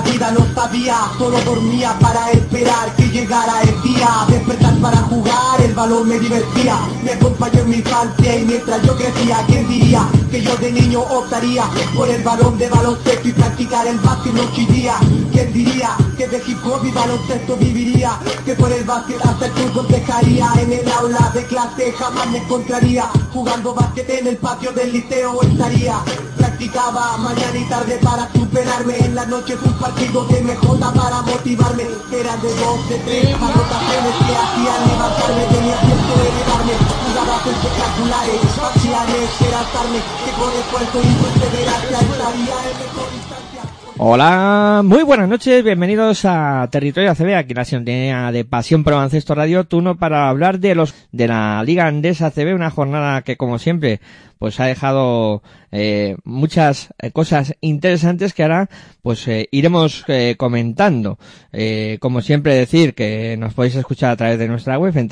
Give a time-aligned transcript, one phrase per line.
[0.00, 4.08] La vida, no sabía Solo dormía para esperar que llegara el día.
[4.28, 6.78] Despertar para jugar, el balón me divertía.
[7.02, 11.00] Me acompañó en mi infancia y mientras yo crecía ¿Quién diría que yo de niño
[11.00, 11.64] optaría
[11.94, 14.94] Por el balón de baloncesto y practicar el básquet noche y día
[15.40, 18.12] ¿Quién diría que de hip hop y baloncesto viviría
[18.44, 20.52] Que por el básquet hasta el fútbol dejaría.
[20.58, 23.08] En el aula de clase jamás me encontraría.
[23.32, 25.96] Jugando básquet en el patio del liceo estaría.
[26.36, 28.98] Practicaba mañana y tarde para superarme.
[28.98, 31.84] En las noches un partido de MJ para motivarme.
[32.12, 35.42] Era de dos, de tres anotaciones que hacían levantarme.
[35.56, 36.74] Tenía tiempo de elevarme.
[37.00, 43.29] Jugadas espectaculares, faciales, era estarme Que con esfuerzo y perseverancia estaría en mejor
[44.02, 49.64] Hola, muy buenas noches, bienvenidos a Territorio ACB, aquí la sintonía de Pasión por Radio,
[49.64, 54.00] turno para hablar de los de la Liga Andesa ACB, una jornada que como siempre
[54.38, 58.70] pues ha dejado eh, muchas eh, cosas interesantes que ahora
[59.02, 61.18] pues eh, iremos eh, comentando.
[61.52, 65.10] Eh, como siempre decir que nos podéis escuchar a través de nuestra web en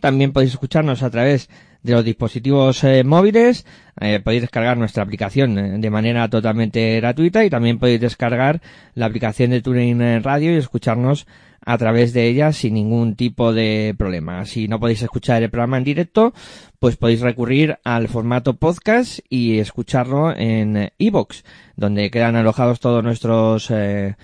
[0.00, 3.66] también podéis escucharnos a través de los dispositivos eh, móviles,
[4.00, 8.62] eh, podéis descargar nuestra aplicación eh, de manera totalmente gratuita y también podéis descargar
[8.94, 11.26] la aplicación de Tuning eh, Radio y escucharnos
[11.64, 14.44] a través de ella sin ningún tipo de problema.
[14.46, 16.32] Si no podéis escuchar el programa en directo,
[16.78, 21.44] pues podéis recurrir al formato podcast y escucharlo en iBox,
[21.76, 24.16] donde quedan alojados todos nuestros eh,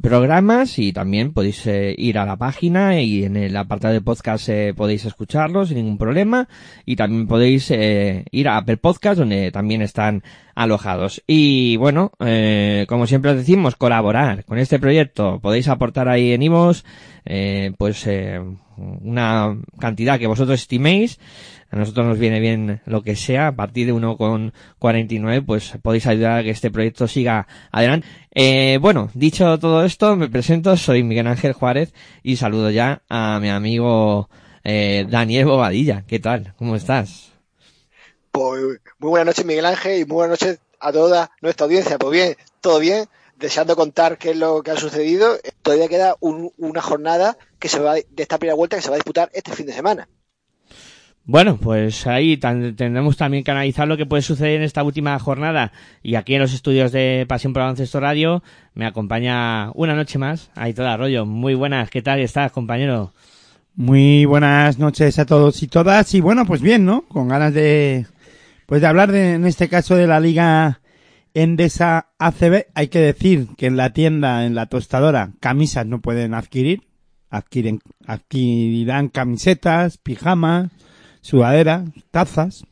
[0.00, 4.48] programas y también podéis eh, ir a la página y en el apartado de podcast
[4.48, 6.48] eh, podéis escucharlos sin ningún problema.
[6.84, 10.22] Y también podéis eh, ir a Apple Podcast donde también están
[10.54, 11.22] alojados.
[11.26, 15.40] Y bueno eh, como siempre os decimos colaborar con este proyecto.
[15.40, 16.84] Podéis aportar ahí en Ivos
[17.24, 18.06] eh, pues
[18.76, 21.18] una cantidad que vosotros estiméis
[21.74, 26.38] a nosotros nos viene bien lo que sea, a partir de 1,49 pues podéis ayudar
[26.38, 28.06] a que este proyecto siga adelante.
[28.30, 31.92] Eh, bueno, dicho todo esto, me presento, soy Miguel Ángel Juárez
[32.22, 34.28] y saludo ya a mi amigo
[34.62, 36.04] eh, Daniel Bobadilla.
[36.06, 36.54] ¿Qué tal?
[36.56, 37.32] ¿Cómo estás?
[38.30, 38.60] Pues
[38.98, 41.98] muy buenas noches Miguel Ángel y muy buenas noches a toda nuestra audiencia.
[41.98, 45.36] Pues bien, todo bien, deseando contar qué es lo que ha sucedido.
[45.62, 48.94] Todavía queda un- una jornada que se va de esta primera vuelta que se va
[48.94, 50.08] a disputar este fin de semana.
[51.26, 55.72] Bueno, pues ahí tendremos también que analizar lo que puede suceder en esta última jornada.
[56.02, 58.42] Y aquí en los estudios de Pasión por Baloncesto Radio
[58.74, 61.24] me acompaña una noche más Aitor Arroyo.
[61.24, 63.14] Muy buenas, ¿qué tal estás, compañero?
[63.74, 66.12] Muy buenas noches a todos y todas.
[66.12, 67.06] Y bueno, pues bien, ¿no?
[67.08, 68.06] Con ganas de,
[68.66, 70.82] pues de hablar de, en este caso de la Liga
[71.32, 72.66] Endesa ACB.
[72.74, 76.82] Hay que decir que en la tienda, en la tostadora, camisas no pueden adquirir.
[77.30, 80.70] Adquieren, adquirirán camisetas, pijamas,
[81.24, 82.66] sudaderas, tazas.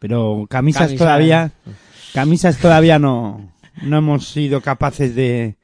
[0.00, 1.04] Pero camisas Camisa.
[1.04, 1.52] todavía,
[2.12, 3.52] camisas todavía no,
[3.82, 5.56] no hemos sido capaces de,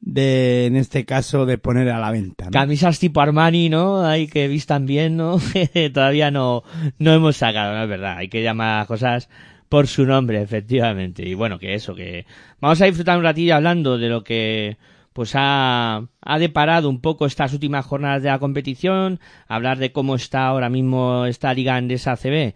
[0.00, 2.46] de, en este caso, de poner a la venta.
[2.46, 2.50] ¿no?
[2.50, 4.04] Camisas tipo Armani, ¿no?
[4.04, 5.38] Hay que vistan bien, ¿no?
[5.92, 6.64] Todavía no,
[6.98, 7.82] no hemos sacado, ¿no?
[7.84, 8.16] Es verdad.
[8.16, 9.28] Hay que llamar a cosas
[9.68, 11.28] por su nombre, efectivamente.
[11.28, 12.26] Y bueno, que eso, que
[12.60, 14.78] vamos a disfrutar un ratillo hablando de lo que
[15.14, 20.16] pues ha, ha deparado un poco estas últimas jornadas de la competición, hablar de cómo
[20.16, 22.52] está ahora mismo esta liga Andesa ACB,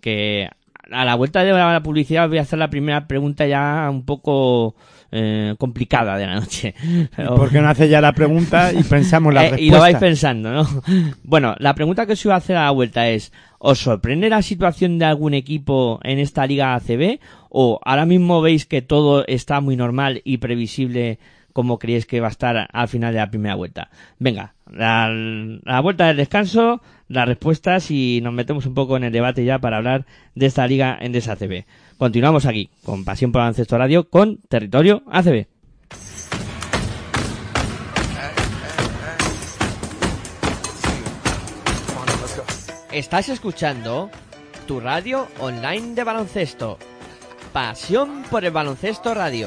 [0.00, 0.48] que
[0.90, 4.74] a la vuelta de la publicidad voy a hacer la primera pregunta ya un poco
[5.10, 6.74] eh, complicada de la noche.
[7.16, 9.64] ¿Por qué no hace ya la pregunta y pensamos la eh, respuesta?
[9.64, 10.68] y lo vais pensando, ¿no?
[11.22, 14.42] Bueno, la pregunta que os iba a hacer a la vuelta es, ¿os sorprende la
[14.42, 17.20] situación de algún equipo en esta liga ACB?
[17.48, 21.18] ¿O ahora mismo veis que todo está muy normal y previsible
[21.52, 23.90] como creéis que va a estar al final de la primera vuelta?
[24.18, 29.12] Venga, la, la vuelta del descanso, las respuestas y nos metemos un poco en el
[29.12, 31.64] debate ya para hablar de esta liga en ACB.
[31.98, 35.46] Continuamos aquí con Pasión por Baloncesto Radio con Territorio ACB.
[42.92, 44.10] Estás escuchando
[44.66, 46.78] tu radio online de baloncesto.
[47.52, 49.46] Pasión por el baloncesto radio.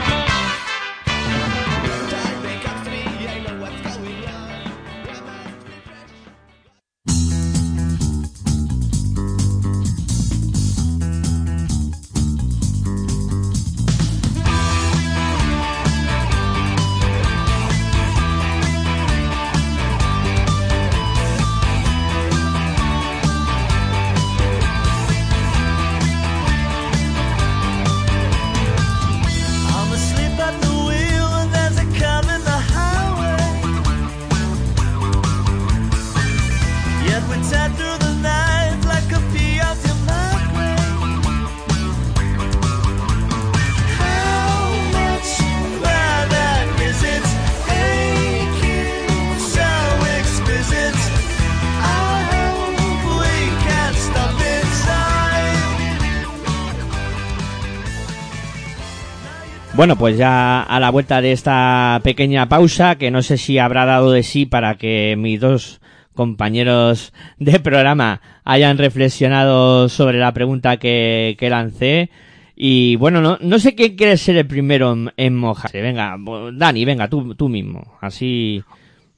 [59.81, 63.83] Bueno, pues ya a la vuelta de esta pequeña pausa, que no sé si habrá
[63.83, 65.81] dado de sí para que mis dos
[66.13, 72.11] compañeros de programa hayan reflexionado sobre la pregunta que, lancé.
[72.55, 75.81] Y bueno, no, no sé quién quiere ser el primero en, en mojarse.
[75.81, 76.15] Venga,
[76.53, 77.97] Dani, venga, tú, tú mismo.
[78.01, 78.63] Así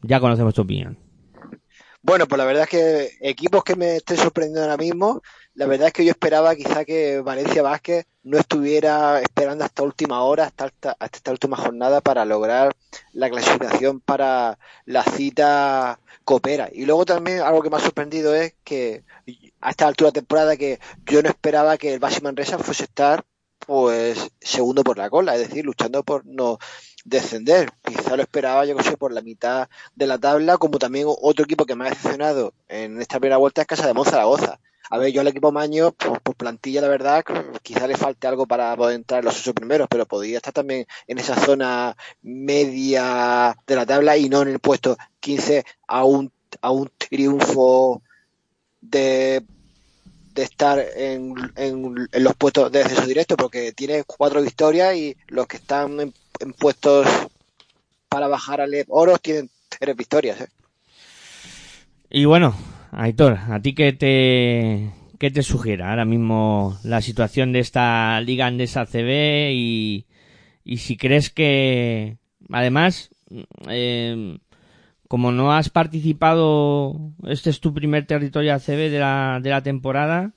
[0.02, 0.98] ya conocemos tu opinión.
[2.02, 5.22] Bueno, pues la verdad es que equipos que me estén sorprendiendo ahora mismo,
[5.56, 10.24] la verdad es que yo esperaba quizá que Valencia Vázquez no estuviera esperando hasta última
[10.24, 12.74] hora, hasta, hasta, esta última jornada para lograr
[13.12, 16.70] la clasificación para la cita Coopera.
[16.72, 19.04] Y luego también algo que me ha sorprendido es que
[19.62, 23.24] a esta altura de temporada que yo no esperaba que el Basi Manresa fuese estar
[23.60, 26.58] pues segundo por la cola, es decir, luchando por no
[27.06, 27.72] descender.
[27.84, 31.46] Quizá lo esperaba, yo que sé, por la mitad de la tabla, como también otro
[31.46, 34.60] equipo que me ha decepcionado en esta primera vuelta es Casa de Monzaragoza.
[34.90, 37.24] A ver, yo al equipo Maño, por, por, plantilla, la verdad,
[37.62, 40.86] quizá le falte algo para poder entrar en los ocho primeros, pero podría estar también
[41.08, 46.32] en esa zona media de la tabla y no en el puesto 15 a un,
[46.62, 48.02] a un triunfo
[48.82, 49.44] de
[50.34, 55.46] de estar en, en, los puestos de acceso directo porque tiene cuatro victorias y los
[55.48, 57.08] que están en, en puestos
[58.10, 60.42] para bajar al Oros tienen tres victorias.
[60.42, 60.48] ¿eh?
[62.10, 62.56] Y bueno,
[62.96, 68.46] Aitor, ¿a ti qué te, qué te sugiere ahora mismo la situación de esta liga
[68.46, 70.06] andesa CB y,
[70.64, 72.18] y si crees que
[72.50, 73.10] además
[73.68, 74.38] eh,
[75.14, 80.34] como no has participado, este es tu primer territorio ACB de la, de la temporada,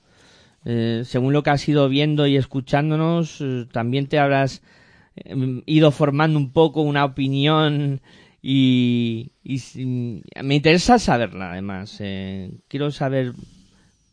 [0.66, 4.62] eh, según lo que has ido viendo y escuchándonos, eh, también te habrás
[5.16, 8.02] eh, ido formando un poco una opinión
[8.48, 9.32] y,
[10.40, 12.00] me interesa saberla además.
[12.68, 13.32] quiero saber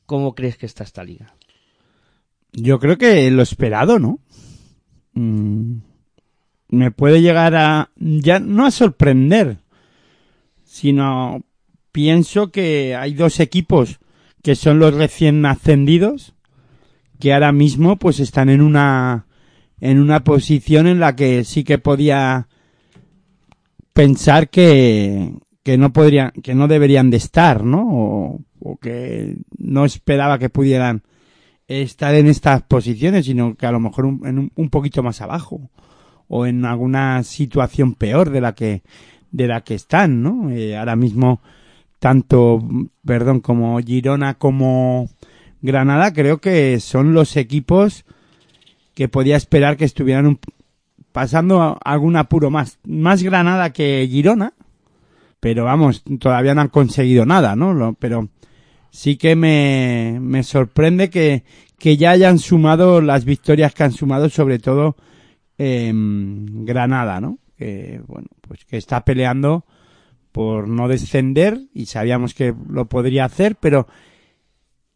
[0.08, 1.36] cómo crees que está esta liga.
[2.52, 4.20] Yo creo que lo esperado, ¿no?
[5.14, 5.78] Mm,
[6.70, 9.58] me puede llegar a, ya no a sorprender,
[10.64, 11.44] sino
[11.92, 14.00] pienso que hay dos equipos
[14.42, 16.34] que son los recién ascendidos
[17.20, 19.28] que ahora mismo pues están en una
[19.80, 22.48] en una posición en la que sí que podía
[23.94, 30.40] pensar que que no podrían que no deberían de estar no o, que no esperaba
[30.40, 31.04] que pudieran
[31.68, 35.22] estar en estas posiciones sino que a lo mejor un, en un, un poquito más
[35.22, 35.70] abajo
[36.28, 38.82] o en alguna situación peor de la que
[39.34, 40.50] de la que están, ¿no?
[40.52, 41.42] Eh, ahora mismo,
[42.00, 42.64] tanto,
[43.04, 45.10] perdón, como Girona como
[45.62, 48.06] Granada, creo que son los equipos
[48.94, 50.40] que podía esperar que estuvieran un,
[51.14, 52.80] pasando algún apuro más.
[52.86, 54.54] Más Granada que Girona,
[55.40, 57.74] pero vamos, todavía no han conseguido nada, ¿no?
[57.74, 58.28] Lo, pero
[58.92, 61.44] sí que me, me sorprende que,
[61.80, 64.98] que ya hayan sumado las victorias que han sumado, sobre todo
[65.58, 67.40] eh, Granada, ¿no?
[67.58, 69.66] que bueno, pues que está peleando
[70.32, 73.88] por no descender y sabíamos que lo podría hacer, pero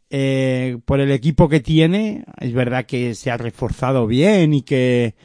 [0.10, 5.16] eh, por el equipo que tiene, es verdad que se ha reforzado bien y que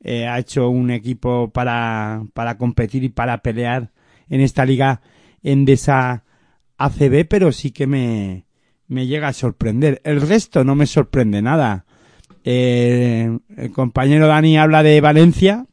[0.00, 3.90] eh, ha hecho un equipo para, para competir y para pelear
[4.28, 5.00] en esta liga
[5.42, 6.24] en esa
[6.76, 8.44] ACB, pero sí que me,
[8.86, 10.00] me llega a sorprender.
[10.04, 11.84] El resto no me sorprende nada.
[12.44, 15.66] Eh, el compañero Dani habla de Valencia,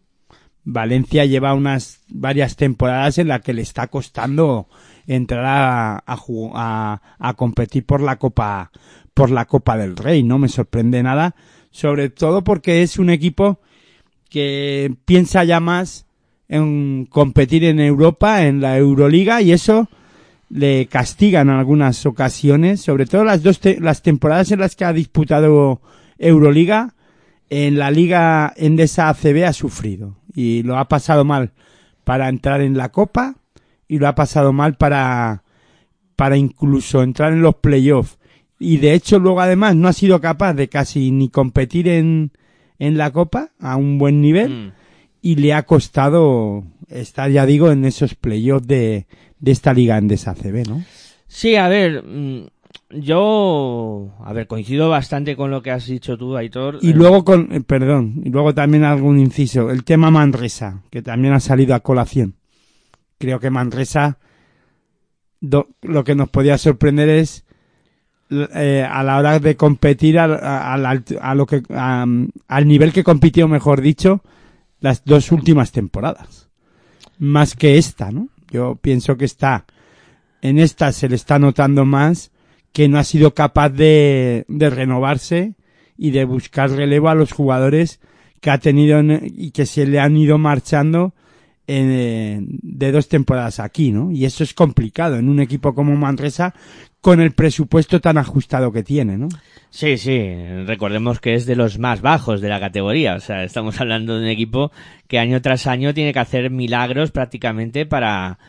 [0.64, 4.68] Valencia lleva unas varias temporadas en las que le está costando
[5.06, 6.18] entrar a, a,
[6.54, 8.72] a, a, competir por la Copa
[9.14, 11.36] por la Copa del Rey, no me sorprende nada,
[11.70, 13.62] sobre todo porque es un equipo
[14.30, 16.06] que piensa ya más
[16.48, 19.90] en competir en Europa, en la Euroliga y eso
[20.50, 24.86] le castiga en algunas ocasiones, sobre todo las dos te las temporadas en las que
[24.86, 25.82] ha disputado
[26.18, 26.94] Euroliga,
[27.50, 31.52] en la Liga Endesa ACB ha sufrido y lo ha pasado mal
[32.04, 33.36] para entrar en la Copa
[33.88, 35.44] y lo ha pasado mal para,
[36.16, 38.18] para incluso entrar en los playoffs.
[38.60, 42.32] Y de hecho luego además no ha sido capaz de casi ni competir en,
[42.80, 44.72] en la Copa a un buen nivel mm.
[45.22, 49.08] y le ha costado estar, ya digo, en esos playoffs de,
[49.40, 50.84] de esta liga en CB, ¿no?
[51.28, 52.46] Sí, a ver, mm,
[52.92, 56.80] yo, a ver, coincido bastante con lo que has dicho tú, Aitor.
[56.82, 61.02] Y eh, luego con, eh, perdón, y luego también algún inciso, el tema Manresa, que
[61.02, 62.36] también ha salido a colación.
[63.18, 64.20] Creo que Manresa,
[65.40, 67.45] do, lo que nos podía sorprender es
[68.30, 73.82] eh, a la hora de competir a, a, lo que al nivel que compitió, mejor
[73.82, 74.22] dicho,
[74.80, 76.50] las dos últimas temporadas,
[77.20, 78.30] más que esta, ¿no?
[78.52, 79.66] Yo pienso que está
[80.42, 82.32] en esta se le está notando más
[82.72, 85.56] que no ha sido capaz de, de renovarse
[85.98, 88.00] y de buscar relevo a los jugadores
[88.42, 91.14] que ha tenido en- y que se le han ido marchando
[91.68, 94.12] eh, de dos temporadas aquí, ¿no?
[94.12, 96.54] Y eso es complicado en un equipo como Manresa
[97.06, 99.28] con el presupuesto tan ajustado que tiene, ¿no?
[99.70, 100.28] Sí, sí,
[100.66, 104.24] recordemos que es de los más bajos de la categoría, o sea, estamos hablando de
[104.24, 104.72] un equipo
[105.08, 108.40] que año tras año tiene que hacer milagros prácticamente para,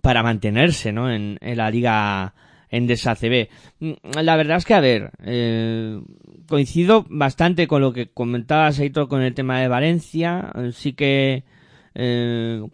[0.00, 1.12] para mantenerse, ¿no?
[1.12, 2.32] En, en la liga
[2.70, 3.50] Endesa CB.
[3.80, 3.92] Mm,
[4.22, 6.00] La verdad es que, a ver, eh,
[6.48, 11.44] coincido bastante con lo que comentabas, Aitor, con el tema de Valencia, Eh, sí que,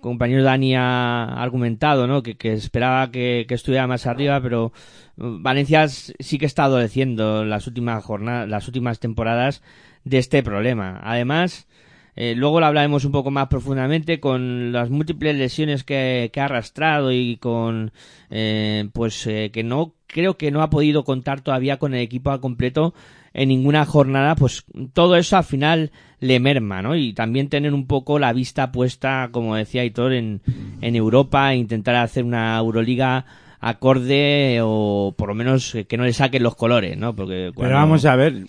[0.00, 2.22] compañero Dani ha argumentado, ¿no?
[2.22, 4.72] Que, esperaba que, estuviera más arriba, pero
[5.16, 9.62] Valencia s- sí que está adoleciendo las últimas jornadas, las últimas temporadas
[10.04, 11.00] de este problema.
[11.04, 11.68] Además,
[12.16, 16.46] eh, luego lo hablaremos un poco más profundamente con las múltiples lesiones que, que ha
[16.46, 17.92] arrastrado y con,
[18.30, 22.30] eh, pues, eh, que no, creo que no ha podido contar todavía con el equipo
[22.30, 22.92] al completo
[23.34, 26.96] en ninguna jornada, pues todo eso al final le merma, ¿no?
[26.96, 30.42] Y también tener un poco la vista puesta, como decía Aitor, en,
[30.80, 33.24] en Europa e intentar hacer una Euroliga
[33.60, 37.14] acorde o por lo menos que no le saquen los colores, ¿no?
[37.14, 38.44] Porque Pero vamos a ver,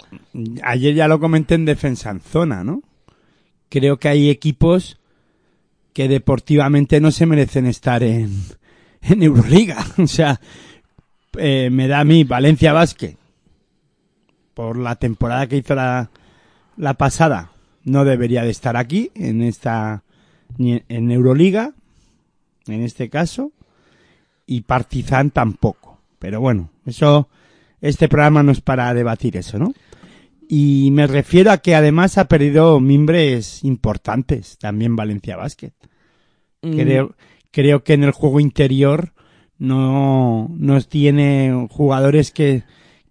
[0.63, 2.81] ayer ya lo comenté en defensa en zona, ¿no?
[3.69, 4.99] Creo que hay equipos
[5.93, 8.31] que deportivamente no se merecen estar en,
[9.01, 9.85] en Euroliga.
[9.97, 10.41] O sea,
[11.37, 13.15] eh, me da a mí Valencia Basket
[14.53, 16.09] por la temporada que hizo la,
[16.77, 17.51] la pasada.
[17.83, 20.03] No debería de estar aquí en esta
[20.57, 21.73] ni en- Euroliga,
[22.67, 23.51] en este caso,
[24.45, 25.99] y Partizan tampoco.
[26.19, 27.27] Pero bueno, eso
[27.81, 29.73] este programa no es para debatir eso, ¿no?
[30.47, 35.73] Y me refiero a que además ha perdido mimbres importantes también Valencia Basket.
[36.61, 37.15] Mm, Creo,
[37.51, 39.13] creo que en el juego interior
[39.57, 42.63] no, no tiene jugadores que,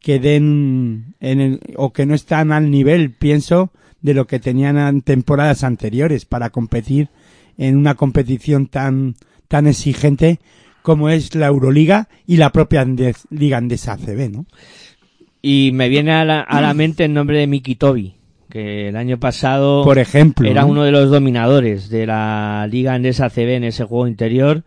[0.02, 4.76] que den en el, o que no están al nivel, pienso, de lo que tenían
[4.78, 7.08] en temporadas anteriores para competir
[7.56, 9.14] en una competición tan,
[9.48, 10.40] tan exigente
[10.82, 14.46] como es la Euroliga y la propia Andes- Liga Andesa ACB, ¿no?
[15.40, 18.14] Y me viene a la, a la mente el nombre de Miki Tobi,
[18.50, 20.48] que el año pasado Por ejemplo.
[20.48, 20.68] era ¿no?
[20.68, 24.64] uno de los dominadores de la Liga Andesa CB en ese juego interior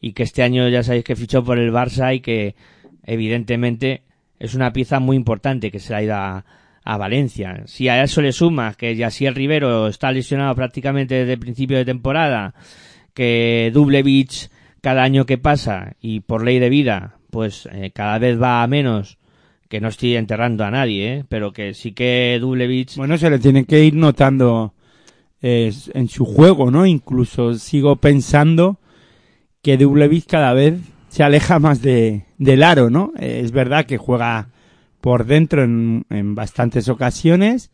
[0.00, 2.54] y que este año ya sabéis que fichó por el Barça y que
[3.04, 4.02] evidentemente
[4.38, 6.44] es una pieza muy importante que se ha ido a,
[6.84, 7.62] a Valencia.
[7.66, 11.84] Si a eso le sumas que Yasiel Rivero está lesionado prácticamente desde el principio de
[11.84, 12.54] temporada,
[13.14, 14.50] que Dublevich
[14.80, 18.66] cada año que pasa y por ley de vida pues eh, cada vez va a
[18.66, 19.18] menos
[19.68, 21.24] que no estoy enterrando a nadie, ¿eh?
[21.28, 24.72] pero que sí que Dublevich Bueno, se le tiene que ir notando
[25.42, 26.86] eh, en su juego, ¿no?
[26.86, 28.78] Incluso sigo pensando
[29.60, 30.78] que Dublevich cada vez
[31.16, 33.14] se aleja más de, del aro, ¿no?
[33.18, 34.50] Eh, es verdad que juega
[35.00, 37.70] por dentro en, en bastantes ocasiones,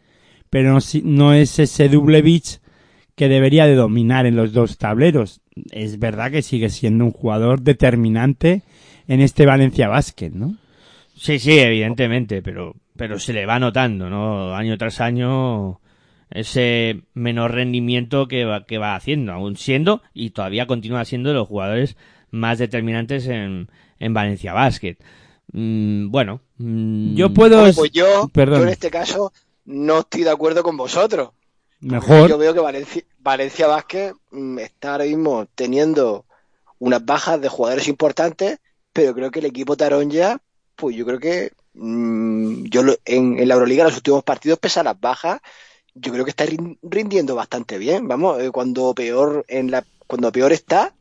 [0.49, 2.61] pero no, no es ese Dublevich
[3.17, 5.41] que debería de dominar en los dos tableros.
[5.73, 8.63] Es verdad que sigue siendo un jugador determinante
[9.09, 10.55] en este Valencia Basket, ¿no?
[11.17, 14.55] Sí, sí, evidentemente, pero, pero se le va notando, ¿no?
[14.55, 15.81] Año tras año
[16.31, 21.35] ese menor rendimiento que va, que va haciendo, aún siendo y todavía continúa siendo de
[21.35, 21.97] los jugadores
[22.33, 23.71] más determinantes en,
[24.01, 24.97] en Valencia Basket.
[25.53, 27.59] Mm, bueno, mm, Yo puedo...
[27.59, 28.59] Hombre, pues yo, Perdón.
[28.59, 29.33] yo en este caso
[29.65, 31.31] no estoy de acuerdo con vosotros.
[31.81, 32.29] Mejor.
[32.29, 36.27] Yo veo que Valencia, Valencia Vázquez mm, está ahora mismo teniendo
[36.79, 38.59] unas bajas de jugadores importantes,
[38.93, 40.41] pero creo que el equipo Taronja,
[40.75, 44.85] pues yo creo que yo lo- en, en la Euroliga los últimos partidos, pese a
[44.85, 45.41] las bajas,
[45.95, 48.09] yo creo que está rin- rindiendo bastante bien.
[48.09, 50.95] Vamos, eh, cuando peor en la, cuando peor está,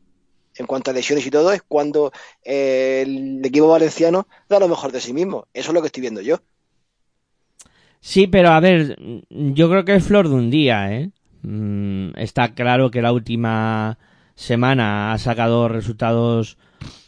[0.56, 2.12] en cuanto a lesiones y todo, es cuando
[2.44, 5.46] eh, el equipo valenciano da lo mejor de sí mismo.
[5.52, 6.38] Eso es lo que estoy viendo yo.
[8.00, 8.96] Sí, pero a ver,
[9.30, 11.10] yo creo que es flor de un día, ¿eh?
[11.42, 13.98] Mm, está claro que la última
[14.34, 16.56] semana ha sacado resultados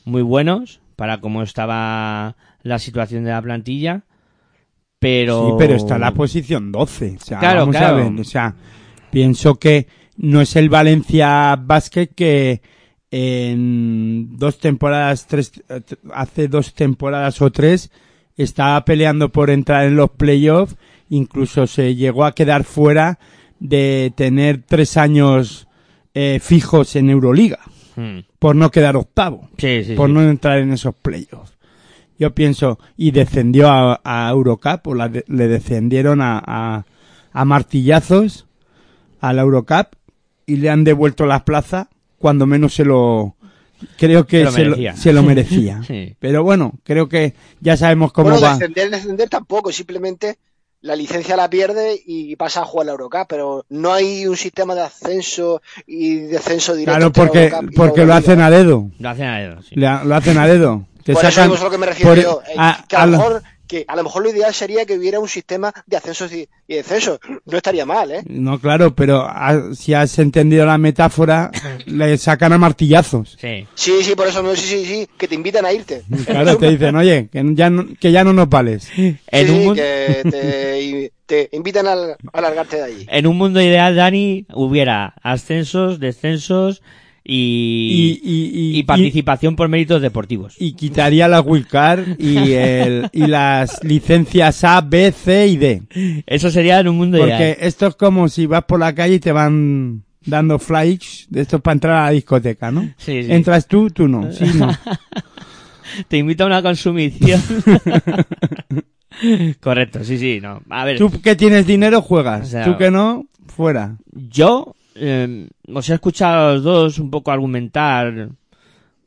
[0.05, 4.05] muy buenos para cómo estaba la situación de la plantilla,
[4.99, 5.49] pero...
[5.49, 7.17] Sí, pero está en la posición 12.
[7.21, 7.97] O sea, Claro, vamos claro.
[7.97, 8.21] a ver.
[8.21, 8.55] O sea,
[9.11, 12.63] pienso que no es el Valencia Basket que
[13.19, 15.53] en dos temporadas, tres,
[16.13, 17.91] hace dos temporadas o tres,
[18.37, 20.77] estaba peleando por entrar en los playoffs.
[21.11, 23.19] Incluso se llegó a quedar fuera
[23.61, 25.69] de tener tres años
[26.15, 27.59] eh, fijos en Euroliga
[27.97, 30.15] Mm, por no quedar octavo Sí, sí, por sí.
[30.15, 31.55] no entrar en esos playoffs.
[32.19, 36.85] Yo pienso, y descendió a, a Eurocup, o la de- le descendieron a, a,
[37.33, 38.47] a martillazos
[39.21, 39.95] a la Eurocup
[40.45, 41.89] y le han devuelto la plaza
[42.25, 43.37] cuando menos se lo,
[43.99, 44.97] creo que Se lo se lo, merecía.
[44.97, 45.83] se lo merecía.
[45.87, 46.17] Sí.
[46.19, 48.53] Pero bueno, creo que ya sabemos cómo bueno, va.
[48.55, 50.39] descender, descender tampoco, simplemente
[50.81, 54.75] la licencia la pierde y pasa a jugar la Eurocup, pero no hay un sistema
[54.75, 56.99] de ascenso y descenso directo.
[56.99, 58.89] Claro, porque, porque lo hacen a dedo.
[58.99, 59.75] Lo hacen a dedo, sí.
[59.77, 60.87] Lo hacen a dedo.
[61.05, 62.97] Te Por eso sacan- digo, es lo que me refiero por- yo, eh, a- que,
[62.97, 65.29] a a lo lo- mejor, que a lo mejor lo ideal sería que hubiera un
[65.29, 67.19] sistema de ascensos y, y descensos.
[67.47, 68.23] No estaría mal, ¿eh?
[68.27, 71.51] No, claro, pero a- si has entendido la metáfora,
[71.87, 73.37] le sacan a martillazos.
[73.41, 73.67] Sí.
[73.75, 76.03] Sí, sí, por eso no, sí, sí, sí, que te invitan a irte.
[76.27, 78.89] Claro, te dicen, oye, que ya no, que ya no nos vales.
[78.97, 81.13] En, Sí, un sí, mundo, que te,
[81.49, 81.95] te invitan a,
[82.33, 83.07] a largarte de allí.
[83.09, 86.83] en un mundo ideal, Dani, hubiera ascensos, descensos
[87.27, 90.57] y, Y, y, y, y participación por méritos deportivos.
[90.59, 95.83] y quitaría la wildcard y, el, y las licencias A, B, C y D.
[96.27, 97.57] Eso sería en un mundo Porque ideal.
[97.61, 101.61] esto es como si vas por la calle y te van dando flights de estos
[101.63, 102.83] para entrar a la discoteca, ¿no?
[102.99, 103.33] Sí, sí.
[103.33, 104.31] Entras tú, tú no.
[104.33, 104.69] Sí, no.
[106.09, 107.41] Te invito a una consumición.
[109.61, 110.61] Correcto, sí, sí, no.
[110.71, 112.43] A ver, Tú que tienes dinero juegas.
[112.43, 113.97] O sea- tú que no, fuera.
[114.13, 118.31] yo eh, os he escuchado a los dos un poco argumentar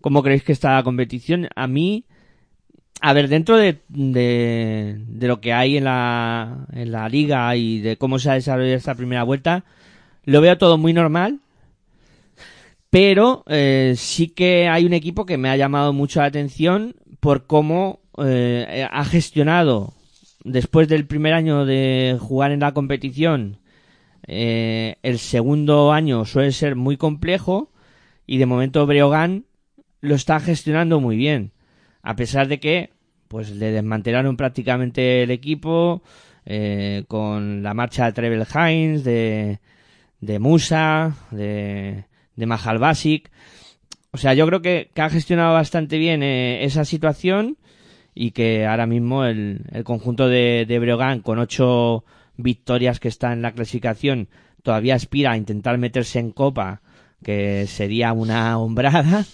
[0.01, 1.47] cómo creéis que está la competición.
[1.55, 2.05] A mí,
[3.01, 7.97] a ver, dentro de, de, lo que hay en la, en la liga y de
[7.97, 9.65] cómo se ha desarrollado esta primera vuelta,
[10.23, 11.39] lo veo todo muy normal.
[12.89, 17.45] Pero eh, sí que hay un equipo que me ha llamado mucho la atención por
[17.45, 19.93] cómo eh, ha gestionado
[20.43, 23.59] después del primer año de jugar en la competición.
[24.27, 27.71] Eh, el segundo año suele ser muy complejo
[28.25, 29.45] y de momento Breogán
[30.01, 31.53] lo está gestionando muy bien.
[32.03, 32.91] A pesar de que
[33.27, 36.01] pues le desmantelaron prácticamente el equipo
[36.45, 39.59] eh, con la marcha de Trevel Hines, de,
[40.21, 43.29] de Musa, de, de Mahal Basic.
[44.11, 47.57] O sea, yo creo que, ha gestionado bastante bien eh, esa situación
[48.15, 52.05] y que ahora mismo el, el conjunto de, de Breogán con ocho
[52.37, 54.29] victorias que está en la clasificación
[54.63, 56.81] todavía aspira a intentar meterse en copa
[57.23, 59.25] que sería una hombrada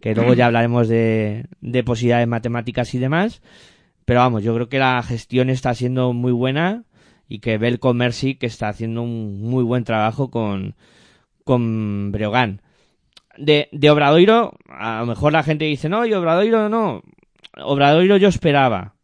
[0.00, 3.42] que luego ya hablaremos de, de posibilidades matemáticas y demás.
[4.04, 6.84] Pero vamos yo creo que la gestión está siendo muy buena
[7.28, 10.74] y que Belco Mercy que está haciendo un muy buen trabajo con
[11.44, 12.62] con Breogán.
[13.36, 17.02] De, de Obradoiro a lo mejor la gente dice no y Obradoiro no
[17.56, 18.94] Obradoiro yo esperaba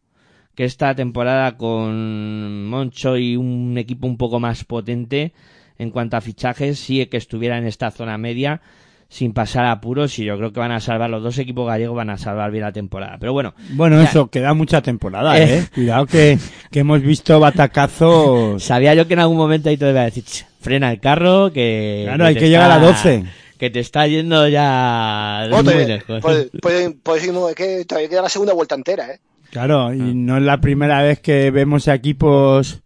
[0.57, 5.31] que esta temporada con Moncho y un equipo un poco más potente
[5.77, 8.59] en cuanto a fichajes, sí que estuviera en esta zona media
[9.07, 12.09] sin pasar apuros y yo creo que van a salvar los dos equipos gallegos van
[12.09, 13.17] a salvar bien la temporada.
[13.19, 14.09] Pero bueno, Bueno, Ya.
[14.09, 15.59] eso, queda mucha temporada, Eh.
[15.59, 15.67] ¿eh?
[15.75, 16.39] Cuidado que,
[16.71, 18.63] que hemos visto batacazos.
[18.63, 21.51] sabía yo que en algún momento ahí te iba a decir, "Ch, frena el carro
[21.53, 23.23] que Claro, que hay que llegar a está- 12.
[23.57, 26.19] Que te está yendo ya muy lejos.
[26.21, 27.23] pues, pues, pues
[27.55, 29.19] que todavía queda la segunda vuelta entera, ¿eh?
[29.51, 29.95] Claro, Ah.
[29.95, 32.81] y no es la primera vez que vemos equipos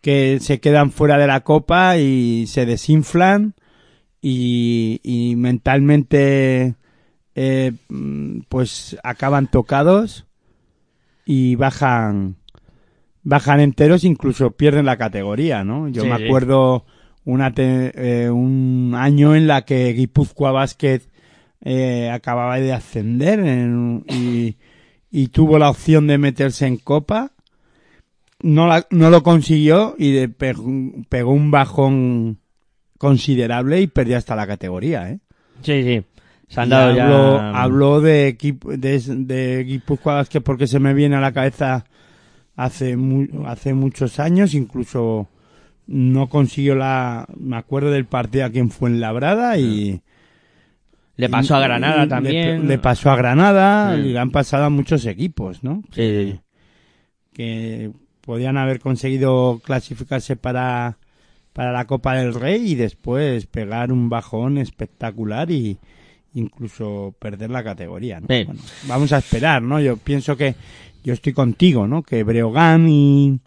[0.00, 3.54] que se quedan fuera de la copa y se desinflan
[4.20, 6.74] y, y mentalmente
[7.34, 7.72] eh,
[8.48, 10.26] pues acaban tocados
[11.24, 12.36] y bajan
[13.22, 16.84] bajan enteros incluso pierden la categoría no yo Sí, me acuerdo
[17.24, 17.92] una te-
[18.24, 21.00] eh, un año en la que Guipúzcoa Basket
[21.62, 24.56] eh, acababa de ascender en- y,
[25.16, 27.30] y tuvo la opción de meterse en copa
[28.42, 32.38] no, la- no lo consiguió y de- pegó, un bajón
[32.98, 35.20] considerable y perdió hasta la categoría, ¿eh?
[35.62, 36.02] Sí, sí.
[36.48, 37.08] Se han dado ya...
[37.62, 41.84] hablo de equipo de, de Guipúzcoa Basket porque se me viene a la cabeza
[42.56, 45.28] hace mu- hace muchos años incluso
[45.86, 50.02] no consiguió la me acuerdo del partido aquí en Fuenlabrada y
[51.16, 52.66] Le pasó a Granada le- también.
[52.68, 54.00] le, pasó a Granada Sí.
[54.02, 56.40] y le han pasado a muchos equipos no Sí,
[57.32, 60.98] que podían haber conseguido clasificarse para,
[61.52, 65.78] para la Copa del Rey y después pegar un bajón espectacular y
[66.32, 68.20] incluso perder la categoría.
[68.20, 68.26] ¿no?
[68.28, 68.44] Sí.
[68.44, 69.78] Bueno, vamos a esperar, ¿no?
[69.80, 70.54] Yo pienso que
[71.04, 72.02] yo estoy contigo, ¿no?
[72.02, 73.38] Que Breogán y,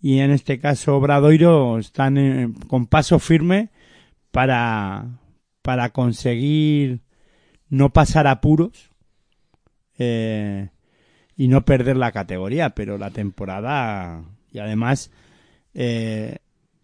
[0.00, 3.68] y en este caso Obradoiro están eh, con paso firme
[4.30, 5.04] para,
[5.64, 7.00] para conseguir
[7.70, 8.90] no pasar apuros
[9.98, 10.68] eh,
[11.38, 14.22] y no perder la categoría, pero la temporada
[14.52, 15.10] y además
[15.72, 16.36] eh,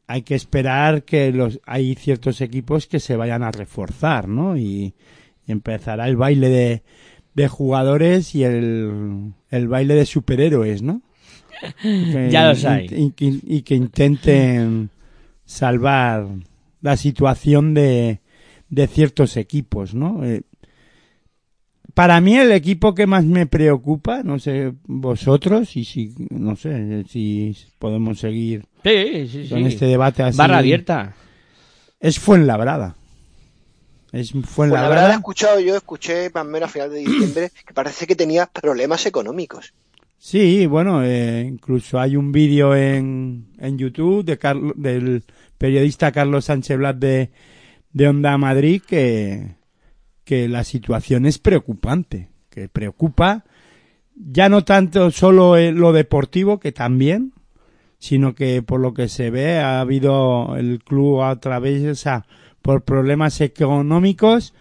[0.07, 4.57] hay que esperar que los hay ciertos equipos que se vayan a reforzar, ¿no?
[4.57, 4.95] Y,
[5.47, 6.83] y empezará el baile de,
[7.35, 11.03] de jugadores y el, el baile de superhéroes, ¿no?
[11.83, 12.87] Que Ya los hay.
[12.93, 14.89] in- Y, y- y que intenten
[15.45, 16.27] salvar
[16.81, 18.21] la situación de,
[18.71, 20.25] de ciertos equipos, ¿no?
[20.25, 20.43] Eh,
[21.95, 27.05] para mí el equipo que más me preocupa, no sé vosotros y si no sé
[27.09, 29.49] si podemos seguir Sí, sí, sí.
[29.51, 30.39] con este debate así.
[30.39, 31.15] Barra abierta.
[31.99, 32.95] Es Fuenlabrada.
[34.13, 35.15] Es Pues la verdad he Fuenlabrada.
[35.15, 39.05] escuchado, yo escuché más o menos a final de diciembre que parece que tenía problemas
[39.07, 39.75] económicos.
[40.17, 45.25] Sí, bueno, eh, incluso hay un vídeo en, en YouTube de Carlo- del
[45.59, 47.31] periodista Carlos Sánchez Blas de,
[47.93, 49.57] de Onda Madrid que,
[50.25, 53.45] que la situación es preocupante, que preocupa
[54.15, 57.33] ya no tanto solo en lo deportivo, que también,
[57.99, 62.27] sino que por lo que se ve ha habido el club a través, o sea,
[62.63, 64.55] por problemas económicos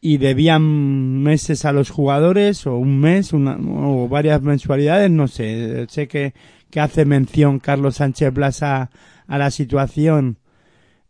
[0.00, 5.86] y debían meses a los jugadores o un mes o varias mensualidades, no sé.
[5.88, 6.34] Sé que,
[6.70, 8.90] que hace mención Carlos Sánchez Blas a,
[9.26, 10.38] a la situación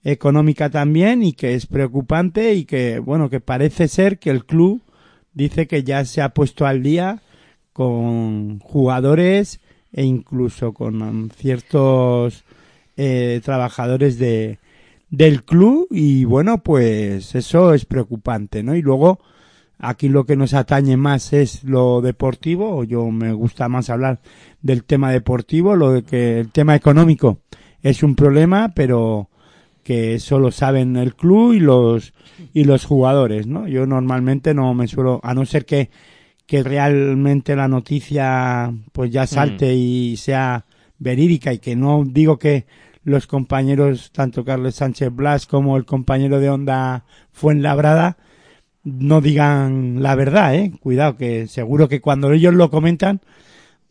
[0.06, 4.80] económica también y que es preocupante y que, bueno, que parece ser que el club
[5.34, 7.22] dice que ya se ha puesto al día
[7.72, 9.60] con jugadores
[9.92, 12.44] e incluso con ciertos
[12.96, 14.60] eh, trabajadores de,
[15.10, 19.18] del club y bueno pues eso es preocupante no y luego
[19.78, 24.20] aquí lo que nos atañe más es lo deportivo yo me gusta más hablar
[24.62, 27.38] del tema deportivo lo de que el tema económico
[27.82, 29.28] es un problema pero
[29.86, 32.12] que eso lo saben el club y los
[32.52, 35.90] y los jugadores no yo normalmente no me suelo a no ser que
[36.46, 40.64] que realmente la noticia pues ya salte y sea
[40.98, 42.66] verídica y que no digo que
[43.04, 48.16] los compañeros, tanto Carlos Sánchez Blas como el compañero de Onda Fuenlabrada,
[48.82, 50.72] no digan la verdad, eh.
[50.80, 53.20] Cuidado, que seguro que cuando ellos lo comentan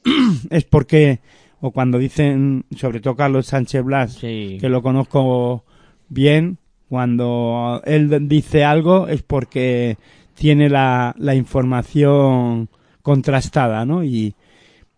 [0.49, 1.19] es porque,
[1.61, 4.57] o cuando dicen, sobre todo Carlos Sánchez Blas, Sí.
[4.59, 5.64] que lo conozco
[6.09, 6.57] bien,
[6.89, 9.97] cuando él dice algo es porque
[10.35, 12.69] tiene la, la información
[13.01, 14.03] contrastada, ¿no?
[14.03, 14.35] Y,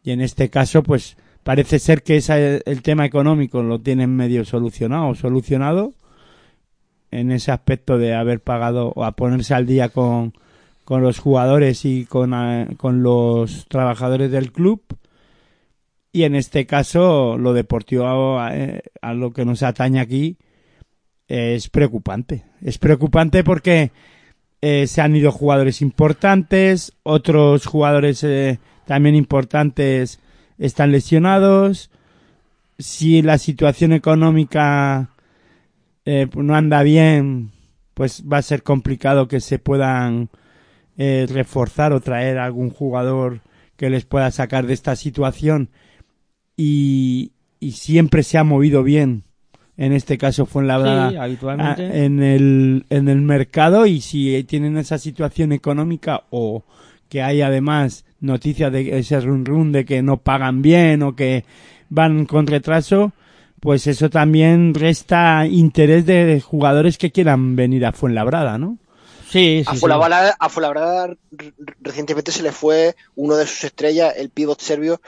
[0.03, 4.45] y en este caso, pues parece ser que esa- el tema económico lo tienen medio
[4.45, 5.93] solucionado, solucionado
[7.11, 10.33] en ese aspecto de haber pagado o a ponerse al día con,
[10.83, 14.81] con los jugadores y con, eh, con los trabajadores del club.
[16.11, 20.37] Y en este caso, lo deportivo eh, a lo que nos atañe aquí
[21.27, 22.43] es preocupante.
[22.61, 23.91] Es preocupante porque
[24.61, 30.19] eh, se han ido jugadores importantes, otros jugadores eh, también importantes
[30.57, 31.91] están lesionados.
[32.79, 35.09] Si la situación económica
[36.05, 37.51] eh, no anda bien,
[37.93, 40.29] pues va a ser complicado que se puedan
[40.99, 43.41] reforzar o traer algún jugador
[43.75, 45.69] que les pueda sacar de esta situación
[46.55, 47.33] y
[47.71, 49.26] siempre se ha movido bien.
[49.77, 52.03] En este caso fue en la Sí, habitualmente.
[52.05, 56.63] en el en el mercado y si tienen esa situación económica o
[57.09, 61.45] que hay además noticias de ese run run de que no pagan bien o que
[61.89, 63.13] van con retraso,
[63.59, 68.77] pues eso también resta interés de jugadores que quieran venir a Fuenlabrada, ¿no?
[69.29, 69.79] Sí, sí, A sí.
[69.79, 71.15] Fuenlabrada, a Fuenlabrada
[71.81, 75.01] recientemente se le fue uno de sus estrellas, el pívot serbio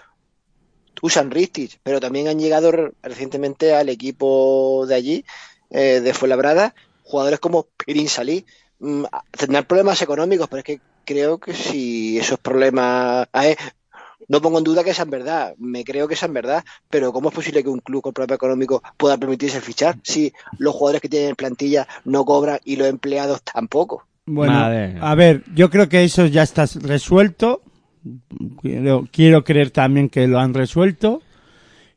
[1.01, 5.25] Dusan Ristic, pero también han llegado re- recientemente al equipo de allí,
[5.69, 8.45] eh, de Fuenlabrada, jugadores como Pirin Salí.
[8.79, 13.27] Mm, tendrán problemas económicos, pero es que creo que si esos problemas...
[14.27, 17.35] no pongo en duda que sean verdad, me creo que sean verdad, pero ¿cómo es
[17.35, 21.29] posible que un club con problema económico pueda permitirse fichar si los jugadores que tienen
[21.29, 24.05] en plantilla no cobran y los empleados tampoco?
[24.27, 24.97] Bueno, Madre.
[25.01, 27.63] a ver, yo creo que eso ya está resuelto.
[28.61, 31.21] Quiero, quiero creer también que lo han resuelto.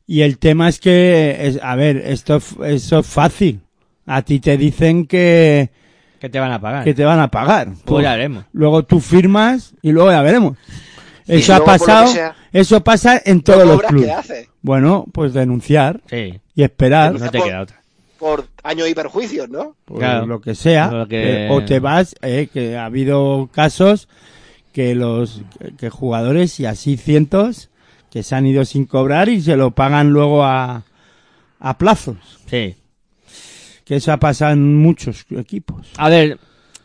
[0.07, 3.61] Y el tema es que, es, a ver, esto, eso es fácil.
[4.07, 5.71] A ti te dicen que,
[6.21, 6.85] Que te van a pagar.
[6.85, 7.69] que te van a pagar.
[7.85, 8.45] Pues ya veremos.
[8.53, 10.59] Luego tú firmas y luego ya veremos.
[11.27, 14.49] Eso ha pasado, sea, eso pasa en ¿No todos los clubes.
[14.61, 16.41] Bueno, pues denunciar Sí.
[16.57, 17.19] y esperar.
[17.19, 17.81] No te por- queda otra.
[18.19, 19.77] Por años y perjuicios, ¿no?
[19.85, 20.27] pues, Claro.
[20.27, 24.09] lo que sea Lo que- eh, o te vas eh, que ha habido casos
[24.73, 25.43] que los
[25.79, 27.71] que, jugadores y así cientos
[28.11, 30.85] que se han ido sin cobrar y se lo pagan luego a
[31.61, 32.75] a plazos Sí.
[33.85, 36.39] que eso ha pasado en muchos equipos A ver,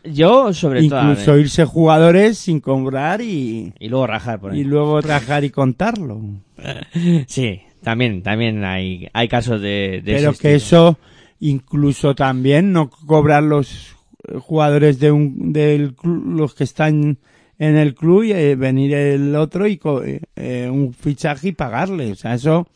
[0.03, 1.01] yo sobre todo...
[1.11, 4.59] incluso irse jugadores sin cobrar y Y luego rajar por ahí.
[4.59, 6.21] y luego trabajar y contarlo
[7.27, 10.55] Sí, también, también hay, hay casos de, de pero que estilo.
[10.55, 10.99] eso
[11.39, 13.95] incluso también no cobrar los
[14.41, 17.17] jugadores de un del clu- los que están
[17.59, 21.51] en el club y eh, venir el otro y co- eh, eh, un fichaje y
[21.53, 22.67] pagarle o sea eso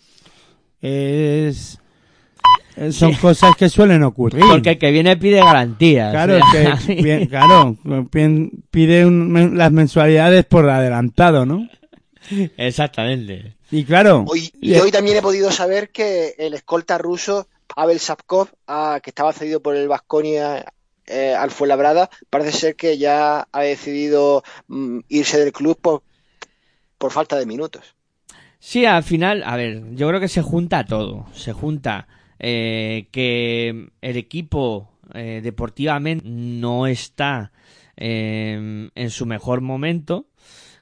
[0.81, 1.77] es
[2.77, 4.41] eh, son cosas que suelen ocurrir.
[4.49, 6.11] Porque el que viene pide garantías.
[6.11, 7.77] Claro, O sea, es que, bien- claro,
[8.71, 11.67] pide un- las mensualidades por adelantado, ¿no?
[12.57, 13.55] Exactamente.
[13.71, 18.47] Y claro, Hoy, y hoy también he podido saber que el escolta ruso, Pavel Sapkov,
[18.67, 20.65] ah, que estaba cedido por el Vasconia
[21.07, 26.03] al Fuenlabrada, parece ser que ya ha decidido mm, irse del club por,
[26.97, 27.95] por falta de minutos.
[28.59, 31.25] Sí, al final, a ver, yo creo que se junta todo.
[31.33, 37.51] Se junta eh, que el equipo eh, deportivamente no está
[37.97, 40.27] eh, en su mejor momento,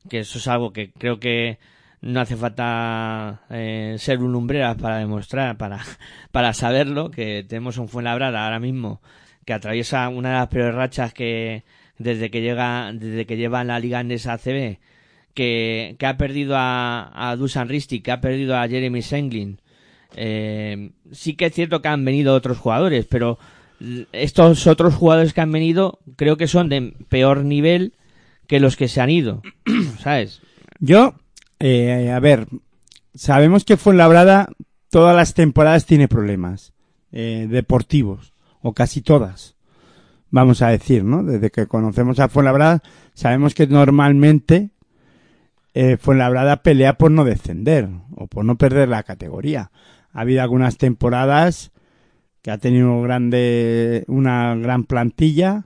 [0.09, 1.57] que eso es algo que creo que
[2.01, 5.79] no hace falta eh, ser un lumbreras para demostrar, para,
[6.31, 9.01] para saberlo, que tenemos un Fuenlabrada ahora mismo
[9.49, 11.63] que atraviesa una de las peores rachas que
[11.97, 14.77] desde que llega, desde que lleva la Liga Andesa ACB,
[15.33, 19.59] que, que ha perdido a, a Dusan Ristic, que ha perdido a Jeremy Senglin.
[20.15, 23.39] Eh, sí que es cierto que han venido otros jugadores, pero
[24.11, 27.93] estos otros jugadores que han venido creo que son de peor nivel
[28.45, 29.41] que los que se han ido,
[29.99, 30.41] ¿sabes?
[30.79, 31.15] yo,
[31.59, 32.45] eh, a ver,
[33.15, 34.49] sabemos que Fuenlabrada
[34.91, 36.71] todas las temporadas tiene problemas
[37.11, 39.55] eh, deportivos, o casi todas,
[40.31, 41.23] vamos a decir, ¿no?
[41.23, 42.81] Desde que conocemos a Fuenlabrada,
[43.13, 44.71] sabemos que normalmente
[45.73, 49.71] eh, Fuenlabrada pelea por no descender o por no perder la categoría.
[50.11, 51.71] Ha habido algunas temporadas
[52.41, 55.65] que ha tenido grande, una gran plantilla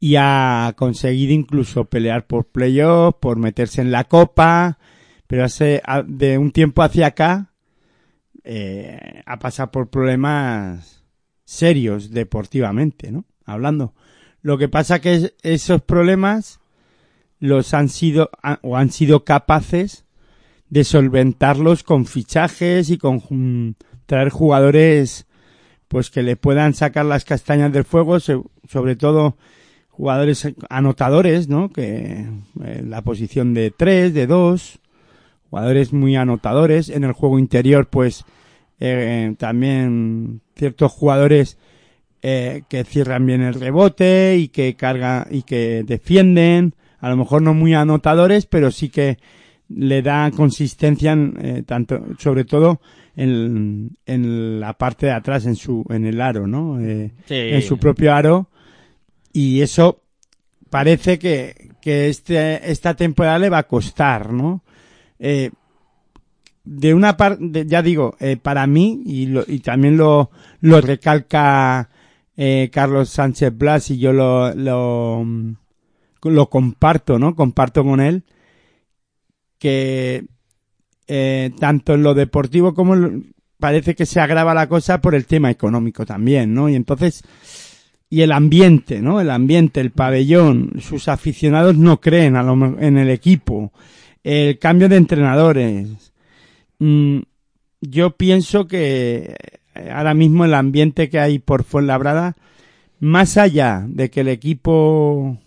[0.00, 4.78] y ha conseguido incluso pelear por playoff, por meterse en la copa,
[5.26, 7.52] pero hace, de un tiempo hacia acá
[8.44, 11.01] eh, ha pasado por problemas
[11.52, 13.24] serios deportivamente, ¿no?
[13.44, 13.92] Hablando.
[14.40, 16.60] Lo que pasa que es- esos problemas
[17.38, 18.30] los han sido
[18.62, 20.04] o han sido capaces
[20.70, 25.26] de solventarlos con fichajes y con traer jugadores
[25.88, 29.36] pues que le puedan sacar las castañas del fuego, so- sobre todo
[29.90, 31.70] jugadores anotadores, ¿no?
[31.70, 32.26] Que
[32.64, 34.78] en la posición de tres, de dos,
[35.50, 38.24] jugadores muy anotadores en el juego interior, pues
[38.80, 41.58] eh, también ciertos jugadores
[42.22, 47.42] eh, que cierran bien el rebote y que cargan y que defienden, a lo mejor
[47.42, 49.18] no muy anotadores, pero sí que
[49.68, 52.80] le da consistencia en, eh, tanto, sobre todo
[53.16, 56.80] en, en la parte de atrás, en su, en el aro, ¿no?
[56.80, 58.48] Eh, en su propio aro
[59.32, 60.02] y eso
[60.70, 64.62] parece que, que este, esta temporada le va a costar, ¿no?
[65.18, 65.50] Eh,
[66.64, 71.88] de una parte, ya digo, eh, para mí, y, lo- y también lo, lo recalca
[72.36, 75.54] eh, Carlos Sánchez Blas y yo lo, lo, mm,
[76.48, 77.34] comparto, ¿no?
[77.34, 78.22] Comparto con él
[79.58, 80.24] que
[81.06, 85.24] eh, tanto en lo deportivo como en parece que se agrava la cosa por el
[85.26, 86.68] tema económico también, ¿no?
[86.68, 87.22] Y entonces,
[88.10, 89.20] y el ambiente, ¿no?
[89.20, 93.72] El ambiente, el pabellón, sus aficionados no creen a lo en el equipo,
[94.24, 96.11] el cambio de entrenadores.
[96.82, 97.20] Mm,
[97.80, 99.36] yo pienso que
[99.74, 102.36] eh, ahora mismo el ambiente que hay por Fuenlabrada,
[102.98, 105.38] más allá de que el equipo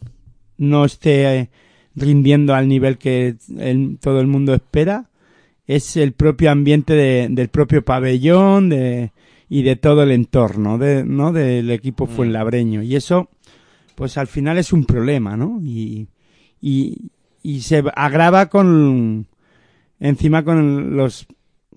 [0.58, 1.50] no esté eh,
[1.96, 5.10] rindiendo al nivel que el- todo el mundo espera,
[5.68, 9.12] es el propio ambiente de- del propio pabellón de,
[9.50, 11.34] y de todo el entorno de, ¿no?
[11.34, 12.82] del equipo fuenlabreño.
[12.82, 13.30] Y eso,
[13.96, 15.60] pues al final es un problema, ¿no?
[15.62, 16.08] Y,
[16.62, 17.10] y,
[17.44, 19.28] y se agrava con,
[20.00, 21.26] encima con los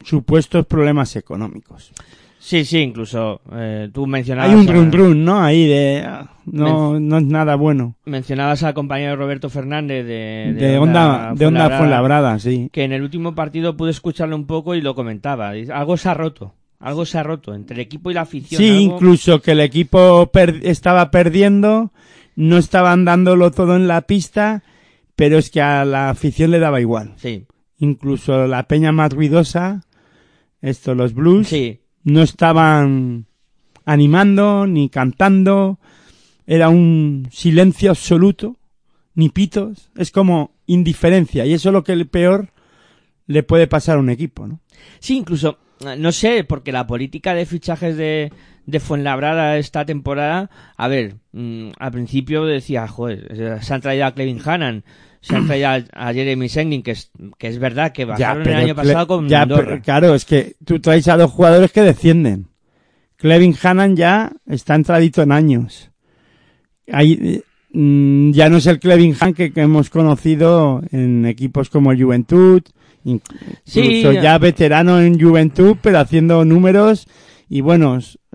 [0.04, 1.92] supuestos problemas económicos.
[2.40, 4.50] Sí, sí, incluso eh, tú mencionabas...
[4.52, 5.40] Hay un run run, ¿no?
[5.42, 7.96] Ahí de, ah, no, no es nada bueno.
[8.04, 12.70] Mencionabas al compañero Roberto Fernández de, De, onda, de onda Fuenlabrada, sí.
[12.72, 15.50] que en el último partido pude escucharlo un poco y lo comentaba.
[15.74, 18.58] Algo se ha roto, algo se ha roto entre el equipo y la afición.
[18.62, 21.90] Sí, algo- incluso que el equipo per- estaba perdiendo,
[22.36, 24.62] no estaban dándolo todo en la pista,
[25.16, 27.12] pero es que a la afición le daba igual.
[27.16, 27.44] Sí,
[27.78, 29.84] Incluso la peña más ruidosa,
[30.60, 33.26] esto, los blues, sí, no estaban
[33.84, 35.78] animando ni cantando,
[36.46, 38.56] era un silencio absoluto,
[39.14, 42.50] ni pitos, es como indiferencia, y eso es lo que el peor
[43.26, 44.60] le puede pasar a un equipo, ¿no?
[45.00, 48.32] sí, incluso, eh, no sé, porque la política de fichajes de,
[48.66, 54.14] de Fuenlabrada esta temporada, a ver, mm, al principio decía, joder, se han traído a
[54.14, 54.84] Clevin Hannan,
[55.20, 58.44] se han traído a, a Jeremy Senglin, que es, que es verdad que bajaron el
[58.44, 61.82] pero año pasado con ya, pero claro, es que tú traes a dos jugadores que
[61.82, 62.46] descienden.
[63.16, 65.90] Clevin Hannan ya está entradito en años.
[66.86, 71.92] Eh, mm, ya no es el Clevin Hannan que, que hemos conocido en equipos como
[71.92, 72.62] el Juventud,
[73.04, 77.06] Sí, incluso ya- ya veterano en Juventud, pero haciendo números
[77.48, 78.27] y bueno, s- mm,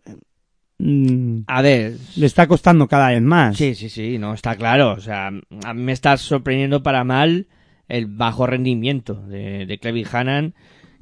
[1.47, 3.55] A ver, le está costando cada vez más.
[3.55, 4.91] Sí, sí, sí, no, está claro.
[4.91, 7.47] O sea, a mí me está sorprendiendo para mal
[7.87, 10.53] el bajo rendimiento de, de Clevin Hannan,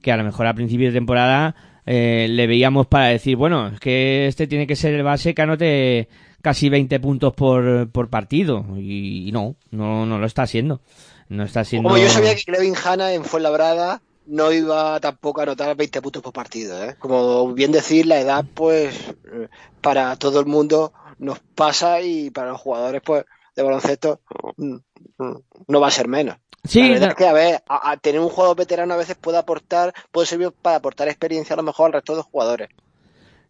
[0.02, 3.80] que a lo mejor a principio de temporada eh, le veíamos para decir, bueno, es
[3.80, 6.10] que este tiene que ser el base que anote
[6.42, 8.66] casi 20 puntos por, por partido.
[8.78, 10.82] Y, y no, no, no lo está haciendo.
[11.30, 11.90] No está siendo...
[11.90, 16.22] Como yo sabía que Clevin Hanna en Fuenlabrada no iba tampoco a anotar 20 puntos
[16.22, 16.84] por partido.
[16.84, 16.96] ¿eh?
[17.00, 18.96] Como bien decir, la edad, pues,
[19.32, 19.48] eh,
[19.82, 24.22] para todo el mundo nos pasa y para los jugadores, pues, de baloncesto
[24.58, 24.76] mm,
[25.18, 25.36] mm,
[25.68, 26.38] no va a ser menos.
[26.64, 29.38] Sí, la es que, a ver, a, a tener un jugador veterano a veces puede
[29.38, 32.70] aportar, puede servir para aportar experiencia a lo mejor al resto de los jugadores.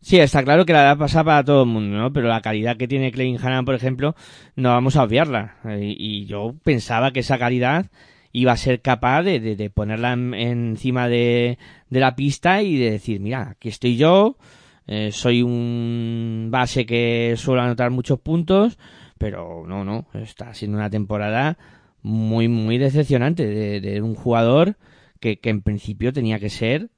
[0.01, 2.11] Sí, está claro que la edad pasa para todo el mundo, ¿no?
[2.11, 4.15] Pero la calidad que tiene Clevin Hannan, por ejemplo,
[4.55, 5.57] no vamos a obviarla.
[5.65, 7.85] Eh, Y, yo pensaba que esa calidad
[8.33, 11.57] iba a ser capaz de, de- ponerla en- encima de,
[11.89, 14.37] de la pista y de decir, mira, aquí estoy yo,
[14.87, 18.77] eh, soy un base que suele anotar muchos puntos,
[19.17, 21.57] pero no, no, está siendo una temporada
[22.01, 24.77] muy, muy decepcionante de, de un jugador
[25.19, 26.89] que, que en principio tenía que ser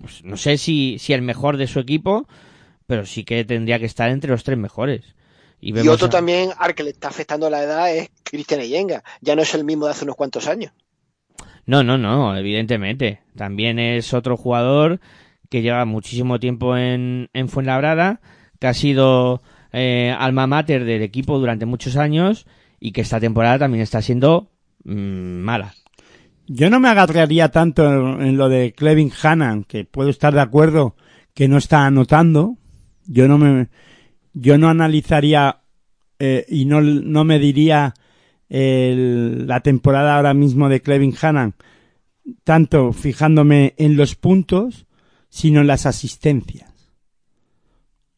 [0.00, 2.26] pues, no sé si, si el mejor de su equipo,
[2.86, 5.16] pero sí que tendría que estar entre los tres mejores.
[5.60, 9.02] Y, otro a- también al que le está afectando la edad es Cristian Eyenga.
[9.20, 10.72] Ya no es el mismo de hace unos cuantos años.
[11.66, 13.20] No, no, no, evidentemente.
[13.36, 15.00] También es otro jugador
[15.50, 18.20] que lleva muchísimo tiempo en, en Fuenlabrada,
[18.58, 19.42] que ha sido
[19.72, 22.46] eh, alma mater del equipo durante muchos años
[22.80, 24.50] y que esta temporada también está siendo
[24.84, 24.92] mm,
[25.40, 25.74] mala.
[26.46, 30.40] Yo no me agarraría tanto en, en lo de Clevin Hannan, que puedo estar de
[30.40, 30.96] acuerdo
[31.34, 32.56] que no está anotando.
[33.06, 33.68] Yo no me,
[34.40, 35.60] yo no analizaría
[36.18, 37.94] eh, y no, no me diría
[38.48, 41.54] el- la temporada ahora mismo de Clevin Hannan
[42.44, 44.86] tanto fijándome en los puntos,
[45.28, 46.72] sino en las asistencias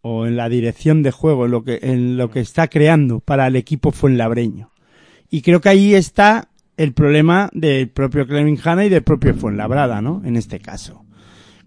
[0.03, 3.47] o en la dirección de juego, en lo que, en lo que está creando para
[3.47, 4.71] el equipo fuenlabreño.
[5.31, 10.01] Y creo que ahí está el problema del propio Clevin Hanna y del propio Fuenlabrada,
[10.01, 10.23] ¿no?
[10.25, 11.05] En este caso.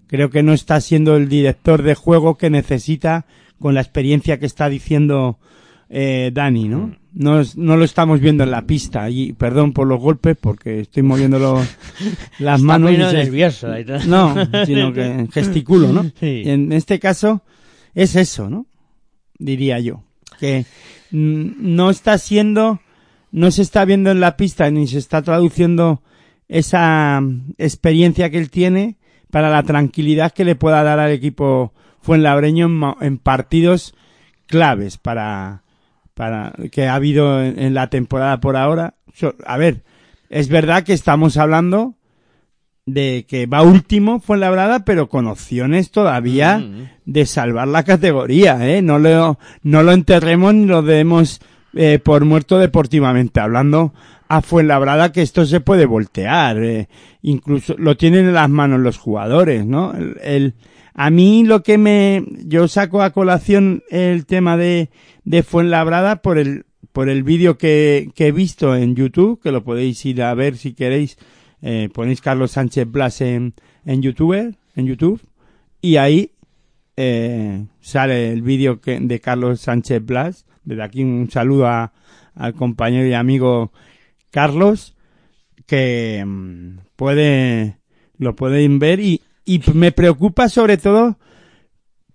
[0.08, 3.26] Creo que no está siendo el director de juego que necesita
[3.64, 5.40] con la experiencia que está diciendo
[5.90, 6.94] eh, Dani, ¿no?
[7.14, 10.82] No, es- no lo estamos viendo en la pista y perdón por los golpes porque
[10.82, 11.66] estoy moviendo los-
[12.40, 12.90] las Está manos.
[12.90, 13.72] y menos se- nervioso.
[13.72, 14.00] ahí está.
[14.06, 16.04] no, sino que gesticulo, ¿no?
[16.20, 16.44] Sí.
[16.46, 17.42] En este caso
[17.96, 18.66] es eso, ¿no?
[19.40, 20.04] Diría yo.
[20.40, 20.66] Que
[21.12, 21.46] mm,
[21.76, 22.82] no está siendo,
[23.32, 26.02] no se está viendo en la pista ni se está traduciendo
[26.50, 28.98] esa mm, experiencia que él tiene
[29.32, 31.72] para la tranquilidad que le pueda dar al equipo
[32.04, 33.96] fuenlabreño en, en partidos
[34.46, 35.64] claves para,
[36.14, 38.94] para que ha habido en, en la temporada por ahora.
[39.16, 39.84] So- a ver,
[40.30, 41.96] es verdad que estamos hablando
[42.86, 46.90] de que va último Fuenlabrada, pero con opciones todavía Mm.
[47.06, 48.82] de salvar la categoría, ¿eh?
[48.82, 51.40] No lo, no lo enterremos ni lo demos
[51.76, 53.94] eh, por muerto deportivamente hablando
[54.28, 56.90] a Fuenlabrada que esto se puede voltear, eh.
[57.22, 59.94] incluso lo tienen en las manos los jugadores, ¿no?
[59.94, 60.54] El, el-
[60.94, 64.90] a mí lo que me, yo saco a colación el tema de,
[65.24, 69.64] de Fuenlabrada por el, por el vídeo que, que he visto en YouTube, que lo
[69.64, 71.18] podéis ir a ver si queréis,
[71.62, 73.54] eh, ponéis Carlos Sánchez Blas en,
[73.86, 75.22] en YouTube, en YouTube,
[75.82, 76.32] y ahí
[76.96, 80.46] eh, sale el vídeo que- de Carlos Sánchez Blas.
[80.64, 81.92] Desde aquí un saludo a-
[82.36, 83.72] al compañero y amigo
[84.32, 84.96] Carlos,
[85.66, 87.78] que mm, puede,
[88.18, 91.18] lo pueden ver y, y me preocupa sobre todo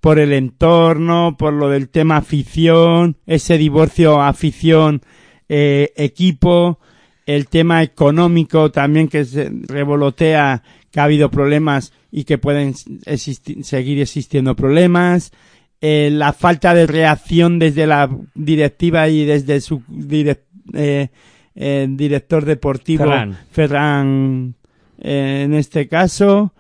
[0.00, 5.02] por el entorno, por lo del tema afición, ese divorcio afición,
[5.48, 6.78] eh, equipo,
[7.26, 13.62] el tema económico también que se revolotea, que ha habido problemas y que pueden existi-
[13.62, 15.32] seguir existiendo problemas,
[15.80, 21.08] eh, la falta de reacción desde la directiva y desde su direc- eh,
[21.54, 23.38] eh, director deportivo Ferran.
[23.50, 24.54] Ferran,
[25.00, 26.52] eh, en este caso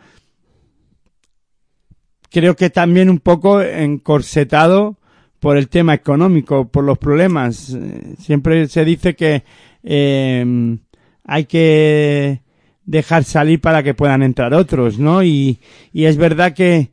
[2.30, 4.96] creo que también un poco encorsetado
[5.40, 7.76] por el tema económico, por los problemas.
[8.18, 9.44] Siempre se dice que
[9.82, 10.78] eh,
[11.24, 12.42] hay que
[12.84, 15.22] dejar salir para que puedan entrar otros, ¿no?
[15.22, 15.60] Y,
[15.92, 16.90] y es verdad que,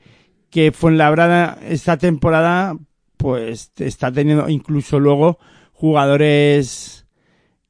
[0.50, 2.78] que Fuenlabrada esta temporada
[3.18, 5.40] pues está teniendo incluso luego
[5.72, 7.06] jugadores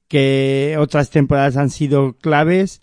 [0.07, 2.82] que otras temporadas han sido claves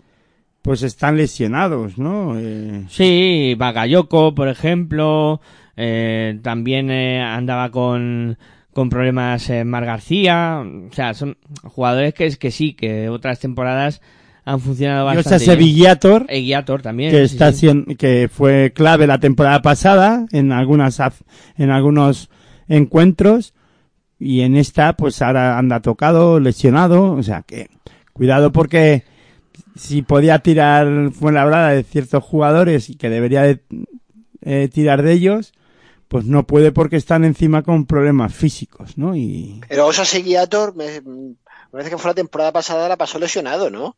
[0.63, 2.35] pues están lesionados, ¿no?
[2.39, 5.41] Eh, Sí, Bagayoko, por ejemplo,
[5.75, 8.37] eh, también eh, andaba con,
[8.73, 13.39] con problemas eh, Mar García, o sea, son jugadores que, es que sí, que otras
[13.39, 14.01] temporadas
[14.45, 15.51] han funcionado bastante bien.
[15.51, 17.11] Sevillator, E Guiator también.
[17.11, 17.59] que sí, está sí.
[17.59, 20.99] siendo, que fue clave la temporada pasada en algunas,
[21.57, 22.29] en algunos
[22.69, 23.53] encuentros
[24.17, 27.67] y en esta pues ahora anda tocado, lesionado, o sea que
[28.13, 29.03] cuidado porque
[29.75, 33.61] si podía tirar Fuenlabrada de ciertos jugadores y que debería de,
[34.41, 35.53] eh, tirar de ellos,
[36.07, 39.15] pues no puede porque están encima con problemas físicos, ¿no?
[39.15, 41.35] Y Pero Osa Seguiator, me, me
[41.71, 43.95] parece que fue la temporada pasada, la pasó lesionado, ¿no?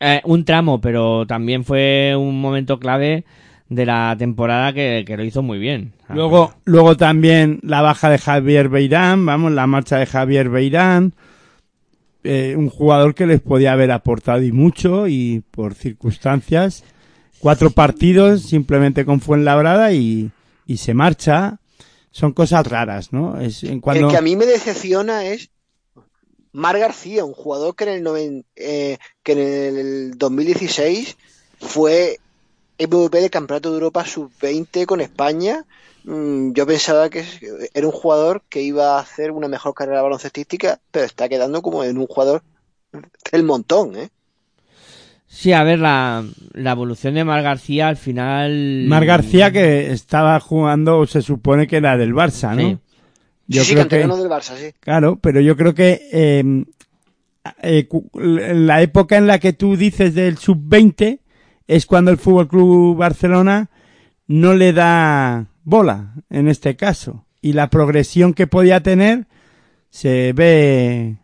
[0.00, 3.24] Eh, un tramo, pero también fue un momento clave
[3.68, 5.94] de la temporada que, que lo hizo muy bien.
[6.08, 11.14] Luego, luego también la baja de Javier Beirán, vamos, la marcha de Javier Beirán,
[12.26, 16.84] eh, un jugador que les podía haber aportado y mucho y por circunstancias,
[17.38, 20.30] cuatro partidos simplemente con Fuenlabrada y,
[20.66, 21.60] y se marcha.
[22.10, 23.38] Son cosas raras, ¿no?
[23.40, 25.50] Es en cuando El que a mí me decepciona es
[26.52, 31.16] Mar García, un jugador que en el, noven- eh, que en el 2016
[31.60, 32.18] fue
[32.78, 35.64] MVP del Campeonato de Europa Sub-20 con España.
[36.06, 37.24] Mm, Yo pensaba que
[37.74, 41.82] era un jugador que iba a hacer una mejor carrera baloncestística, pero está quedando como
[41.84, 42.42] en un jugador
[43.32, 44.08] del montón, ¿eh?
[45.26, 48.84] Sí, a ver, la, la evolución de Mar García al final...
[48.86, 52.70] Mar García que estaba jugando, se supone que era del Barça, ¿no?
[52.70, 52.78] Sí.
[53.48, 54.72] Yo sí, sí, creo que del Barça, sí.
[54.80, 56.64] Claro, pero yo creo que eh,
[57.62, 61.18] eh, la época en la que tú dices del sub-20
[61.66, 63.68] es cuando el Fútbol Club Barcelona
[64.28, 67.26] no le da bola, en este caso.
[67.42, 69.26] Y la progresión que podía tener
[69.90, 71.16] se ve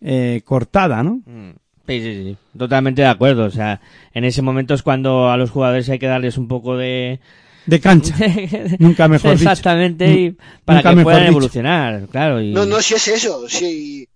[0.00, 1.20] eh, cortada, ¿no?
[1.26, 1.52] Mm,
[1.86, 3.44] Sí, sí, sí, totalmente de acuerdo.
[3.44, 3.80] O sea,
[4.12, 7.20] en ese momento es cuando a los jugadores hay que darles un poco de...
[7.64, 8.12] De cancha.
[8.80, 9.42] Nunca mejor dicho.
[9.44, 11.30] Exactamente, y para Nunca que puedan dicho.
[11.30, 12.40] evolucionar, claro.
[12.40, 12.52] Y...
[12.52, 14.08] No, no, sí es eso, sí.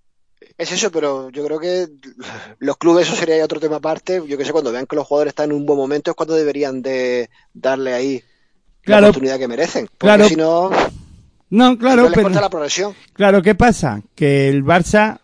[0.58, 1.86] Es eso, pero yo creo que
[2.58, 4.20] los clubes, eso sería otro tema aparte.
[4.26, 6.34] Yo que sé, cuando vean que los jugadores están en un buen momento es cuando
[6.34, 8.22] deberían de darle ahí
[8.90, 9.02] Claro.
[9.02, 9.86] la oportunidad que merecen.
[9.86, 10.28] Porque Claro.
[10.28, 10.70] si no,
[11.50, 12.28] No, claro, no les pero...
[12.30, 12.94] la progresión.
[13.12, 14.00] Claro, ¿qué pasa?
[14.14, 15.18] Que el Barça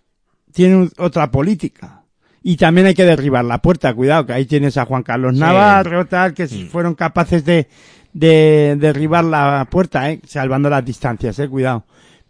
[0.52, 2.02] tiene un- otra política.
[2.42, 5.40] Y también hay que derribar la puerta, cuidado, que ahí tienes a Juan Carlos Sí.
[5.40, 7.68] Navarro, tal, que fueron capaces de,
[8.12, 11.84] de derribar la puerta, eh, salvando las distancias, eh, cuidado.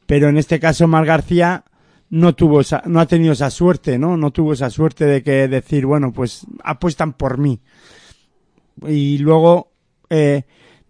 [0.07, 1.65] Pero en este caso, Mar García
[2.11, 4.17] no tuvo esa, no ha tenido esa suerte, ¿no?
[4.17, 7.61] No tuvo esa suerte de que decir, bueno, pues apuestan por mí.
[8.87, 9.73] Y luego,
[10.11, 10.45] eh,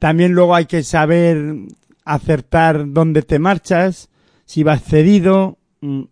[0.07, 1.57] también luego hay que saber
[2.05, 4.09] acertar dónde te marchas,
[4.45, 6.03] si vas cedido, mm,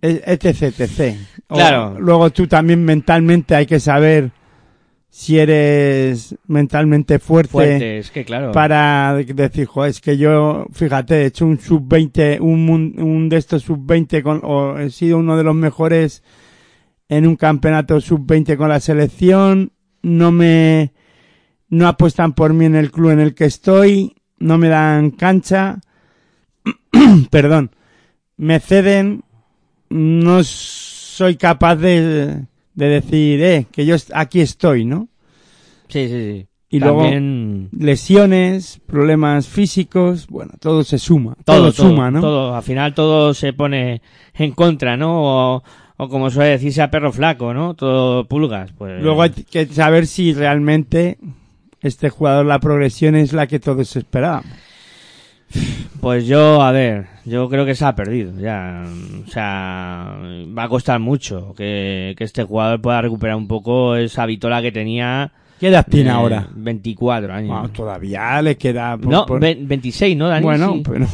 [0.00, 1.16] etc, etc.
[1.48, 1.96] O Claro.
[1.98, 4.30] luego tú también mentalmente hay que saber
[5.08, 8.52] si eres mentalmente fuerte, Fuerte, es que claro.
[8.52, 13.64] para decir, jo, es que yo, fíjate, he hecho un sub-20, un, un de estos
[13.64, 16.22] sub-20 con, o he sido uno de los mejores
[17.08, 20.92] en un campeonato sub-20 con la selección, no me,
[21.74, 25.80] no apuestan por mí en el club en el que estoy, no me dan cancha,
[27.30, 27.70] perdón,
[28.36, 29.24] me ceden,
[29.90, 35.08] no soy capaz de, de decir, eh, que yo aquí estoy, ¿no?
[35.88, 36.46] Sí, sí, sí.
[36.70, 37.04] Y luego
[37.78, 42.20] lesiones, problemas físicos, bueno, todo se suma, todo, todo, todo, suma, ¿no?
[42.20, 42.56] todo.
[42.56, 44.02] Al final todo se pone
[44.34, 45.22] en contra, ¿no?
[45.22, 45.62] O,
[45.96, 47.74] o como suele decirse a perro flaco, ¿no?
[47.74, 48.72] Todo pulgas.
[48.72, 49.00] Pues...
[49.00, 51.18] Luego hay que saber si realmente
[51.84, 54.50] este jugador la progresión es la que todos esperábamos.
[56.00, 58.84] Pues yo, a ver, yo creo que se ha perdido ya.
[59.26, 60.16] O sea,
[60.56, 64.72] va a costar mucho que, que este jugador pueda recuperar un poco esa vitola que
[64.72, 65.32] tenía.
[65.60, 66.48] ¿Qué edad tiene eh, ahora?
[66.54, 67.48] 24 años.
[67.50, 68.96] Bueno, todavía le queda...
[68.98, 70.42] por- no, por- ve- 26, ¿no, Dani?
[70.44, 70.82] bueno, Sí.
[70.84, 71.06] pero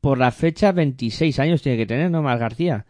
[0.00, 2.22] Por la fecha, 26 años tiene que tener, ¿no?
[2.22, 2.84] Mar García.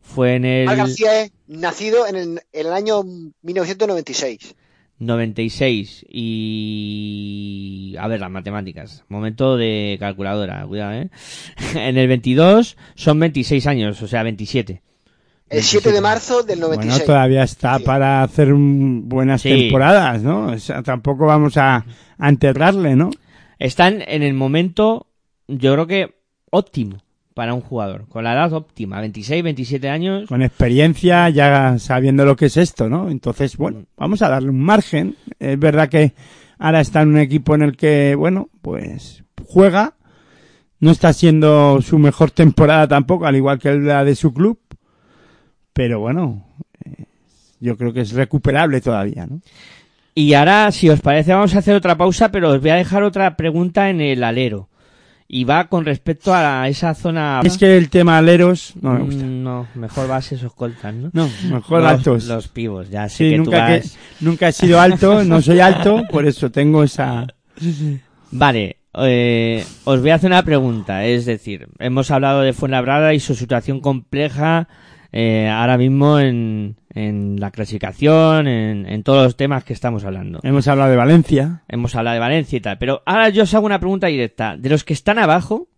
[0.00, 3.02] Fue en el Mar García es nacido en el, en el año
[3.42, 4.56] 1996.
[5.00, 7.96] 96 y...
[7.98, 9.04] A ver, las matemáticas.
[9.08, 11.10] Momento de calculadora, cuidado, ¿eh?
[11.74, 14.82] en el 22 son 26 años, o sea, 27.
[15.48, 16.92] El 7 de marzo del 96.
[16.98, 17.84] bueno, todavía está Sí.
[17.84, 19.48] para hacer un- buenas Sí.
[19.48, 20.46] temporadas, ¿no?
[20.52, 21.84] O sea, tampoco vamos a,
[22.18, 23.10] a enterrarle, ¿no?
[23.58, 25.08] Están en el momento,
[25.48, 26.14] yo creo que
[26.50, 26.98] óptimo
[27.40, 30.28] para un jugador, con la edad óptima, 26, 27 años.
[30.28, 33.08] Con experiencia, ya sabiendo lo que es esto, ¿no?
[33.08, 35.16] Entonces, bueno, vamos a darle un margen.
[35.38, 36.12] Es verdad que
[36.58, 39.94] ahora está en un equipo en el que, bueno, pues juega.
[40.80, 44.58] No está siendo su mejor temporada tampoco, al igual que la de su club.
[45.72, 46.44] Pero bueno,
[46.84, 47.06] eh,
[47.58, 49.40] yo creo que es recuperable todavía, ¿no?
[50.14, 53.02] Y ahora, si os parece, vamos a hacer otra pausa, pero os voy a dejar
[53.02, 54.69] otra pregunta en el alero.
[55.32, 57.40] Y va con respecto a esa zona...
[57.44, 59.24] Es que el tema aleros no me gusta.
[59.24, 61.10] Mm, No, mejor bases o escoltas, ¿no?
[61.12, 62.24] No, mejor los, altos.
[62.26, 63.80] Los pivos, ya sé Sí, que tú nunca, vas-
[64.18, 67.28] que, nunca he sido alto, no soy alto, por eso tengo esa...
[68.32, 71.04] Vale, eh, os voy a hacer una pregunta.
[71.04, 74.66] Es decir, hemos hablado de Fuenlabrada y su situación compleja
[75.12, 80.40] eh, ahora mismo en, en la clasificación, en, en todos los temas que estamos hablando.
[80.42, 81.62] Hemos hablado de Valencia.
[81.68, 82.78] Hemos hablado de Valencia y tal.
[82.78, 84.56] Pero ahora yo os hago una pregunta directa.
[84.56, 85.68] De los que están abajo,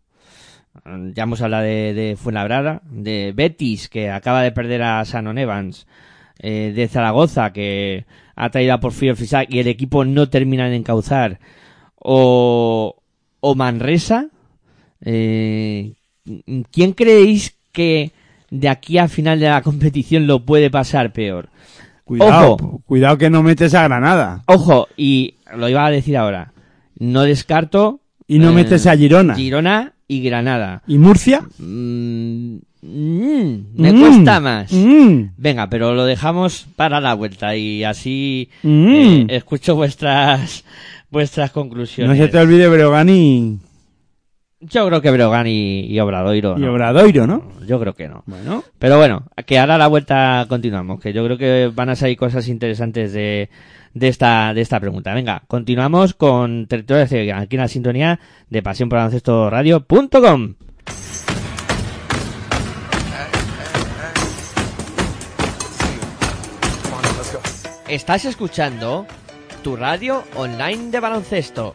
[1.15, 5.87] ya hemos hablado de, de Fuenlabrada, de Betis, que acaba de perder a Sanon Evans,
[6.39, 10.77] eh, de Zaragoza, que ha traído a Porfirio Fisac y el equipo no termina de
[10.77, 11.39] encauzar,
[11.95, 12.97] o,
[13.41, 14.29] o Manresa,
[15.03, 15.93] eh,
[16.71, 18.13] ¿quién creéis que
[18.55, 21.49] de aquí a final de la competición lo puede pasar peor?
[22.05, 22.83] Cuidado, Ojo.
[22.87, 24.43] cuidado que no metes a Granada.
[24.47, 26.53] Ojo, y lo iba a decir ahora,
[26.99, 28.01] no descarto...
[28.29, 29.35] Y no eh, metes a Girona.
[29.35, 30.83] Girona y Granada.
[30.87, 31.43] ¿Y Murcia?
[31.59, 34.73] Mm, mm, me Mm, cuesta más.
[34.73, 40.65] mm, Venga, pero lo dejamos para la vuelta y así eh, escucho vuestras
[41.11, 42.17] vuestras conclusiones.
[42.19, 43.59] No se te olvide Breogán y,
[44.63, 46.57] Yo creo que Brogan y, y Obradoiro.
[46.57, 46.73] y ¿no?
[46.73, 47.43] Obradoiro, ¿no?
[47.67, 48.23] Yo creo que no.
[48.27, 51.97] Bueno, Pero bueno, que ahora a la vuelta continuamos, que yo creo que van a
[51.97, 53.51] salir cosas interesantes de,
[53.93, 55.15] de esta, de esta pregunta.
[55.15, 60.55] Venga, continuamos con Territorio de aquí en la sintonía de Pasión por Baloncesto Radio.com.
[67.89, 69.07] Estás escuchando
[69.63, 71.75] tu radio online de baloncesto.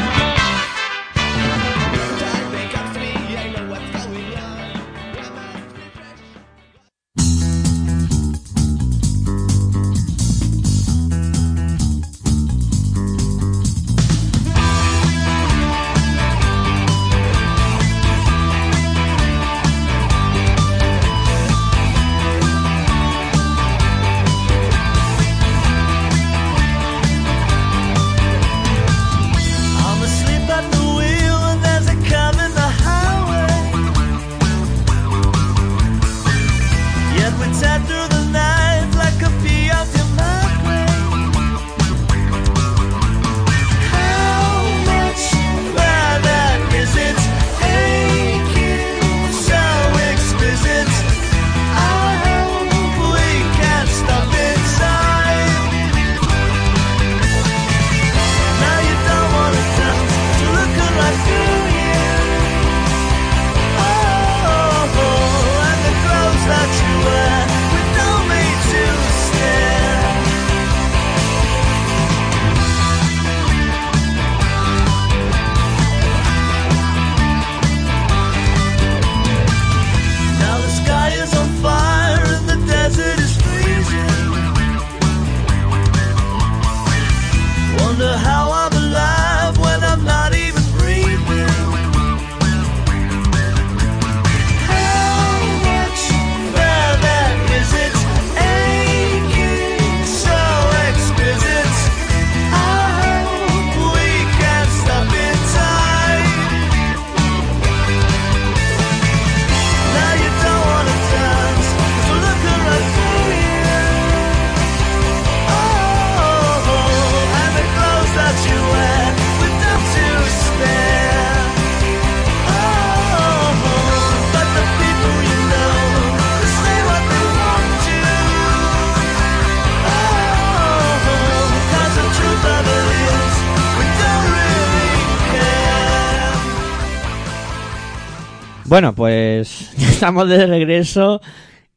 [138.71, 141.19] Bueno, pues estamos de regreso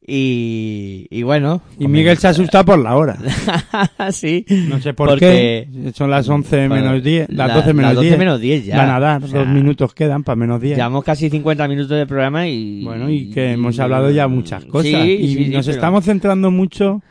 [0.07, 1.61] y, y bueno.
[1.77, 3.17] Y Miguel se asusta por la hora.
[4.13, 4.45] sí.
[4.69, 5.67] No sé por qué.
[5.93, 7.27] Son las 11 Bueno, menos 10.
[7.31, 8.19] Las la- 12 menos las 12 10.
[8.19, 8.77] menos 10 ya.
[8.77, 9.21] Van a dar.
[9.25, 10.77] O sea, dos minutos quedan para menos 10.
[10.77, 12.85] Llevamos casi 50 minutos de programa y...
[12.85, 14.89] Bueno, y que hemos hablado ya muchas cosas.
[14.89, 17.01] Sí, y sí, sí, nos pero- estamos centrando mucho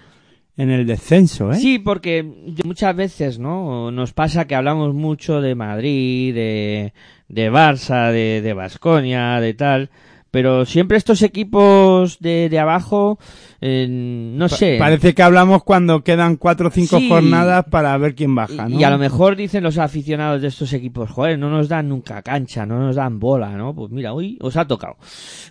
[0.57, 1.57] en el descenso, ¿eh?
[1.57, 2.25] Sí, porque
[2.65, 3.91] muchas veces, ¿no?
[3.91, 6.93] Nos pasa que hablamos mucho de Madrid, de,
[7.29, 9.91] de Barça, de, de Basconia, de tal,
[10.31, 13.19] pero siempre estos equipos de, de abajo,
[13.61, 14.77] eh, no sé.
[14.81, 17.09] Parece que hablamos cuando quedan cuatro o cinco Sí.
[17.09, 18.79] jornadas para ver quién baja, ¿no?
[18.79, 22.21] Y a lo mejor dicen los aficionados de estos equipos, joder, no nos dan nunca
[22.23, 23.75] cancha, no nos dan bola, ¿no?
[23.75, 24.97] Pues mira, hoy os ha tocado.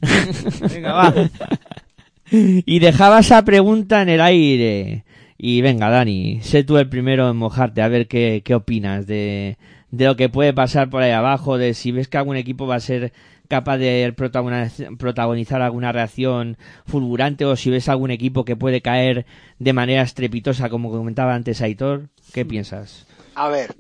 [0.74, 1.14] Venga, va.
[2.32, 5.06] Y dejaba esa pregunta en el aire.
[5.38, 9.58] Y venga, Dani, sé tú el primero en mojarte, a ver qué, qué opinas de,
[9.94, 12.76] de lo que puede pasar por ahí abajo, de si ves que algún equipo va
[12.76, 13.14] a ser
[13.48, 19.28] capaz de protagoniz- protagonizar alguna reacción fulgurante o si ves algún equipo que puede caer
[19.60, 23.06] de manera estrepitosa, como comentaba antes Aitor, ¿qué piensas?
[23.36, 23.76] A ver,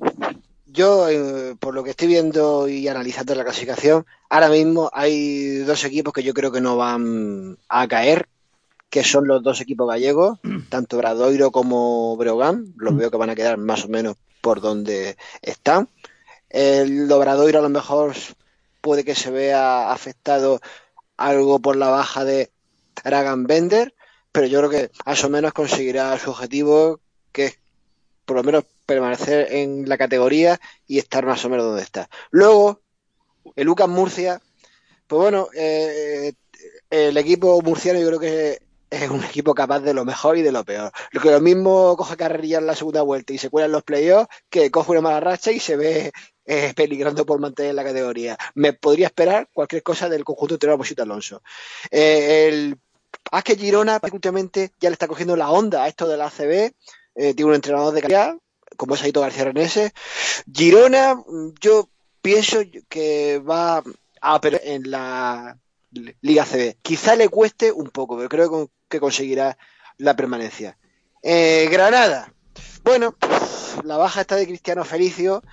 [0.67, 5.83] yo eh, por lo que estoy viendo y analizando la clasificación, ahora mismo hay dos
[5.83, 8.27] equipos que yo creo que no van a caer,
[8.91, 10.37] que son los dos equipos gallegos,
[10.69, 15.15] tanto Bradoiro como Breogán, los veo que van a quedar más o menos por donde
[15.41, 15.87] están.
[16.53, 18.13] El Obradoiro a lo mejor
[18.79, 20.61] puede que se vea afectado
[21.17, 22.51] algo por la baja de
[23.03, 23.95] Dragan Bender,
[24.31, 26.99] pero yo creo que más o menos conseguirá su objetivo,
[27.31, 27.59] que es
[28.25, 32.07] por lo menos permanecer en la categoría y estar más o menos donde está.
[32.29, 32.81] Luego,
[33.55, 34.39] el Lucas Murcia,
[35.07, 36.33] pues bueno, eh,
[36.91, 40.51] el equipo murciano yo creo que es un equipo capaz de lo mejor y de
[40.51, 40.91] lo peor.
[41.11, 43.83] Lo que lo mismo coge carrerilla en la segunda vuelta y se cuela en los
[43.83, 46.11] playoffs, que coge una mala racha y se ve
[46.45, 48.37] peligrando por mantener la categoría.
[48.55, 51.41] Me podría esperar cualquier cosa del conjunto entrenador por Sito Alonso.
[51.91, 52.77] Eh, el
[53.31, 56.73] Haz que Girona últimamente ya le está cogiendo la onda a esto de la ACB,
[57.15, 58.35] eh, tiene un entrenador de calidad,
[58.77, 59.93] como es Aito García Renese.
[60.51, 61.23] Girona,
[61.61, 61.89] yo
[62.21, 63.83] pienso que va
[64.21, 65.57] a perder en la
[66.21, 66.77] Liga CB.
[66.81, 69.57] Quizá le cueste un poco, pero creo que conseguirá
[69.97, 70.77] la permanencia.
[71.21, 72.33] Eh, Granada,
[72.83, 73.15] bueno,
[73.83, 75.43] la baja está de Cristiano Felicio,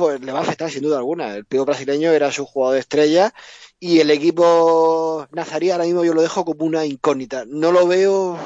[0.00, 1.36] pues le va a afectar sin duda alguna.
[1.36, 3.34] El pivo brasileño era su jugador estrella
[3.78, 7.44] y el equipo nazarí ahora mismo yo lo dejo como una incógnita.
[7.46, 8.38] No lo veo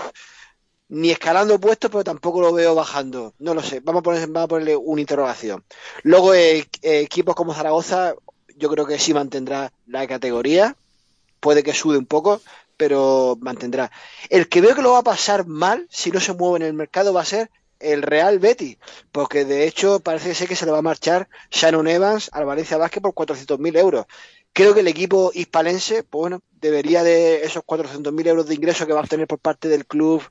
[0.89, 3.35] ni escalando puestos, pero tampoco lo veo bajando.
[3.39, 3.79] No lo sé.
[3.79, 5.65] Vamos a, poner, vamos a ponerle una interrogación.
[6.03, 8.17] Luego, eh, equipos como Zaragoza,
[8.57, 10.75] yo creo que sí mantendrá la categoría.
[11.39, 12.41] Puede que sude un poco,
[12.77, 13.93] pero mantendrá.
[14.29, 16.75] El que veo que lo va a pasar mal, si no se mueve en el
[16.75, 17.49] mercado, va a ser
[17.93, 18.78] el Real Betis,
[19.12, 22.76] porque de hecho parece ser que se le va a marchar Shannon Evans al Valencia
[22.76, 24.07] Basket por 400.000 euros.
[24.53, 28.93] Creo que el equipo hispalense, pues bueno, debería de esos 400.000 euros de ingreso que
[28.93, 30.22] va a obtener por parte del club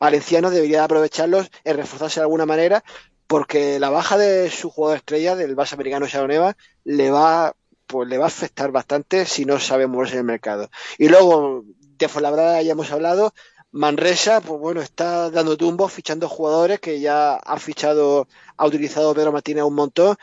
[0.00, 2.84] valenciano, debería de aprovecharlos en reforzarse de alguna manera,
[3.26, 7.54] porque la baja de su jugador estrella, del base americano Sharon Evans, le va,
[7.86, 10.70] pues le va a afectar bastante si no sabe moverse en el mercado.
[10.96, 11.64] Y luego,
[11.98, 13.34] de Fuenlabrada ya hemos hablado,
[13.72, 19.32] Manresa, pues bueno, está dando tumbos, fichando jugadores que ya ha fichado, ha utilizado Pedro
[19.32, 20.16] Martínez un montón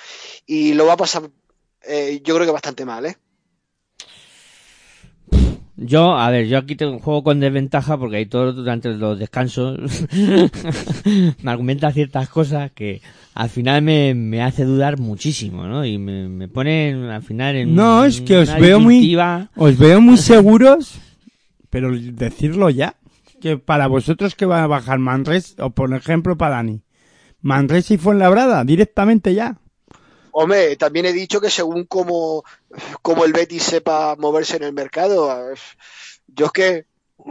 [0.48, 1.30] y lo va a pasar,
[1.84, 3.18] eh, yo creo que bastante mal, ¿eh?
[5.78, 9.20] Yo, a ver, yo aquí tengo un juego con desventaja porque hay todo durante los
[9.20, 9.78] descansos
[11.43, 13.02] me argumenta ciertas cosas que
[13.34, 15.86] al final me, me hace dudar muchísimo, ¿no?
[15.86, 19.18] Y me, me pone al final en No, es que os veo muy,
[19.58, 20.96] os veo muy seguros,
[21.70, 22.96] pero decirlo ya,
[23.46, 26.82] que para vosotros que va a bajar Manres, o por ejemplo para Dani,
[27.41, 29.60] Manres y Fuenlabrada, directamente ya.
[30.32, 32.43] Hombre, también he dicho que según como,
[33.04, 35.30] como el Betis sepa moverse en el mercado,
[36.26, 36.86] yo es que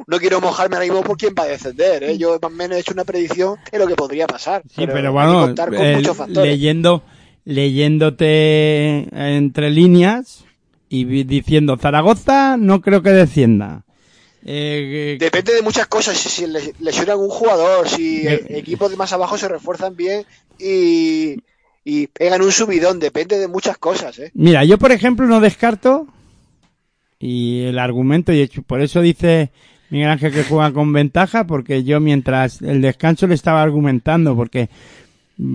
[0.06, 2.16] no quiero mojarme ahora mismo por quién va a descender, ¿eh?
[2.16, 4.62] Yo más o menos he hecho una predicción de lo que podría pasar.
[4.68, 6.48] Sí, pero, bueno, contar con muchos factores.
[6.48, 7.02] leyendo,
[7.44, 10.44] leyéndote entre líneas
[10.88, 13.84] y diciendo Zaragoza no creo que descienda.
[14.46, 18.96] Eh, Depende de muchas cosas, si, si le- lesionan un jugador, si eh, equipos de
[18.96, 20.24] más abajo se refuerzan bien
[20.58, 21.36] y,
[21.84, 24.30] y pegan un subidón, depende de muchas cosas, ¿eh?
[24.34, 26.06] Mira, yo por ejemplo no descarto
[27.18, 29.50] y el argumento, y hecho, por eso dice
[29.88, 34.68] Miguel Ángel que juega con ventaja, porque yo mientras el descanso le estaba argumentando, porque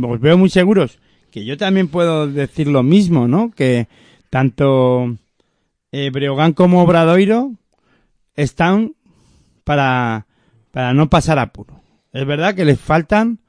[0.04, 0.98] os veo muy seguros,
[1.32, 3.52] que yo también puedo decir lo mismo, ¿no?
[3.52, 3.88] Que
[4.32, 5.16] tanto
[5.92, 7.52] eh, Breogán como Obradoiro
[8.36, 8.96] están
[9.64, 10.28] para,
[10.72, 11.82] para no pasar apuro.
[12.12, 13.40] Es verdad que les faltan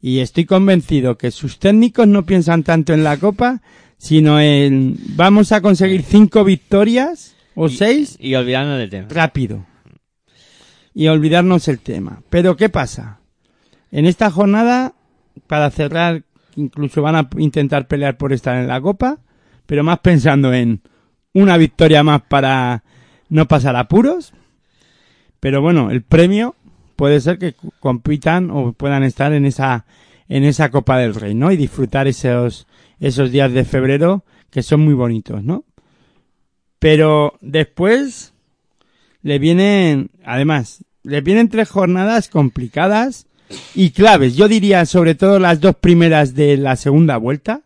[0.00, 3.62] y estoy convencido que sus técnicos no piensan tanto en la copa,
[3.98, 9.08] sino en vamos a conseguir cinco victorias o seis Y olvidando del tema.
[9.10, 9.66] rápido
[10.94, 12.22] y olvidarnos el tema.
[12.28, 13.20] Pero ¿qué pasa?
[13.90, 14.94] En esta jornada,
[15.46, 16.24] para cerrar,
[16.56, 19.20] incluso van a intentar pelear por estar en la copa,
[19.66, 20.82] pero más pensando en
[21.32, 22.84] una victoria más para
[23.32, 24.34] no pasar apuros.
[25.40, 26.54] Pero bueno, el premio
[26.96, 29.86] puede ser que compitan o puedan estar en esa
[30.28, 31.50] en esa Copa del Rey, ¿no?
[31.50, 32.66] Y disfrutar esos
[33.00, 35.64] esos días de febrero que son muy bonitos, ¿no?
[36.78, 38.34] Pero después
[39.22, 43.26] le vienen, además, le vienen tres jornadas complicadas
[43.74, 44.36] y claves.
[44.36, 47.62] Yo diría sobre todo las dos primeras de la segunda vuelta,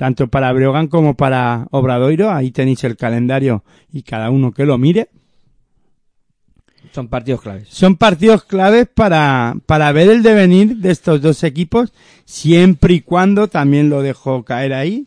[0.00, 2.30] tanto para Breogán como para Obradoiro.
[2.30, 5.10] Ahí tenéis el calendario y cada uno que lo mire.
[6.90, 7.68] Son partidos claves.
[7.68, 11.92] Son partidos claves para, para ver el devenir de estos dos equipos,
[12.24, 15.06] siempre y cuando, también lo dejo caer ahí,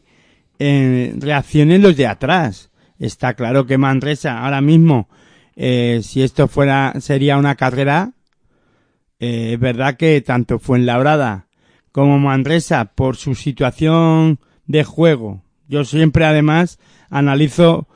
[0.60, 2.70] eh, reaccionen los de atrás.
[3.00, 5.10] Está claro que Manresa ahora mismo,
[5.56, 8.12] eh, si esto fuera, sería una carrera,
[9.20, 11.48] eh, es verdad que tanto Fuenlabrada
[11.91, 14.38] como Manresa, por su situación
[14.68, 17.88] de juego, yo siempre además analizo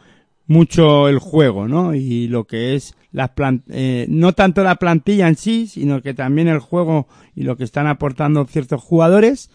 [0.47, 1.93] mucho el juego, ¿no?
[1.93, 6.13] Y lo que es las plan- eh, no tanto la plantilla en sí, sino que
[6.13, 9.49] también el juego y lo que están aportando ciertos jugadores,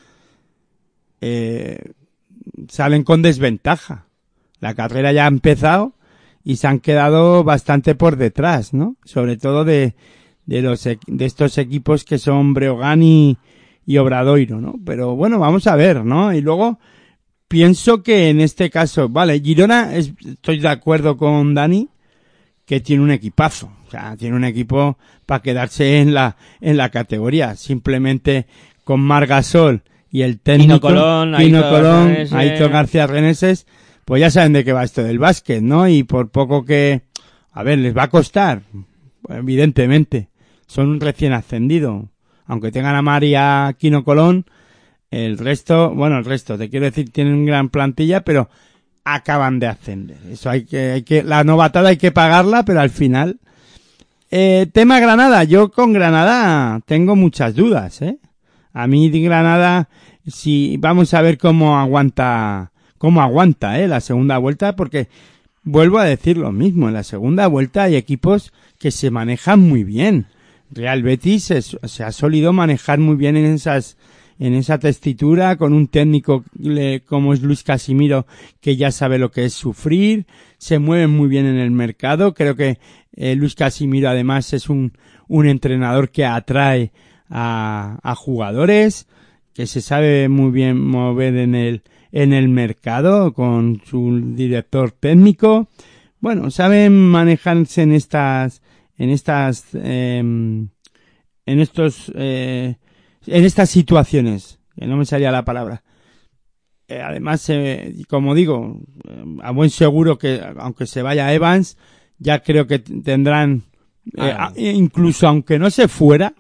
[1.20, 1.92] eh,
[2.68, 4.06] salen con desventaja.
[4.60, 5.94] La carrera ya ha empezado
[6.44, 8.96] y se han quedado bastante por detrás, ¿no?
[9.04, 9.94] Sobre todo de,
[10.46, 13.38] de los, de estos equipos que son Breogán y,
[13.86, 14.74] y Obradoiro, ¿no?
[14.84, 16.32] Pero bueno, vamos a ver, ¿no?
[16.32, 16.78] Y luego,
[17.52, 21.90] pienso que en este caso, vale, Girona, es- estoy de acuerdo con Dani,
[22.64, 23.70] que tiene un equipazo.
[23.86, 24.96] O sea, tiene un equipo
[25.26, 27.54] para quedarse en la, en la categoría.
[27.56, 28.46] Simplemente
[28.84, 30.80] con Margasol y el técnico.
[30.80, 32.32] Colón, Quino Aitor Colón, Reneses.
[32.32, 33.66] Aitor García Reneses,
[34.06, 35.86] pues ya saben de qué va esto del básquet, ¿no?
[35.88, 37.02] Y por poco que,
[37.52, 38.62] a ver, les va a costar,
[39.28, 40.28] evidentemente.
[40.66, 42.08] Son un recién ascendido.
[42.46, 44.46] Aunque tengan a María Quino Colón,
[45.12, 48.48] el resto, bueno, el resto, te quiero decir, tienen gran plantilla, pero
[49.04, 50.16] acaban de ascender.
[50.30, 53.38] Eso hay que, hay que, la novatada hay que pagarla, pero al final.
[54.30, 58.16] Eh, tema Granada, yo con Granada tengo muchas dudas, ¿eh?
[58.72, 59.90] A mí Granada,
[60.26, 63.88] si vamos a ver cómo aguanta, cómo aguanta, ¿eh?
[63.88, 65.08] La segunda vuelta, porque
[65.62, 69.84] vuelvo a decir lo mismo, en la segunda vuelta hay equipos que se manejan muy
[69.84, 70.28] bien.
[70.70, 73.98] Real Betis se, se ha solido manejar muy bien en esas,
[74.38, 76.44] en esa testitura con un técnico
[77.06, 78.26] como es Luis Casimiro
[78.60, 80.26] que ya sabe lo que es sufrir,
[80.58, 82.78] se mueve muy bien en el mercado, creo que
[83.14, 84.92] eh, Luis Casimiro además es un,
[85.28, 86.92] un entrenador que atrae
[87.28, 89.06] a, a jugadores,
[89.54, 95.68] que se sabe muy bien mover en el, en el mercado con su director técnico.
[96.20, 98.62] Bueno, saben manejarse en estas,
[98.96, 100.68] en estas, em,
[101.46, 102.76] en estos, eh,
[103.26, 105.82] en estas situaciones, que no me salía la palabra.
[106.88, 111.76] Eh, además, eh, como digo, eh, a buen seguro que aunque se vaya Evans,
[112.18, 113.62] ya creo que tendrán,
[114.16, 114.52] eh, Ah.
[114.56, 116.34] incluso aunque no se fuera,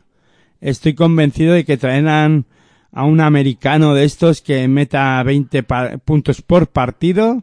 [0.60, 2.46] estoy convencido de que traerán
[2.92, 7.42] a un americano de estos que meta 20 pa- puntos por partido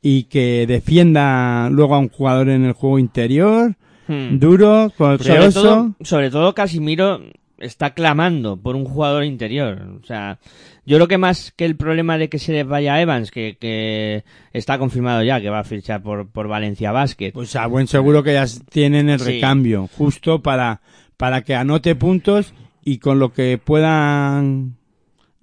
[0.00, 3.76] y que defienda luego a un jugador en el juego interior,
[4.08, 4.38] Hmm.
[4.40, 7.20] duro, sobre todo, sobre todo Casimiro
[7.62, 9.80] está clamando por un jugador interior.
[10.02, 10.38] O sea,
[10.84, 14.24] yo creo que más que el problema de que se les vaya Evans, que, que
[14.52, 17.32] está confirmado ya que va a fichar por, por Valencia Basket.
[17.32, 19.32] Pues a buen seguro que ya tienen el Sí.
[19.34, 20.80] recambio, justo para,
[21.16, 22.52] para que anote puntos
[22.84, 24.76] y con lo que puedan,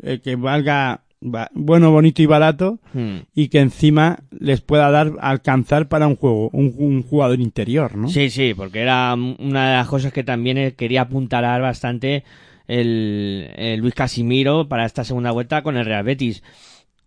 [0.04, 3.18] eh, que valga bueno, bonito y barato Hmm.
[3.36, 8.08] y que encima les pueda dar, alcanzar para un juego, un, un jugador interior, ¿no?
[8.08, 12.24] Sí, sí, porque era una de las cosas que también eh, quería apuntalar bastante
[12.68, 16.44] el, el Luis Casimiro para esta segunda vuelta con el Real Betis.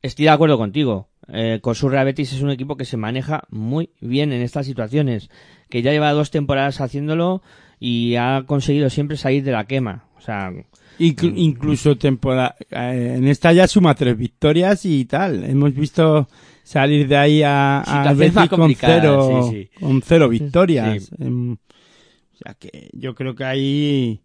[0.03, 1.09] Estoy de acuerdo contigo.
[1.29, 5.31] Eh, Cosu Real Betis es un equipo que se maneja muy bien en estas situaciones,
[5.71, 7.43] que ya lleva dos temporadas haciéndolo
[7.79, 10.07] y ha conseguido siempre salir de la quema.
[10.17, 10.51] O sea,
[10.99, 15.45] Inclu- incluso temporada, eh, en esta ya suma tres victorias y tal.
[15.45, 16.29] Hemos visto
[16.63, 19.81] salir de ahí a, a Betis más con cero, sí, sí.
[19.81, 21.05] con cero victorias.
[21.05, 21.15] Sí.
[21.19, 24.21] Em, o sea que yo creo que ahí,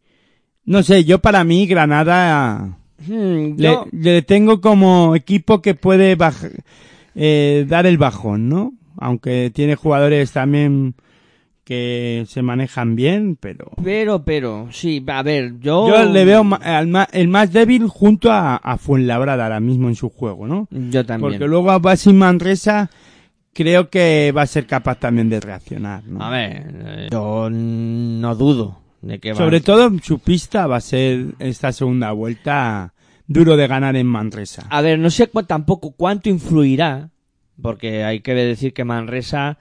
[0.65, 6.18] no sé, yo para mí Granada hmm, le, yo- le tengo como equipo que puede
[6.18, 6.63] baj-
[7.15, 8.74] eh, dar el bajón, ¿no?
[8.97, 10.95] Aunque tiene jugadores también
[11.68, 15.86] que se manejan bien, pero pero, pero, sí, a ver, yo...
[15.89, 16.45] yo le veo
[17.11, 20.70] el más débil junto a, a Fuenlabrada ahora mismo en su juego, ¿no?
[20.72, 21.34] Yo también.
[21.34, 22.89] Porque luego a Basim Manresa
[23.51, 26.24] creo que va a ser capaz también de reaccionar, ¿no?
[26.24, 31.36] A ver, yo no dudo de que va Sobre todo su pista va a ser
[31.39, 32.93] esta segunda vuelta
[33.28, 34.68] duro de ganar en Manresa.
[34.70, 37.09] A ver, no sé cu- tampoco cuánto influirá,
[37.61, 39.57] porque hay que decir que Manresa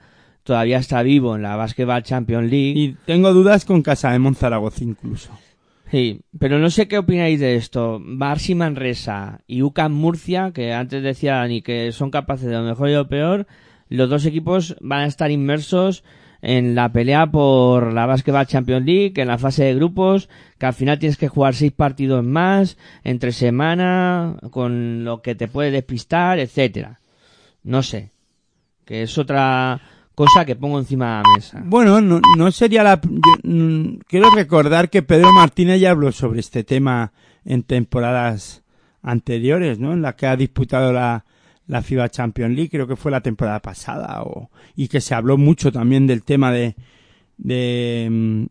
[0.47, 2.73] todavía está vivo en la Basketball Champions League.
[2.79, 5.29] Y tengo dudas con Casa de Monzaragoza incluso.
[5.91, 7.99] Sí, pero no sé qué opináis de esto.
[8.01, 12.89] Barsi Manresa y UCAM Murcia, que antes decía Dani que son capaces de lo mejor
[12.89, 13.45] y lo peor,
[13.89, 16.05] los dos equipos van a estar inmersos
[16.41, 20.73] en la pelea por la Basketball Champions League, en la fase de grupos, que al
[20.73, 26.39] final tienes que jugar seis partidos más, entre semana, con lo que te puede despistar,
[26.39, 27.01] etcétera.
[27.63, 28.11] No sé.
[28.85, 29.81] Que es otra
[30.17, 31.61] cosa que pongo encima de la mesa.
[31.63, 32.99] Bueno, no, sería la...
[32.99, 37.13] yo, mm, quiero recordar que Pedro Martínez ya habló sobre este tema
[37.45, 38.63] en temporadas
[39.03, 39.93] anteriores, ¿no?
[39.93, 41.23] En la que ha disputado la,
[41.67, 45.37] la FIBA Champions League, creo que fue la temporada pasada, o, y que se habló
[45.37, 46.75] mucho también del tema de,
[47.37, 48.45] de mm,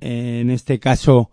[0.00, 1.30] en este caso,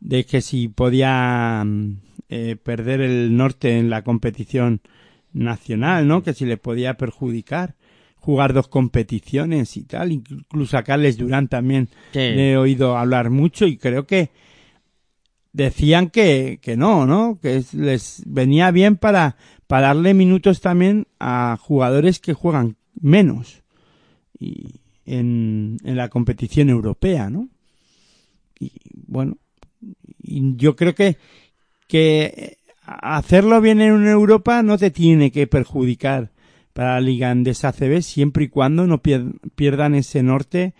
[0.00, 2.00] de que si podía mm,
[2.30, 4.80] eh, perder el norte en la competición
[5.32, 6.24] nacional, ¿no?
[6.24, 7.76] Que si le podía perjudicar
[8.24, 12.18] jugar dos competiciones y tal, incluso a Carles Durán también Sí.
[12.20, 14.30] le he oído hablar mucho y creo que
[15.52, 17.38] decían que, que no, ¿no?
[17.40, 23.62] Que es- les venía bien para, para darle minutos también a jugadores que juegan menos
[24.38, 27.48] y en, en la competición europea, ¿no?
[28.58, 28.72] Y
[29.06, 29.36] bueno,
[30.22, 31.18] y yo creo que,
[31.86, 32.56] que
[32.86, 36.30] hacerlo bien en Europa no te tiene que perjudicar
[36.74, 40.74] para la Liga Andesa ACB siempre y cuando no pier- pierdan ese norte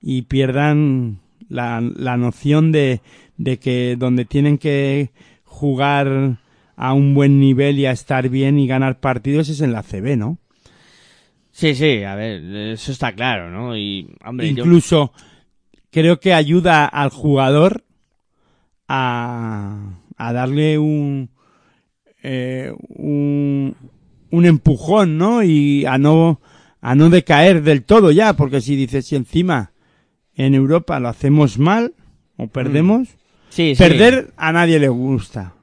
[0.00, 3.02] y pierdan la, la noción de,
[3.36, 5.10] de que donde tienen que
[5.44, 6.38] jugar
[6.76, 10.16] a un buen nivel y a estar bien y ganar partidos es en la CB,
[10.16, 10.38] ¿no?
[11.52, 12.42] Sí, sí, a ver,
[12.72, 13.76] eso está claro, ¿no?
[13.76, 15.12] Y, hombre, yo- Incluso
[15.90, 17.84] creo que ayuda al jugador
[18.88, 21.30] a, a darle un,
[22.22, 23.74] eh, un,
[24.30, 25.42] un empujón, ¿no?
[25.42, 26.40] Y a no,
[26.80, 29.72] a no decaer del todo ya, porque si dices, si encima
[30.34, 31.94] en Europa lo hacemos mal
[32.36, 33.08] o perdemos,
[33.50, 33.82] sí, sí.
[33.82, 35.54] perder a nadie le gusta.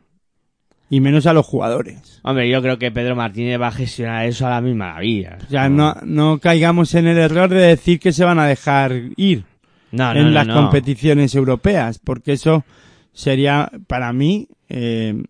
[0.90, 2.22] Y menos a los jugadores.
[2.24, 5.38] Hombre, yo creo que Pedro Martínez va a gestionar eso a la misma maravilla.
[5.46, 8.94] O sea, no, no caigamos en el error de decir que se van a dejar
[9.18, 9.44] ir.
[9.92, 12.64] no, no, en no, las competiciones europeas, porque eso
[13.12, 15.24] sería, para mí, eh, mm,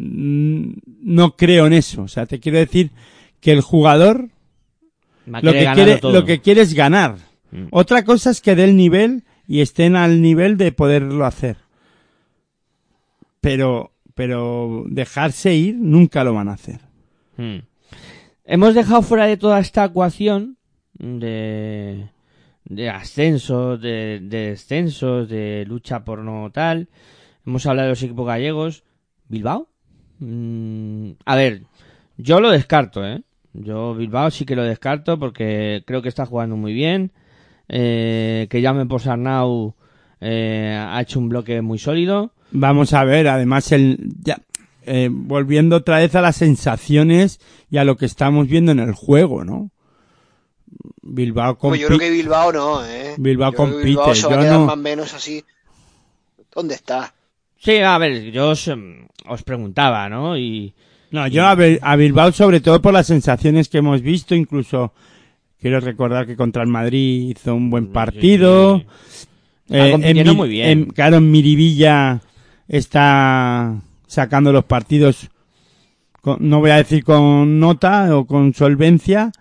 [0.00, 2.02] no creo en eso.
[2.02, 2.90] O sea, te quiero decir
[3.40, 4.30] que el jugador
[5.26, 7.16] lo que, quiere, lo que quiere es ganar.
[7.50, 7.66] Mm.
[7.70, 11.56] Otra cosa es que dé el nivel y estén al nivel de poderlo hacer.
[13.40, 16.80] Pero, pero dejarse ir nunca lo van a hacer.
[17.36, 17.58] Mm.
[18.44, 20.56] Hemos dejado fuera de toda esta ecuación
[20.94, 22.08] de,
[22.64, 26.88] de ascensos, de, de descensos, de lucha por no tal.
[27.46, 28.84] Hemos hablado de los equipos gallegos.
[29.28, 29.69] ¿Bilbao?
[30.20, 31.62] Mm, a ver,
[32.16, 33.22] yo lo descarto, ¿eh?
[33.52, 37.10] Yo Bilbao sí que lo descarto porque creo que está jugando muy bien.
[37.68, 39.74] Eh, que llame por Sarnau
[40.20, 42.32] eh, ha hecho un bloque muy sólido.
[42.52, 44.38] Vamos a ver, además, el, ya,
[44.84, 47.40] eh, volviendo otra vez a las sensaciones
[47.70, 49.70] y a lo que estamos viendo en el juego, ¿no?
[51.02, 51.86] Bilbao Pues yo compite.
[51.86, 53.14] creo que Bilbao no, ¿eh?
[53.18, 55.14] Bilbao Yo creo que compite, Bilbao se va a yo quedar no- más o menos
[55.14, 55.44] así.
[56.54, 57.14] ¿Dónde está?
[57.62, 60.36] Sí, a ver, yo os, em, os preguntaba, ¿no?
[60.38, 60.72] Y,
[61.10, 61.52] No, yo a,
[61.82, 64.92] a Bilbao sobre todo por las sensaciones que hemos visto, incluso
[65.60, 68.78] quiero recordar que contra el Madrid hizo un buen partido.
[68.78, 68.86] sí,
[70.30, 70.68] Mi- muy bien.
[70.70, 72.20] en- claro, en Miribilla
[72.68, 75.28] está sacando los partidos,
[76.22, 79.32] con- no voy a decir con nota o con solvencia,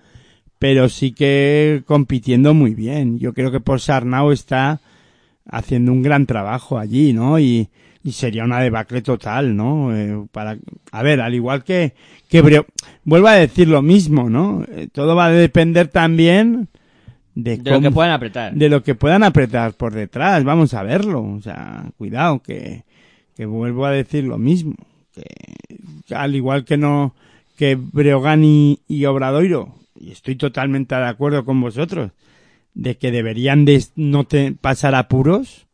[0.60, 3.18] pero sí que compitiendo muy bien.
[3.20, 4.82] Yo creo que por Sarnau está
[5.50, 7.40] haciendo un gran trabajo allí, ¿no?
[7.40, 7.70] Y,
[8.04, 9.96] y sería una debacle total, ¿no?
[9.96, 10.58] Eh, para,
[10.92, 11.94] a ver, al igual que,
[12.30, 12.66] que Breo-
[13.04, 14.64] vuelvo a decir lo mismo, ¿no?
[14.70, 16.70] Eh, todo va a depender también
[17.36, 18.54] de, de lo que puedan apretar.
[18.54, 22.84] de lo que puedan apretar por detrás, vamos a verlo, o sea, cuidado, que,
[23.36, 24.76] que vuelvo a decir lo mismo,
[25.14, 27.16] que al igual que no,
[27.58, 32.12] que Breogán y, y Obradoiro, y estoy totalmente de acuerdo con vosotros,
[32.74, 35.68] de que deberían de no te, pasar apuros,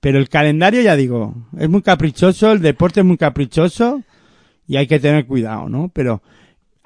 [0.00, 4.02] pero el calendario, ya digo, es muy caprichoso, el deporte es muy caprichoso,
[4.66, 5.90] y hay que tener cuidado, ¿no?
[5.92, 6.22] Pero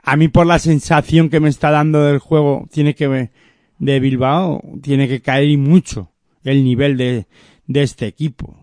[0.02, 3.30] a mí por la sensación que me está dando del juego, tiene que
[3.78, 6.10] de Bilbao tiene que caer mucho
[6.44, 7.26] el nivel de,
[7.66, 8.56] de este equipo.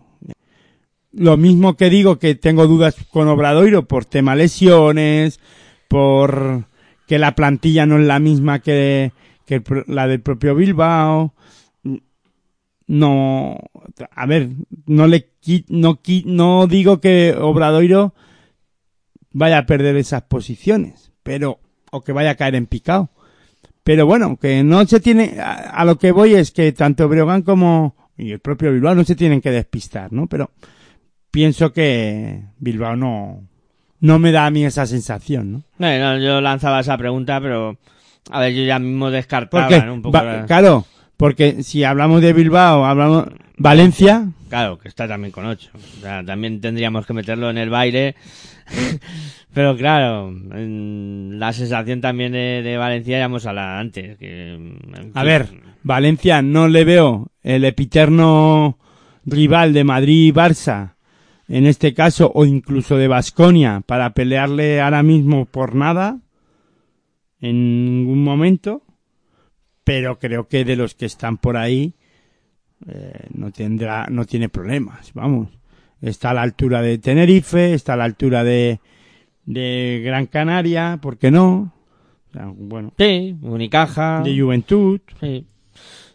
[1.12, 5.40] Lo mismo que digo que tengo dudas con Obradoiro por tema lesiones,
[5.88, 6.66] por
[7.06, 9.12] que la plantilla no es la misma que,
[9.46, 11.34] que la del propio Bilbao.
[12.88, 13.58] No,
[14.10, 14.48] a ver,
[14.86, 15.28] no le
[15.68, 18.14] no no digo que Obradoiro
[19.32, 21.60] vaya a perder esas posiciones, pero
[21.90, 23.10] o que vaya a caer en picado.
[23.84, 27.42] Pero bueno, que no se tiene, a, a lo que voy es que tanto Breogán
[27.42, 30.26] como y el propio Bilbao no se tienen que despistar, ¿no?
[30.26, 30.50] Pero
[31.30, 33.42] pienso que Bilbao no,
[34.00, 35.62] no me da a mí esa sensación, ¿no?
[35.78, 37.78] No, no, yo lanzaba esa pregunta, pero
[38.30, 40.84] a ver, yo ya mismo descartaba un poco va- la- claro,
[41.18, 43.26] Porque si hablamos de Bilbao, hablamos
[43.58, 45.70] Valencia, Claro, que está también con 8.
[45.74, 48.14] O sea, también tendríamos que meterlo en el baile.
[49.52, 54.16] Pero claro, en la sensación también de, de Valencia ya hemos hablado antes.
[54.18, 55.48] Que, en a ver,
[55.82, 58.78] Valencia no le veo el epiterno
[59.24, 60.94] rival de Madrid y Barça,
[61.48, 66.18] en este caso, o incluso de Basconia, para pelearle ahora mismo por nada,
[67.40, 68.82] en ningún momento,
[69.88, 71.94] pero creo que de los que están por ahí,
[72.86, 75.48] eh, no tendrá, no tiene problemas, vamos.
[76.02, 78.80] Está a la altura de Tenerife, está a la altura de,
[79.46, 81.72] de Gran Canaria, ¿por qué no?
[82.28, 84.20] O sea, bueno, Sí, Unicaja.
[84.22, 85.00] de Juventud.
[85.20, 85.46] Sí.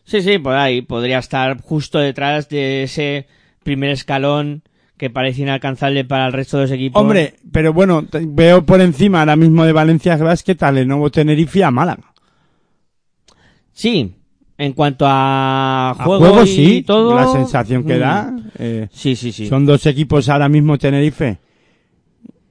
[0.03, 0.83] sí, sí, por ahí.
[0.83, 3.25] Podría estar justo detrás de ese
[3.63, 4.61] primer escalón
[4.97, 7.01] que parece inalcanzable para el resto de los equipos.
[7.01, 11.61] Hombre, pero bueno, veo por encima ahora mismo de Valencia Basket al Lenovo Tenerife y
[11.63, 12.12] a Málaga.
[13.73, 14.15] Sí,
[14.57, 17.15] en cuanto a A juego, juego y sí, todo.
[17.15, 18.35] la sensación que mm, da.
[18.59, 19.47] eh, Sí, sí, sí.
[19.47, 21.39] Son dos equipos ahora mismo Tenerife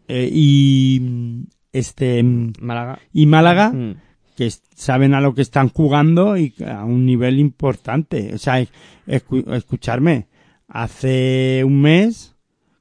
[0.08, 1.42] eh, y mm,
[1.72, 2.98] este mm, Málaga.
[3.12, 3.94] y Málaga Mm.
[4.36, 8.32] que saben a lo que están jugando y a un nivel importante.
[8.34, 8.60] O sea,
[9.06, 10.26] escu- escucharme,
[10.68, 12.34] hace un mes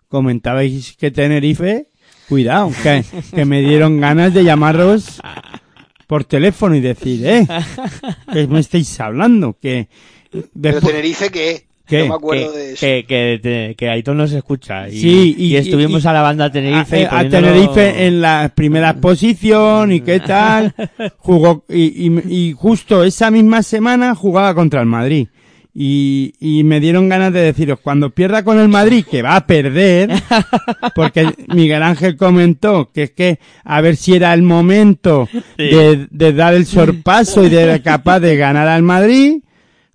[0.07, 1.89] comentabais que Tenerife,
[2.27, 3.03] cuidado, que,
[3.35, 5.21] que me dieron ganas de llamaros
[6.11, 7.47] por teléfono y decir, eh,
[8.33, 9.87] que me estáis hablando, que
[10.29, 11.63] Pero después, Tenerife, ¿qué?
[11.87, 11.99] ¿Qué?
[11.99, 12.79] No me acuerdo que, de eso.
[12.81, 13.05] que,
[13.41, 14.89] que, que Aitor nos escucha.
[14.89, 17.05] Y, Sí, y- y estuvimos y- a la banda Tenerife.
[17.05, 20.75] a, a poniéndolo- Tenerife en la primera posición y qué tal.
[21.19, 25.29] Jugó, y, y, y justo esa misma semana jugaba contra el Madrid.
[25.73, 29.47] Y, y me dieron ganas de deciros, cuando pierda con el Madrid, que va a
[29.47, 30.11] perder,
[30.95, 36.33] porque Miguel Ángel comentó que es que a ver si era el momento de, de
[36.33, 39.41] dar el sorpaso y de capaz de ganar al Madrid,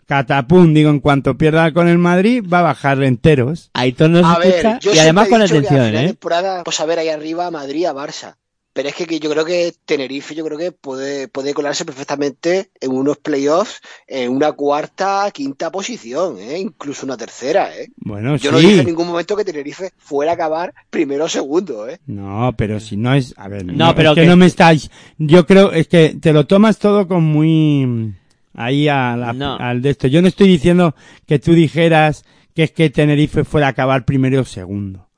[0.06, 3.70] catapum, digo, en cuanto pierda con el Madrid, va a bajar enteros.
[3.74, 6.06] Aitor nos A ver, escucha yo y además con atención, ¿eh?
[6.08, 8.36] temporada, pues a ver ahí arriba a Madrid, a Barça.
[8.76, 12.68] Pero es que, que yo creo que Tenerife, yo creo que puede, puede colarse perfectamente
[12.78, 16.58] en unos playoffs en una cuarta, quinta posición, ¿eh?
[16.58, 17.74] incluso una tercera.
[17.74, 17.88] ¿eh?
[17.96, 18.54] Bueno, Yo sí.
[18.54, 21.88] no dije en ningún momento que Tenerife fuera a acabar primero o segundo.
[21.88, 22.00] ¿eh?
[22.06, 24.44] No, pero si no es, a ver, No, no, pero es que, que- no me
[24.44, 28.12] estáis, yo creo, es que te lo tomas todo con muy,
[28.52, 29.56] ahí a la- No.
[29.56, 30.06] al de esto.
[30.06, 30.94] Yo no estoy diciendo
[31.26, 35.08] que tú dijeras que es que Tenerife fuera a acabar primero o segundo,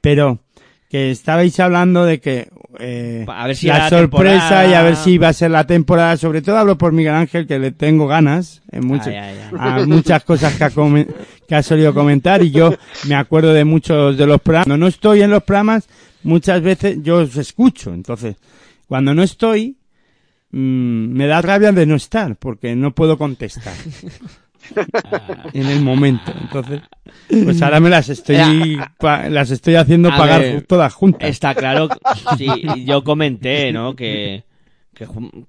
[0.00, 0.38] pero
[0.90, 2.48] que estabais hablando de que
[2.80, 5.64] eh, A ver si la sorpresa temporada- y a ver si va a ser la
[5.64, 6.16] temporada.
[6.16, 9.38] Sobre todo hablo por Miguel Ángel que le tengo ganas en ay, ay.
[9.56, 10.70] a muchas cosas que ha,
[11.48, 12.74] que ha solido comentar y yo
[13.06, 14.66] me acuerdo de muchos de los programas.
[14.66, 15.88] Cuando no estoy en los programas,
[16.24, 17.94] muchas veces yo os escucho.
[17.94, 18.34] Entonces,
[18.88, 19.76] cuando no estoy,
[20.50, 20.58] mm,
[21.12, 23.74] me da rabia de no estar porque no puedo contestar
[25.52, 26.32] en el momento.
[26.40, 26.80] Entonces,
[27.28, 31.28] pues ahora me las estoy, pa- las estoy haciendo A pagar ver, todas juntas.
[31.28, 31.88] Está claro,
[32.38, 32.48] sí,
[32.84, 33.94] yo comenté, ¿no?
[33.96, 34.44] Que,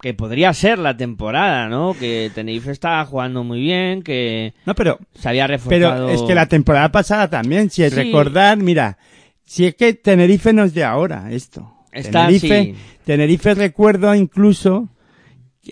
[0.01, 1.93] que, podría ser la temporada, ¿no?
[1.99, 6.07] Que Tenerife estaba jugando muy bien, que No, pero se había reforzado.
[6.07, 7.97] Pero es que la temporada pasada también, si es Sí.
[7.97, 8.97] recordar, mira,
[9.43, 11.73] si es que Tenerife no es de ahora, esto.
[11.91, 12.75] Está, Tenerife, sí.
[13.03, 14.87] Tenerife recuerdo incluso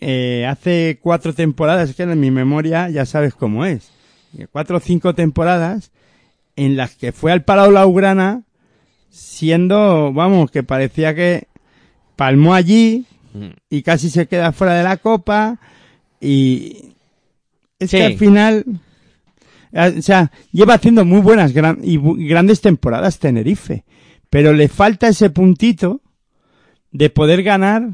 [0.02, 3.92] eh, hace cuatro temporadas, que en mi memoria ya sabes cómo es,
[4.38, 5.92] eh, cuatro o cinco temporadas
[6.56, 8.44] en las que fue al Palau Laugrana
[9.10, 11.48] siendo, vamos, que parecía que
[12.16, 13.06] palmó allí
[13.70, 15.58] y casi se queda fuera de la copa
[16.20, 16.94] y
[17.80, 17.98] es Sí.
[17.98, 18.66] que al final
[19.72, 23.84] o sea lleva haciendo muy buenas gran- y grandes temporadas Tenerife
[24.30, 26.02] pero le falta ese puntito
[26.92, 27.90] de poder ganar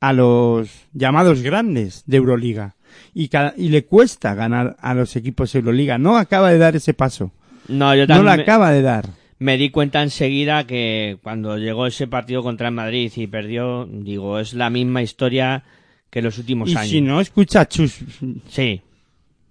[0.00, 2.76] a los llamados grandes de Euroliga
[3.14, 6.76] y, cada- y le cuesta ganar a los equipos de Euroliga no acaba de dar
[6.76, 7.32] ese paso
[7.68, 9.06] No, yo no también lo me- acaba de dar
[9.40, 14.40] me di cuenta enseguida que cuando llegó ese partido contra el Madrid y perdió, digo,
[14.40, 15.62] es la misma historia
[16.10, 16.88] que los últimos y años.
[16.90, 18.00] si no escucha a Chus
[18.48, 18.80] Sí,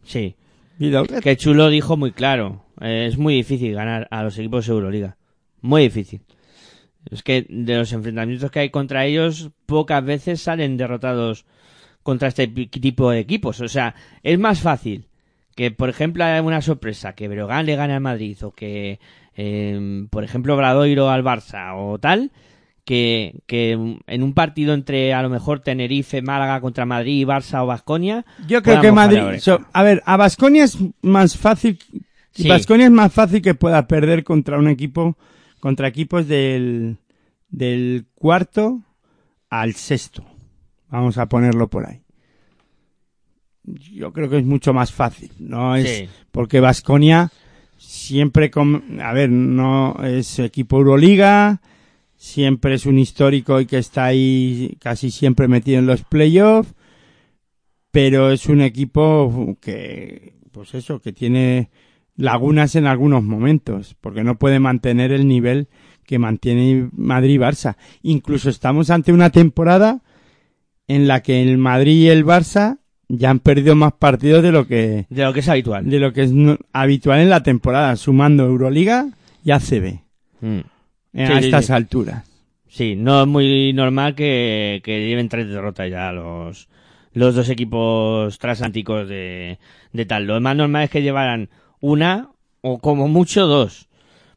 [0.04, 0.36] sí.
[1.24, 5.18] Que Chulo dijo muy claro, eh, es muy difícil ganar a los equipos de Euroliga.
[5.62, 6.22] Muy difícil.
[7.12, 11.46] Es que de los enfrentamientos que hay contra ellos, pocas veces salen derrotados
[12.04, 13.60] contra este tipo de equipos.
[13.62, 15.06] O sea, es más fácil
[15.56, 19.00] que, por ejemplo, haya una sorpresa, que Breogán le gane al Madrid o que,
[19.36, 22.32] eh, por ejemplo, Bradoiro al Barça o tal,
[22.86, 27.66] que, que en un partido entre a lo mejor Tenerife, Málaga contra Madrid, Barça o
[27.66, 28.26] Vasconia.
[28.48, 31.78] Yo creo que Madrid, so- a ver, a Basconia es más fácil,
[32.32, 32.48] Sí.
[32.48, 35.18] Basconia es más fácil que pueda perder contra un equipo,
[35.60, 36.98] contra equipos del,
[37.50, 38.82] del cuarto
[39.50, 40.24] al sexto.
[40.90, 42.02] Vamos a ponerlo por ahí.
[43.64, 46.10] yo creo que es mucho más fácil, no es Sí.
[46.32, 47.32] porque Vasconia
[47.78, 51.62] siempre con, a ver, no es equipo Euroliga,
[52.16, 56.74] siempre es un histórico y que está ahí casi siempre metido en los playoffs,
[57.92, 61.70] pero es un equipo que, pues eso, que tiene
[62.18, 65.68] lagunas en algunos momentos, porque no puede mantener el nivel
[66.06, 67.76] que mantiene Madrid y Barça.
[68.02, 70.02] Incluso estamos ante una temporada
[70.88, 74.68] en la que el Madrid y el Barça ya han perdido más partidos de lo
[74.68, 75.90] que De lo que es habitual.
[75.90, 79.08] de lo que es no- habitual en la temporada, sumando Euroliga
[79.44, 80.00] y ACB
[80.42, 80.60] Mm.
[81.14, 81.74] Sí, a sí, estas sí.
[81.74, 82.24] alturas.
[82.68, 86.68] Sí, no es muy normal que, que lleven tres derrotas ya los,
[87.14, 89.58] los dos equipos transatlánticos de,
[89.94, 90.26] de tal.
[90.28, 91.50] Lo más normal es que llevaran
[91.80, 93.88] una o como mucho dos.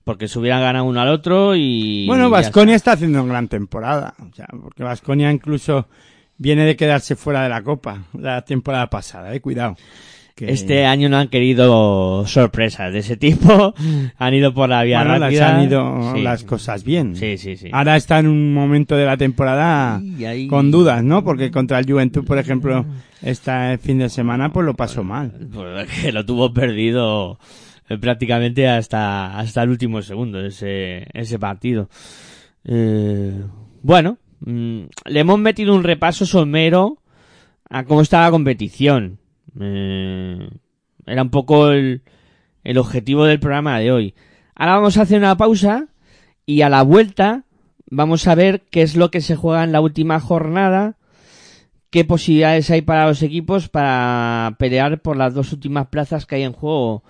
[0.04, 2.06] Porque se hubieran ganado uno al otro y...
[2.06, 5.86] bueno, Vasconia está haciendo una gran temporada, o sea, porque Vasconia incluso
[6.38, 9.76] viene de quedarse fuera de la Copa la temporada pasada, eh, cuidado.
[10.40, 13.74] Que- Este año no han querido sorpresas de ese tipo.
[14.16, 15.54] han ido por la vía bueno, las rápida.
[15.56, 16.22] han ido Sí.
[16.22, 17.14] las cosas bien.
[17.14, 17.68] Sí, sí, sí.
[17.72, 21.22] Ahora está en un momento de la temporada ahí- con dudas, ¿no?
[21.22, 22.86] Porque contra el Juventud, por ejemplo,
[23.20, 25.32] este fin de semana, pues lo pasó mal.
[25.52, 27.38] Pues que lo tuvo perdido
[27.90, 31.90] eh, prácticamente hasta, hasta el último segundo ese, ese partido.
[32.64, 33.42] Eh,
[33.82, 36.96] bueno, mm, le hemos metido un repaso somero
[37.68, 39.19] a cómo está la competición.
[39.58, 40.50] Eh,
[41.06, 42.02] era un poco el,
[42.62, 44.14] el objetivo del programa de hoy.
[44.54, 45.88] Ahora vamos a hacer una pausa
[46.46, 47.44] y a la vuelta
[47.90, 50.96] vamos a ver qué es lo que se juega en la última jornada
[51.90, 56.44] qué posibilidades hay para los equipos para pelear por las dos últimas plazas que hay
[56.44, 57.02] en juego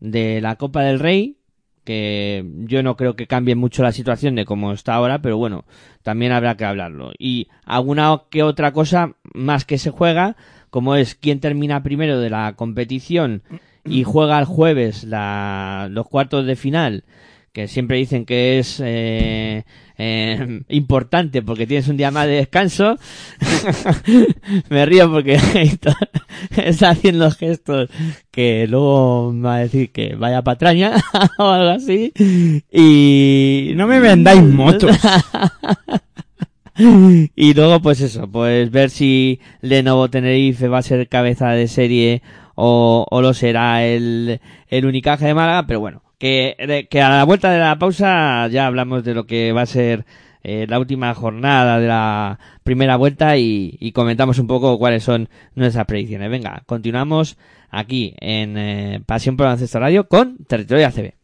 [0.00, 1.38] de la Copa del Rey,
[1.84, 5.64] que yo no creo que cambie mucho la situación de cómo está ahora, pero bueno,
[6.02, 7.12] también habrá que hablarlo.
[7.18, 10.36] Y alguna que otra cosa más que se juega,
[10.74, 13.44] como es quién termina primero de la competición
[13.84, 17.04] y juega el jueves la, los cuartos de final,
[17.52, 19.62] que siempre dicen que es eh,
[19.98, 22.98] eh, importante porque tienes un día más de descanso.
[24.68, 25.34] Me río porque
[26.56, 27.88] está haciendo gestos
[28.32, 30.96] que luego me va a decir que vaya patraña
[31.38, 32.12] o algo así.
[32.72, 34.98] Y No me vendáis motos.
[37.36, 42.22] y luego, pues eso, pues ver si Lenovo Tenerife va a ser cabeza de serie
[42.54, 47.24] o, o lo será el, el Unicaja de Málaga, pero bueno, que, que a la
[47.24, 50.04] vuelta de la pausa ya hablamos de lo que va a ser
[50.42, 55.28] eh, la última jornada de la primera vuelta y, y comentamos un poco cuáles son
[55.54, 56.30] nuestras predicciones.
[56.30, 57.38] Venga, continuamos
[57.70, 61.23] aquí en eh, Pasión por Baloncesto Radio con Territorio ACB.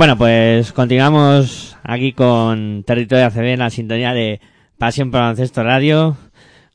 [0.00, 4.40] Bueno, pues continuamos aquí con Territorio ACB en la sintonía de
[4.78, 6.16] Pasión por Baloncesto Radio.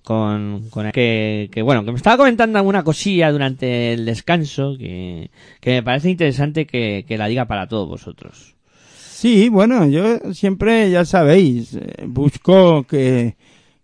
[0.03, 5.31] Con, con que, que, bueno, que me estaba comentando alguna cosilla durante el descanso que,
[5.59, 8.55] que me parece interesante que, que la diga para todos vosotros.
[8.95, 13.37] Sí, bueno, yo siempre, ya sabéis, eh, busco que,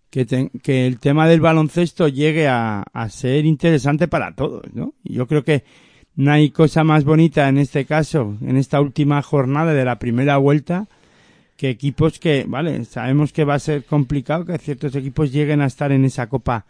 [0.08, 4.94] que, que el tema del baloncesto llegue a, a ser interesante para todos, ¿no?
[5.02, 5.64] Y Yo creo que
[6.16, 10.36] no hay cosa más bonita en este caso, en esta última jornada de la primera
[10.36, 10.86] vuelta,
[11.56, 15.66] que equipos que, vale, sabemos que va a ser complicado que ciertos equipos lleguen a
[15.66, 16.66] estar en esa Copa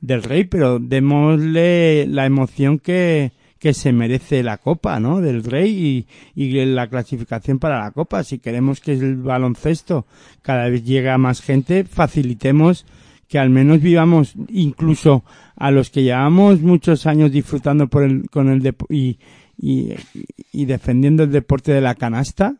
[0.00, 5.20] del Rey, pero démosle la emoción que, que se merece la Copa, ¿no?
[5.20, 8.24] Del Rey y, y la clasificación para la Copa.
[8.24, 10.06] Si queremos que el baloncesto
[10.42, 12.84] cada vez llegue a más gente, facilitemos
[13.32, 15.24] que al menos vivamos incluso
[15.56, 21.32] a los que llevamos muchos años disfrutando por el, con el dep- y, defendiendo el
[21.32, 22.56] deporte de la canasta,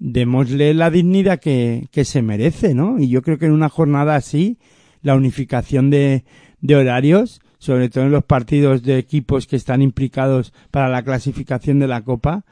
[0.00, 2.98] démosle la dignidad que, se merece, ¿no?
[2.98, 4.58] Y yo creo que en una jornada así,
[5.02, 6.24] la unificación de,
[6.60, 11.78] de horarios, sobre todo en los partidos de equipos que están implicados para la clasificación
[11.78, 12.44] de la Copa,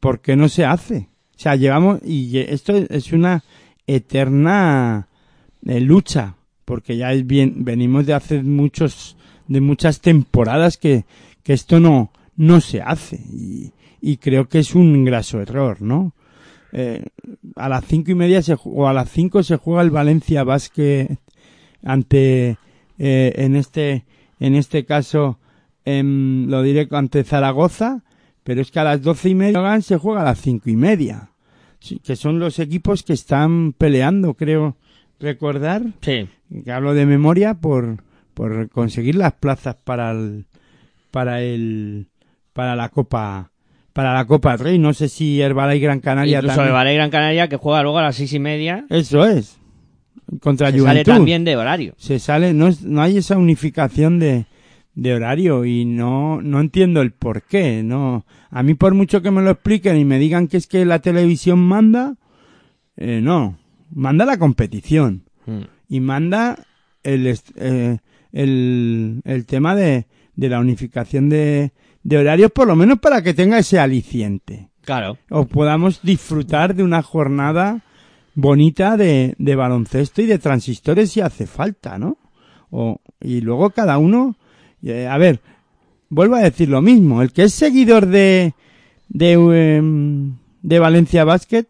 [0.00, 1.10] ¿por qué no se hace?
[1.36, 3.44] O sea, llevamos, y esto es una
[3.86, 5.06] eterna
[5.66, 9.16] eh, lucha, porque ya es bien, venimos de hace muchos,
[9.48, 11.04] de muchas temporadas que,
[11.42, 13.72] que esto no, no se hace, y,
[14.18, 16.12] creo que es un graso error, ¿no?
[16.72, 17.04] Eh,
[17.56, 21.16] a las cinco y media se, o a las cinco se juega el Valencia Basket
[21.82, 22.58] ante,
[22.98, 24.04] eh, en este,
[24.40, 25.38] en este caso,
[25.84, 28.02] em, lo diré ante Zaragoza,
[28.42, 31.30] pero es que a las doce y media se juega a las cinco y media.
[32.02, 34.76] Que son los equipos que están peleando, creo
[35.24, 36.28] recordar, Sí.
[36.64, 40.44] que hablo de memoria, por, por conseguir las plazas para el,
[41.10, 42.06] para el,
[42.52, 43.50] para la Copa,
[43.92, 44.78] para la Copa Rey.
[44.78, 46.68] No sé si Herbalife Gran Canaria Incluso también.
[46.68, 48.84] el Valle Gran Canaria que juega luego a las seis y media.
[48.90, 49.58] Eso es.
[50.40, 50.86] Contra Se Juventud.
[50.86, 51.94] sale también de horario.
[51.98, 54.46] se sale, no, es- no hay esa unificación de,
[54.94, 58.24] de horario y no, no entiendo el por qué, no.
[58.50, 61.00] A mí por mucho que me lo expliquen y me digan que es que la
[61.00, 62.14] televisión manda,
[62.96, 63.58] eh, no.
[63.94, 65.60] Manda la competición Mm.
[65.88, 66.58] y manda
[67.02, 67.26] el,
[67.56, 67.98] eh,
[68.32, 70.06] el, el tema de,
[70.36, 71.72] de la unificación de,
[72.02, 75.18] de horarios, por lo menos para que tenga ese aliciente Claro.
[75.30, 77.82] o podamos disfrutar de una jornada
[78.34, 82.16] bonita de, de baloncesto y de transistores si hace falta, ¿no?
[82.70, 84.36] O, y luego cada uno,
[84.82, 85.40] eh, a ver,
[86.08, 88.54] vuelvo a decir lo mismo, el que es seguidor de,
[89.10, 89.32] de,
[89.76, 91.66] em, de Valencia Basket,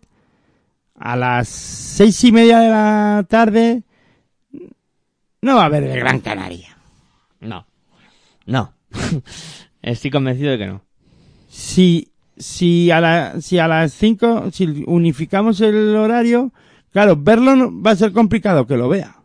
[1.06, 3.82] a las seis y media de la tarde,
[5.42, 6.76] no va a haber el Gran Canaria.
[7.40, 7.66] No.
[8.46, 8.72] No.
[9.82, 10.80] Estoy convencido de que no.
[11.48, 12.08] si,
[12.38, 16.52] si a la, si a las 5, si unificamos el horario,
[16.90, 19.16] claro, verlo no- va a ser complicado que lo vea,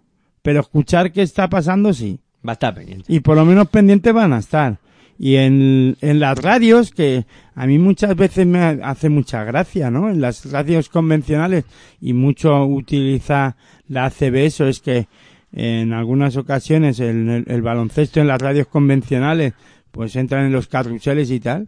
[0.42, 2.20] pero escuchar qué está pasando sí.
[2.46, 3.06] Va a estar pendiente.
[3.08, 4.78] Y por lo menos pendientes van a estar.
[5.22, 10.10] Y en, en las radios, que a mí muchas veces me hace mucha gracia, ¿no?
[10.10, 11.66] En las radios convencionales,
[12.00, 13.58] y mucho utiliza
[13.90, 15.08] la ACB, eso es que
[15.52, 19.54] en algunas ocasiones el, el- el baloncesto en las radios convencionales,
[19.92, 21.68] pues entran en los carruseles y tal.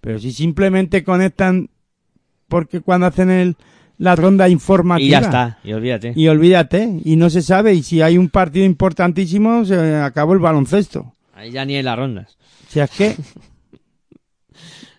[0.00, 1.68] Pero si simplemente conectan,
[2.48, 3.56] porque cuando hacen el,
[3.98, 5.06] la ronda informativa.
[5.06, 5.58] Y ya está.
[5.64, 6.12] Y olvídate.
[6.16, 10.38] Y olvídate, y no se sabe, y si hay un partido importantísimo, se acabó el
[10.38, 11.12] baloncesto.
[11.40, 12.36] Ahí ya ni en las rondas.
[12.68, 13.16] Sea, es que,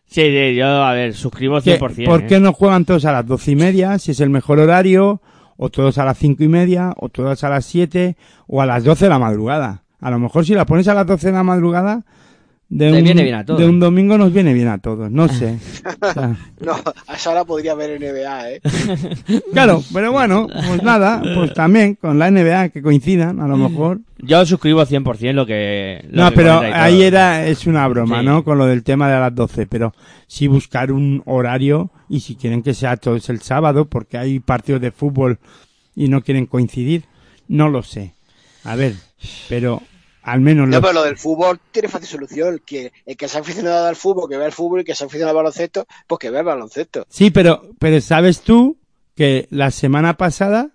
[0.07, 2.05] Sí, sí, yo, a ver, suscribo que 100%.
[2.05, 2.26] ¿por ¿eh?
[2.27, 5.22] qué no juegan todos a las doce y media, si es el mejor horario,
[5.55, 8.84] o todos a las cinco y media, o todos a las siete, o a las
[8.84, 9.84] doce de la madrugada?
[9.99, 12.05] A lo mejor si la pones a las doce de la madrugada,
[12.73, 13.60] de un, viene bien a todos.
[13.60, 15.57] de un domingo nos viene bien a todos, no sé.
[16.02, 16.73] O sea, No,
[17.07, 18.61] a esa hora podría haber NBA, ¿eh?
[19.53, 23.99] claro, pero bueno, pues nada, pues también con la NBA que coincidan, a lo mejor.
[24.19, 26.06] Yo suscribo 100% lo que...
[26.11, 26.69] lo No, que pero todo.
[26.73, 28.26] ahí era, es una broma, Sí.
[28.26, 28.43] ¿no?
[28.43, 29.93] Con lo del tema de las 12, pero
[30.27, 34.80] sí buscar un horario y si quieren que sea todos el sábado, porque hay partidos
[34.81, 35.39] de fútbol
[35.95, 37.03] y no quieren coincidir,
[37.48, 38.14] no lo sé.
[38.64, 38.93] A ver,
[39.49, 39.81] pero
[40.23, 42.61] al menos No, lo- pero lo del fútbol tiene fácil solución.
[42.65, 45.03] Que el que se ha aficionado al fútbol, que vea el fútbol, y que se
[45.03, 47.06] ha aficionado al baloncesto, pues que vea el baloncesto.
[47.10, 48.77] Sí, pero, pero sabes tú
[49.15, 50.69] que la semana pasada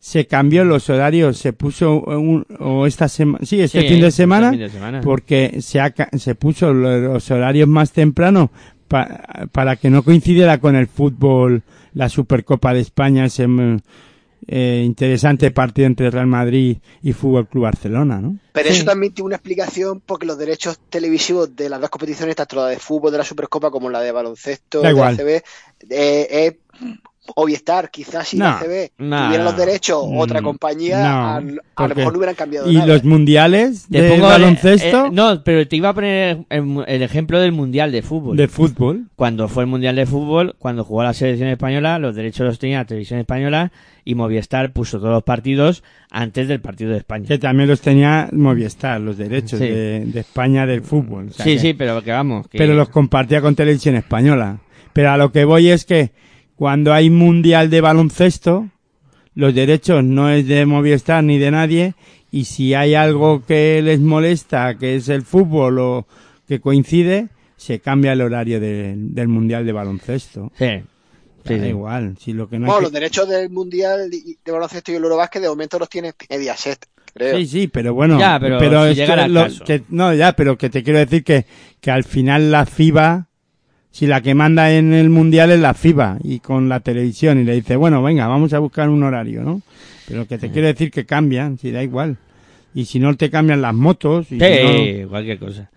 [0.00, 4.06] se cambió los horarios, se puso un, o esta semana, sí, este Sí, fin de
[4.08, 5.00] este semana, fin de semana.
[5.00, 8.50] porque se, ha ca- se puso lo- los horarios más temprano
[8.86, 11.62] pa- para que no coincidiera con el fútbol,
[11.94, 13.46] la Supercopa de España, ese,
[14.48, 18.38] eh, interesante partido entre Real Madrid y Fútbol Club Barcelona, ¿no?
[18.52, 18.76] Pero Sí.
[18.76, 22.66] eso también tiene una explicación porque los derechos televisivos de las dos competiciones, tanto la
[22.68, 25.16] de fútbol de la Supercopa como la de baloncesto Da de igual.
[25.16, 25.42] la CB,
[25.90, 26.54] eh, es
[27.36, 27.90] Movistar.
[27.90, 28.44] Quizás si No.
[28.46, 29.58] la CB No, tuviera los no.
[29.58, 32.86] derechos, otra Mm, compañía, no, a, a lo mejor no hubieran cambiado Y nada.
[32.86, 37.02] los mundiales Te de pongo el- baloncesto, eh, no, pero te iba a poner el,
[37.02, 38.36] ejemplo del Mundial de Fútbol.
[38.36, 39.06] de fútbol.
[39.16, 42.78] Cuando fue el Mundial de Fútbol, cuando jugó la selección española, los derechos los tenía
[42.78, 43.72] la televisión española
[44.04, 47.26] y Movistar puso todos los partidos antes del partido de España.
[47.28, 49.66] Que también los tenía Movistar, los derechos Sí.
[49.68, 51.28] de, de España del fútbol.
[51.28, 52.48] o sea sí, que- sí, pero que vamos.
[52.48, 54.58] que- Pero los compartía con televisión española.
[54.94, 56.10] Pero a lo que voy es que
[56.58, 58.68] cuando hay mundial de baloncesto,
[59.34, 61.94] los derechos no es de Movistar ni de nadie.
[62.30, 66.06] Y si hay algo que les molesta, que es el fútbol o
[66.46, 70.52] que coincide, se cambia el horario de- del mundial de baloncesto.
[70.58, 70.82] Sí.
[71.46, 71.68] Sí, Da sí.
[71.70, 74.96] igual, si lo que no Bueno, hay los derechos del Mundial de de baloncesto y
[74.96, 77.38] el Eurobásquet de momento los tiene Mediaset, creo.
[77.38, 78.18] Sí, sí, pero bueno.
[78.18, 79.64] Ya, pero si es que llegara el lo- caso.
[79.64, 81.46] que- no, ya, pero que te quiero decir que,
[81.80, 83.27] que al final la FIBA,
[83.90, 87.44] si la que manda en el mundial es la FIBA y con la televisión y
[87.44, 89.62] le dice, bueno, venga, vamos a buscar un horario, ¿no?
[90.06, 92.16] Pero que te quiero decir que cambian, si da igual.
[92.74, 95.70] Y si no te cambian las motos, y si Sí, cualquier cosa.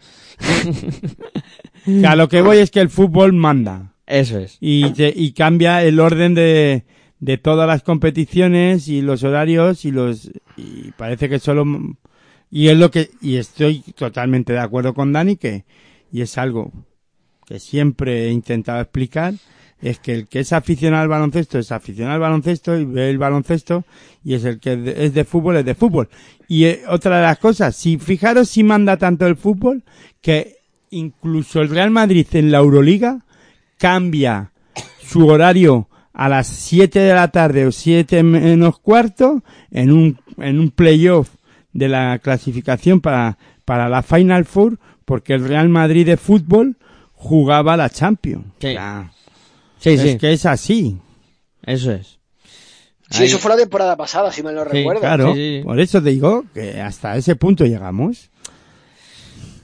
[1.86, 4.58] no- que a lo que voy es que el fútbol manda Eso es.
[4.60, 6.84] y, te- y cambia el orden de,
[7.20, 11.66] de todas las competiciones y los horarios y los y parece que solo
[12.50, 15.64] y es lo que y estoy totalmente de acuerdo con Dani que
[16.12, 16.72] y es algo
[17.46, 19.34] que siempre he intentado explicar
[19.82, 23.18] es que el que es aficionado al baloncesto es aficionado al baloncesto y ve el
[23.18, 23.84] baloncesto
[24.24, 26.10] y es el que es de, fútbol es de fútbol.
[26.48, 29.84] Y eh, otra de las cosas si fijaros si manda tanto el fútbol
[30.22, 30.58] que
[30.92, 33.26] incluso el Real Madrid en la Euroliga
[33.78, 34.52] cambia
[35.04, 40.60] su horario a las 7 de la tarde o 7 menos cuarto en un, en
[40.60, 41.30] un playoff
[41.74, 46.78] de la clasificación para, para la Final Four porque el Real Madrid de fútbol
[47.22, 48.46] jugaba la Champions.
[48.60, 48.68] Sí.
[48.68, 49.12] O sea,
[49.80, 50.10] Sí, sí.
[50.10, 50.98] Es que es así.
[51.64, 52.20] Eso es.
[53.10, 55.02] Sí, Ahí- eso fue la temporada pasada, si no Sí, recuerdo.
[55.02, 55.34] Claro.
[55.34, 55.64] sí, sí.
[55.64, 58.30] Por eso te digo que hasta ese punto llegamos.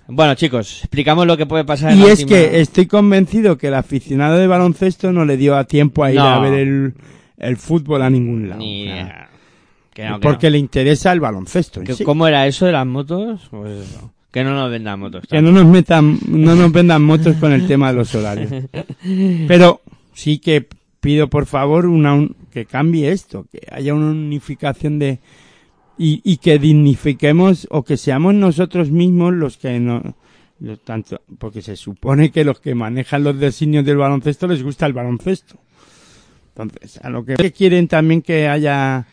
[0.09, 1.91] Bueno, chicos, explicamos lo que puede pasar.
[1.91, 5.38] en Y la es última- que estoy convencido que el aficionado de baloncesto no le
[5.38, 6.25] dio a tiempo a ir No.
[6.27, 6.93] a ver el,
[7.38, 8.59] el fútbol a ningún lado.
[8.61, 9.29] Ni O sea, idea.
[9.93, 10.51] Que no, que porque no.
[10.51, 11.81] le interesa el baloncesto.
[11.81, 12.03] en sí.
[12.03, 13.47] ¿Cómo era eso de las motos?
[13.51, 14.13] Pues eso.
[14.38, 15.26] Que no nos vendan motos.
[15.27, 18.51] Que no nos metan, no nos vendan motos con el tema de los horarios.
[19.47, 19.81] Pero
[20.14, 20.68] sí que
[20.99, 25.19] pido por favor una, un- que cambie esto, que haya una unificación de,
[25.97, 30.15] y, y que dignifiquemos o que seamos nosotros mismos los que no,
[30.59, 34.85] los tanto, porque se supone que los que manejan los designios del baloncesto les gusta
[34.85, 35.55] el baloncesto.
[36.55, 39.07] Entonces, a lo que quieren también que haya,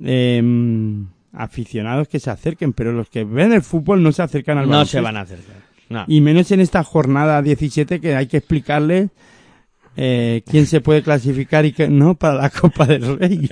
[0.00, 4.64] em, aficionados que se acerquen, pero los que ven el fútbol no se acercan al
[4.66, 4.98] No baloncesto.
[4.98, 5.56] se van a acercar.
[5.88, 6.04] No.
[6.06, 9.08] Y menos en esta jornada 17 que hay que explicarle
[10.00, 13.48] eh, quién se puede clasificar y quién no para la Copa del Rey.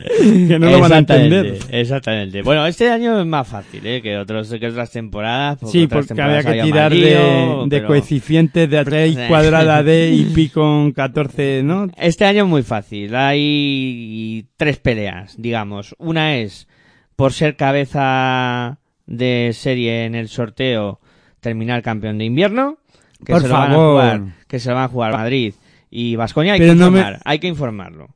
[0.47, 1.59] que no lo van a entender.
[1.71, 2.43] Exactamente.
[2.43, 4.01] Bueno, este año es más fácil ¿eh?
[4.01, 5.59] que, otros, que otras temporadas.
[5.67, 9.19] Sí, porque había que tirar de, de pero coeficientes de Sí.
[9.29, 11.89] cuadrada D y pi con 14, ¿no?
[11.97, 13.17] Este año es muy fácil.
[13.17, 15.97] Hay tres peleas, digamos.
[15.99, 16.69] Una es
[17.17, 21.01] por ser cabeza de serie en el sorteo
[21.41, 22.79] terminar campeón de invierno.
[23.25, 25.55] Que Por se lo van a jugar, que se lo van a jugar Madrid
[25.91, 26.53] y Vascoña.
[26.53, 28.11] Hay Pero que no me- hay que informarlo.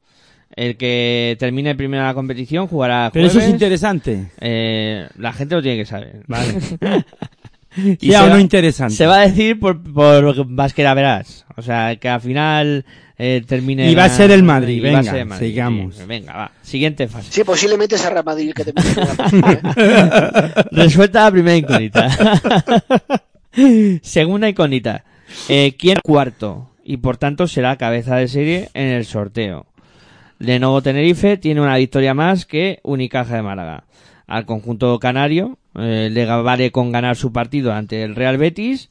[0.55, 4.31] El que termine primero la competición jugará Pero eso es interesante.
[4.40, 6.22] Eh, la gente lo tiene que saber.
[6.27, 6.55] Vale.
[7.76, 8.94] Y Sea se o no va- interesante.
[8.94, 11.47] Se va a decir por, por lo que Vasquera verás.
[11.56, 12.84] O sea, que al final
[13.16, 13.90] eh, termine.
[13.90, 15.94] Y va a ser el Madrid, y va a venga, ser el Madrid, sigamos.
[15.97, 16.02] sí.
[16.06, 16.52] venga, va.
[16.62, 17.30] Siguiente fase.
[17.30, 19.60] Sí, posiblemente sea Real Madrid el que te ¿eh?
[20.72, 22.09] Resuelta la primera incógnita.
[24.02, 25.05] Segunda incógnita.
[25.48, 26.70] Eh, ¿Quién cuarto?
[26.84, 29.66] Y por tanto será cabeza de serie en el sorteo.
[30.38, 33.84] Lenovo Tenerife tiene una victoria más que Unicaja de Málaga.
[34.26, 38.90] Al conjunto canario eh, le vale con ganar su partido ante el Real Betis,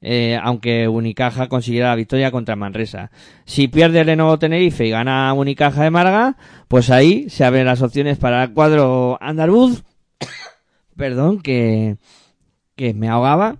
[0.00, 3.10] eh, aunque Unicaja consiguiera la victoria contra Manresa.
[3.44, 6.36] Si pierde Lenovo Tenerife y gana Unicaja de Málaga,
[6.68, 9.82] pues ahí se abren las opciones para el cuadro andaluz.
[10.96, 11.96] Perdón, que,
[12.76, 13.56] que me ahogaba.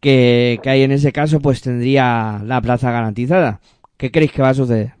[0.00, 3.60] Que, que ahí en ese caso pues tendría la plaza garantizada.
[3.96, 4.94] ¿Qué creéis que va a suceder?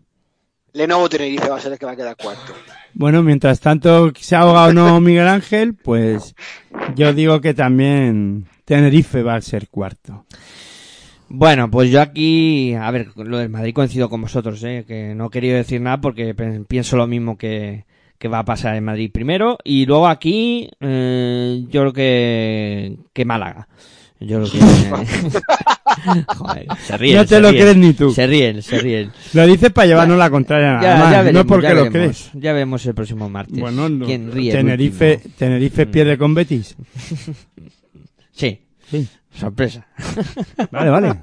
[0.74, 2.52] Lenovo Tenerife va a ser el que va a quedar cuarto.
[2.94, 6.34] Bueno, mientras tanto se ahoga o no Miguel Ángel, pues
[6.94, 10.26] yo digo que también Tenerife va a ser cuarto.
[11.28, 14.84] Bueno, pues yo aquí, a ver, lo del Madrid coincido con vosotros, ¿eh?
[14.86, 16.34] que no he querido decir nada porque
[16.68, 17.86] pienso lo mismo que,
[18.18, 23.24] que va a pasar en Madrid primero y luego aquí eh, yo creo que que
[23.24, 23.66] Málaga.
[24.20, 24.58] Yo creo que
[26.36, 27.16] Joder, se ríen.
[27.16, 27.62] No te se lo ríen.
[27.62, 28.12] crees ni tú.
[28.12, 29.12] Se ríen, se ríen.
[29.32, 31.92] Lo dices para llevarnos la contraria nada Ya, más, ya no veremos, porque lo veremos.
[31.92, 32.30] crees.
[32.34, 33.58] Ya vemos el próximo martes.
[33.58, 34.06] Bueno, no.
[34.06, 34.52] ¿Quién ríe?
[34.52, 35.20] Tenerife?
[35.38, 36.76] Tenerife pierde con Betis.
[38.34, 38.60] Sí,
[38.90, 39.06] Sí.
[39.34, 39.86] sorpresa.
[40.70, 41.14] Vale, vale.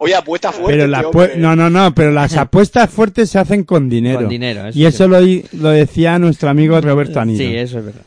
[0.00, 0.84] Oye, apuesta fuerte.
[0.86, 1.32] Pero hombre.
[1.36, 4.20] no, no, no, pero las apuestas fuertes se hacen con dinero.
[4.20, 7.38] Con dinero, eso y eso lo, lo decía nuestro amigo Roberto Anido.
[7.38, 8.02] Sí, eso es verdad.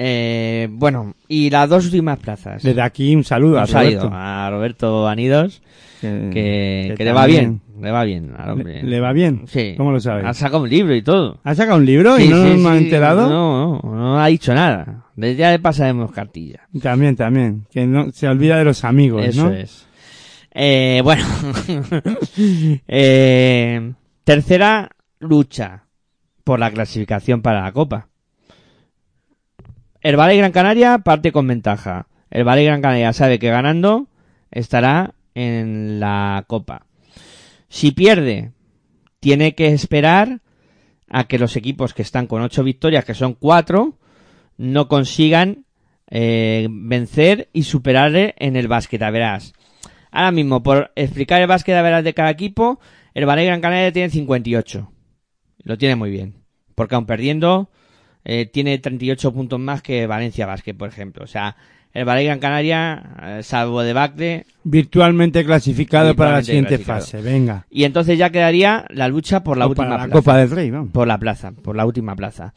[0.00, 2.62] Eh, bueno, y las dos últimas plazas.
[2.62, 4.10] Desde aquí un saludo a Un Roberto.
[4.12, 5.60] a Roberto Anidos,
[6.00, 8.82] Que, que, le va bien, le va bien al hombre.
[8.84, 9.42] ¿Le, le va bien?
[9.48, 9.74] Sí.
[9.76, 10.24] ¿Cómo lo sabes?
[10.24, 11.40] Ha sacado un libro y todo.
[11.42, 13.28] ¿Ha sacado un libro y Sí, no sí, nos ha enterado?
[13.28, 15.06] No, no, no ha dicho nada.
[15.16, 16.60] Desde ya le pasaremos cartilla.
[16.80, 17.66] También, también.
[17.72, 19.52] Que no se olvida de los amigos, Eso ¿no?
[19.52, 19.84] es.
[20.52, 21.24] Eh, bueno.
[22.86, 23.92] Eh,
[24.24, 25.84] tercera lucha
[26.44, 28.07] por la clasificación para la Copa.
[30.00, 32.06] El Valle Gran Canaria parte con ventaja.
[32.30, 34.08] El Valle Gran Canaria sabe que ganando
[34.50, 36.86] estará en la Copa.
[37.68, 38.52] Si pierde,
[39.20, 40.40] tiene que esperar
[41.08, 43.98] a que los equipos que están con ocho victorias, que son cuatro,
[44.56, 45.64] no consigan
[46.10, 49.02] eh, vencer y superarle en el básquet.
[49.02, 49.52] A verás.
[50.10, 52.80] Ahora mismo, por explicar el básquet a verás de cada equipo,
[53.14, 54.92] el Valle Gran Canaria tiene 58.
[55.64, 56.44] Lo tiene muy bien.
[56.74, 57.70] Porque aun perdiendo,
[58.30, 61.24] eh, tiene 38 puntos más que Valencia Básquet, por ejemplo.
[61.24, 61.56] O sea,
[61.94, 67.22] el Valle Gran Canaria, eh, salvo de Bacle, Virtualmente clasificado para la siguiente fase.
[67.22, 67.64] Venga.
[67.70, 70.12] y entonces ya quedaría la lucha por la O última para la plaza.
[70.12, 70.92] Copa del Rey, vamos.
[70.92, 72.52] Por la plaza, por la última plaza.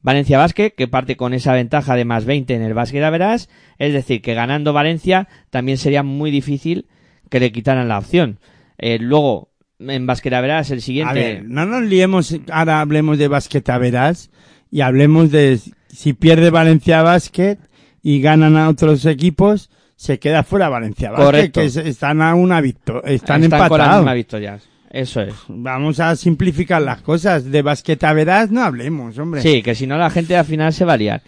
[0.00, 3.48] Valencia Basket, que parte con esa ventaja de más 20 en el básquet a verás,
[3.78, 6.86] es decir, que ganando Valencia también sería muy difícil
[7.28, 8.38] que le quitaran la opción.
[8.78, 9.50] Eh, luego,
[9.80, 11.14] en básquet a verás, el A siguiente...
[11.14, 14.30] ver, no nos liemos, ahora hablemos de basquetaveras
[14.70, 17.58] y hablemos de si pierde Valencia Basket
[18.02, 21.60] y ganan a otros equipos, se queda fuera Valencia Basket, Correcto.
[21.60, 24.60] que es- están a una victoria, están, las empatados.
[24.90, 25.34] Eso es.
[25.48, 27.44] Vamos a simplificar las cosas.
[27.44, 29.40] De basquetaveras no hablemos, hombre.
[29.42, 31.22] Sí, que si no la gente al final se va a liar.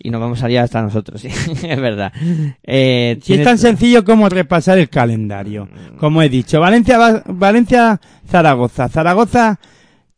[0.00, 2.12] Y nos vamos a liar hasta nosotros, sí, es verdad.
[2.62, 5.68] Eh, Si es tan sencillo como repasar el calendario.
[5.98, 8.88] Como he dicho, Valencia, Va- Valencia, Zaragoza.
[8.88, 9.58] Zaragoza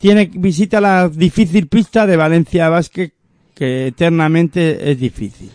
[0.00, 3.10] tiene visita la difícil pista de Valencia Basket
[3.54, 5.50] que eternamente es difícil.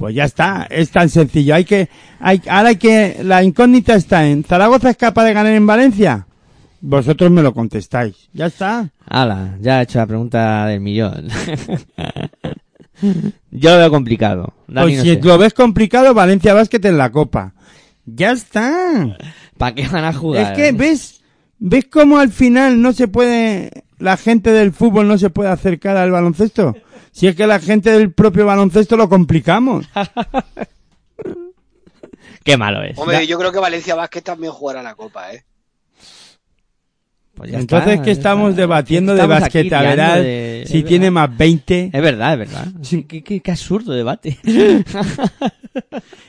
[0.00, 1.54] Pues ya está, es tan sencillo.
[1.54, 1.88] Hay que,
[2.18, 6.26] hay, ahora hay que, la incógnita está en, ¿Zaragoza es capaz de ganar en Valencia?
[6.80, 8.28] Vosotros me lo contestáis.
[8.32, 8.90] Ya está.
[9.06, 11.28] Ala, ya he hecho la pregunta del millón.
[13.52, 14.54] Yo lo veo complicado.
[14.66, 15.20] Dani, Pues no si sé.
[15.22, 17.52] lo ves complicado, Valencia Basket en la Copa.
[18.06, 19.16] Ya está.
[19.56, 20.42] ¿Para qué van a jugar?
[20.52, 21.22] Es que ves,
[21.58, 25.96] ves cómo al final no se puede, la gente del fútbol no se puede acercar
[25.96, 26.74] al baloncesto.
[27.12, 29.88] Si es que la gente del propio baloncesto lo complicamos.
[32.44, 32.98] Qué malo es.
[32.98, 35.44] Hombre, yo creo que Valencia Vázquez también jugará la Copa, ¿eh?
[37.34, 38.60] Pues ya Entonces está, que ya estamos está.
[38.62, 41.28] debatiendo de Estamos basqueta, verás de- si es tiene verdad.
[41.30, 41.90] más 20.
[41.92, 42.66] Es verdad, es verdad.
[42.82, 44.38] Sí, qué, qué- qué absurdo debate.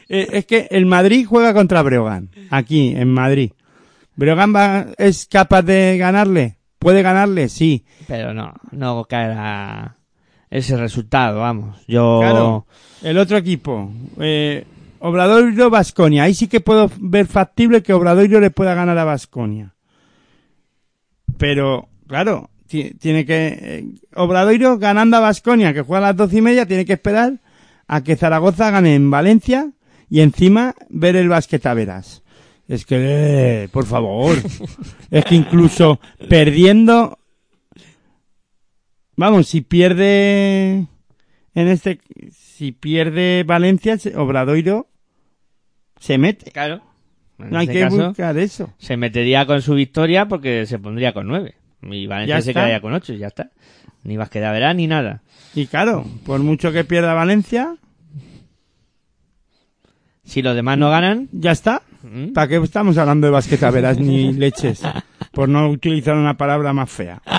[0.08, 3.52] Eh, es que el Madrid juega contra Breogán, aquí en Madrid.
[4.16, 6.58] ¿Breogán va- es capaz de ganarle?
[6.80, 7.50] ¿Puede ganarle?
[7.50, 7.86] Sí.
[8.08, 9.98] Pero no, no caerá
[10.50, 11.84] ese resultado, vamos.
[11.88, 12.20] Yo...
[12.22, 12.66] Claro.
[13.02, 14.66] El otro equipo, eh,
[15.00, 16.24] Obradoiro Basconia.
[16.24, 19.74] Ahí sí que puedo ver factible que Obradoiro le pueda ganar a Basconia.
[21.38, 23.48] Pero, claro, ti- tiene que.
[23.60, 23.86] eh,
[24.16, 27.34] Obradoiro ganando a Basconia, que juega a las doce y media, tiene que esperar
[27.88, 29.72] a que Zaragoza gane en Valencia
[30.10, 32.24] y encima ver el basquetaveras.
[32.68, 32.96] Es que,
[33.64, 34.38] eh, por favor,
[35.12, 37.20] es que incluso perdiendo.
[39.18, 40.88] Vamos, si pierde
[41.54, 42.00] en este,
[42.32, 44.88] si pierde Valencia, Obradoiro
[46.00, 46.52] se mete.
[46.52, 46.82] Claro.
[47.40, 48.74] En No hay este que caso, buscar eso.
[48.78, 51.56] se metería con su victoria porque se pondría con nueve.
[51.84, 52.62] Y Valencia Ya se está.
[52.62, 53.52] quedaría con ocho y ya está.
[54.04, 55.22] Ni Basqueda verá ni nada.
[55.54, 57.76] Y claro, por mucho que pierda Valencia,
[60.24, 61.84] Si los demás no ganan, ya está.
[62.16, 62.32] ¿Mm?
[62.32, 64.82] ¿Para qué estamos hablando de basquetaveras ni leches?
[65.34, 67.22] Por no utilizar una palabra más fea.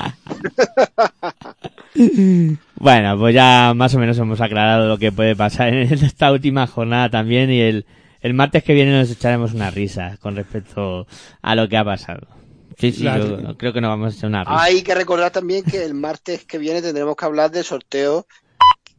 [2.78, 6.66] Bueno, pues ya más o menos hemos aclarado lo que puede pasar en esta última
[6.66, 7.86] jornada también y el,
[8.20, 11.06] el martes que viene nos echaremos una risa con respecto
[11.40, 12.28] a lo que ha pasado.
[12.76, 14.62] Sí, sí, yo creo que nos vamos a echar una risa.
[14.62, 18.26] Hay que recordar también que el martes que viene tendremos que hablar del sorteo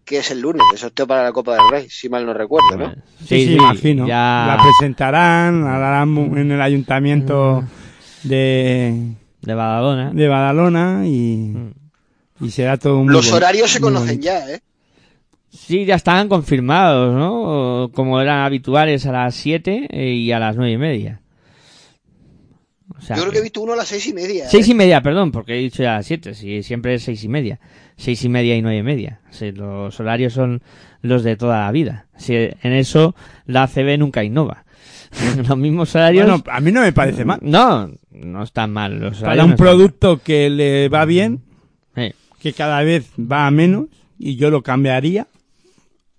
[0.08, 2.78] que es el lunes, el sorteo para la Copa del Rey, si mal no recuerdo,
[2.78, 2.94] ¿no?
[3.26, 4.08] Sí, sí, imagino.
[4.08, 7.64] Ya La presentarán, mu- en el ayuntamiento
[8.24, 9.12] de,
[9.42, 10.12] de Badalona.
[10.14, 11.72] de Badalona y Mm.
[12.40, 14.26] Y será todo muy Los horarios se conocen bonito.
[14.26, 14.60] ya, ¿eh?
[15.50, 17.90] Sí, ya estaban confirmados, ¿no?
[17.96, 21.20] Como eran habituales a las 7 y a las nueve y media.
[22.98, 24.46] O sea, Yo creo que he visto uno a las seis y media.
[24.46, 24.48] ¿eh?
[24.50, 27.28] Seis y media, perdón, porque he dicho ya las siete, sí, siempre es seis y
[27.30, 27.60] media.
[27.96, 29.22] Seis y media y nueve y media.
[29.30, 30.62] Sí, los horarios son
[31.02, 32.08] los de toda la vida.
[32.18, 33.16] Sí, en eso
[33.46, 34.66] la ACB nunca innova.
[35.48, 36.26] los mismos horarios...
[36.28, 37.40] Bueno, a mí no me parece mal.
[37.42, 39.22] No, no están mal los horarios.
[39.22, 41.42] Para un producto que le va bien.
[41.96, 42.14] Sí.
[42.42, 43.86] que cada vez va a menos,
[44.20, 45.28] y yo lo cambiaría,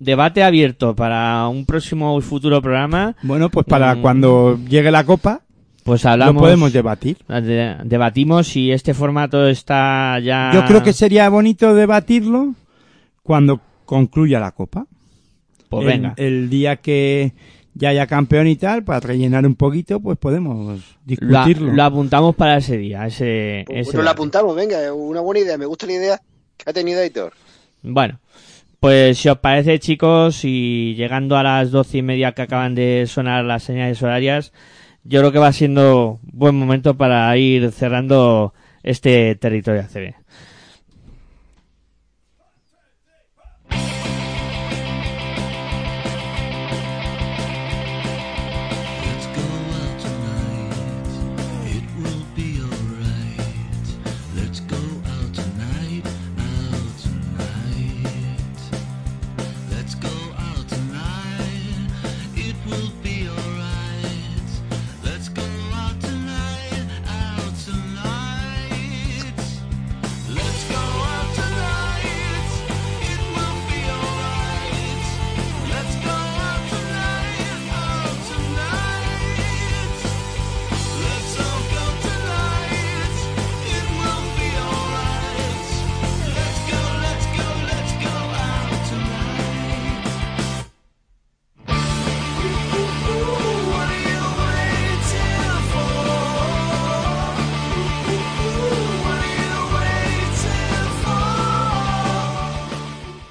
[0.01, 3.17] Debate abierto para un próximo futuro programa.
[3.23, 4.01] bueno, pues para Mm.
[4.01, 5.43] cuando llegue la copa,
[5.89, 6.35] Pues hablamos...
[6.35, 7.16] lo podemos debatir.
[7.27, 10.51] de- debatimos si este formato está ya...
[10.52, 12.55] Yo creo que sería bonito debatirlo
[13.23, 14.86] cuando concluya la copa.
[15.70, 16.15] Pues el, venga.
[16.16, 17.32] el día que
[17.74, 21.73] ya haya campeón y tal, para rellenar un poquito, pues podemos Lo, discutirlo.
[21.73, 23.65] lo apuntamos para ese día, ese...
[23.66, 25.56] Pues ese bueno, lo apuntamos, venga, es una buena idea.
[25.56, 26.20] Me gusta la idea
[26.56, 27.32] que ha tenido Aitor.
[27.82, 28.19] Bueno,
[28.81, 33.05] pues si os parece, chicos, y llegando a las doce y media que acaban de
[33.06, 34.52] sonar las señales horarias,
[35.09, 38.53] yo creo que va siendo buen momento para ir cerrando
[38.83, 40.15] este territorio ACB.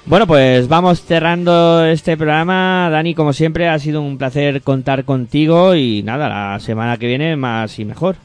[0.08, 2.88] Bueno, pues vamos cerrando este programa.
[2.90, 7.36] Dani, como siempre, ha sido un placer contar contigo y nada, la semana que viene
[7.36, 8.16] más y mejor.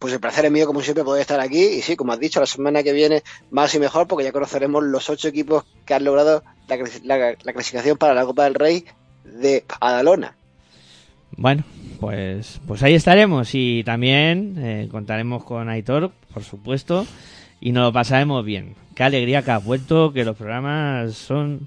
[0.00, 1.62] Pues el placer es mío, como siempre, poder estar aquí.
[1.62, 3.22] Y sí, como has dicho, la semana que viene
[3.52, 7.34] más y mejor, porque ya conoceremos los ocho equipos que han logrado la, clas- la-
[7.42, 8.84] la clasificación para la Copa del Rey
[9.24, 10.34] de Adalona.
[11.36, 11.62] Bueno,
[12.00, 17.06] pues, pues ahí estaremos y también eh, contaremos con Aitor, por supuesto,
[17.60, 18.74] y nos lo pasaremos bien.
[18.94, 21.66] Qué alegría que has vuelto, que los programas son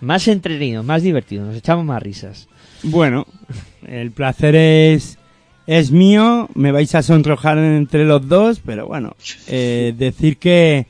[0.00, 2.48] más entretenidos, más divertidos, nos echamos más risas.
[2.82, 3.26] Bueno,
[3.86, 5.18] el placer es,
[5.66, 9.14] es mío, me vais a sonrojar entre los dos, pero bueno,
[9.48, 10.86] eh, decir que,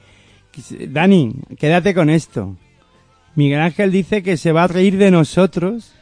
[0.88, 2.56] Dani, quédate con esto.
[3.36, 5.92] Miguel Ángel dice que se va a reír de nosotros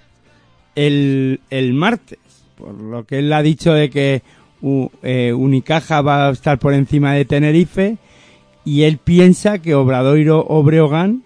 [0.75, 2.19] el, el martes,
[2.57, 4.23] por lo que él ha dicho de que
[4.61, 7.97] U- eh, Unicaja va a estar por encima de Tenerife
[8.69, 11.23] y él piensa que Obradoiro o Breogán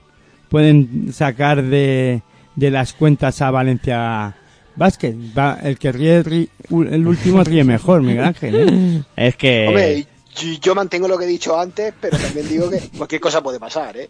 [0.48, 2.22] pueden sacar de,
[2.56, 4.36] de las cuentas a Valencia
[4.76, 5.14] Basket.
[5.36, 6.48] Va, el que ríe, rí-
[6.90, 8.54] el último ríe mejor, Miguel Ángel.
[8.56, 9.02] ¿eh?
[9.16, 9.66] Es que...
[9.68, 10.06] Hombre,
[10.36, 13.58] yo, yo mantengo lo que he dicho antes, pero también digo que cualquier cosa puede
[13.60, 14.08] pasar, ¿eh?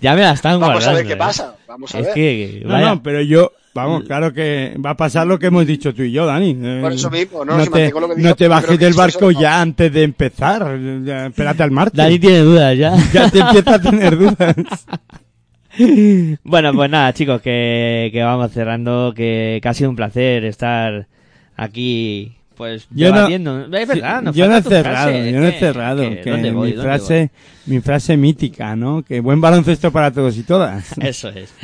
[0.00, 1.16] Ya me la están Vamos a ver qué ¿eh?
[1.16, 1.56] pasa.
[1.66, 2.14] Vamos a Es ver.
[2.14, 2.60] que...
[2.64, 5.94] No, vaya- no, pero yo, vamos, claro que va a pasar lo que hemos dicho
[5.94, 6.54] tú y yo, Dani.
[6.54, 9.30] Por eso mismo, no, no si te, lo que digo, no te bajes del barco
[9.30, 9.40] eso, no.
[9.40, 10.78] ya antes de empezar.
[11.04, 11.96] Ya, espérate al martes.
[11.96, 12.94] Dani tiene dudas ya.
[13.12, 14.56] Ya te empieza a tener dudas.
[16.42, 21.06] Bueno, pues nada, chicos, que, que vamos cerrando, que, que ha sido un placer estar
[21.56, 23.64] aquí, pues, Yo no- debatiendo.
[23.64, 26.02] es verdad, nos yo no he cerrado, frase, yo no he que- cerrado.
[26.10, 26.68] que- Que ¿dónde voy?
[26.70, 27.30] mi ¿Dónde frase,
[27.66, 29.02] mi frase mítica, ¿no?
[29.02, 30.98] Que buen baloncesto para todos y todas.
[31.02, 31.54] Eso es.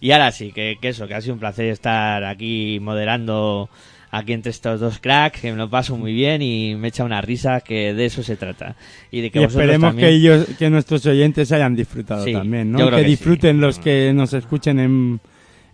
[0.00, 3.68] Y ahora sí, que, que eso, que ha sido un placer estar aquí moderando
[4.10, 7.20] aquí entre estos dos cracks, que me lo paso muy bien y me echa una
[7.20, 8.76] risa, que de eso se trata.
[9.10, 12.70] Y de que Y esperemos también- que ellos, que nuestros oyentes hayan disfrutado Sí, también,
[12.70, 12.90] ¿no?
[12.90, 13.04] Que, sí.
[13.06, 15.20] disfruten los que nos escuchen en,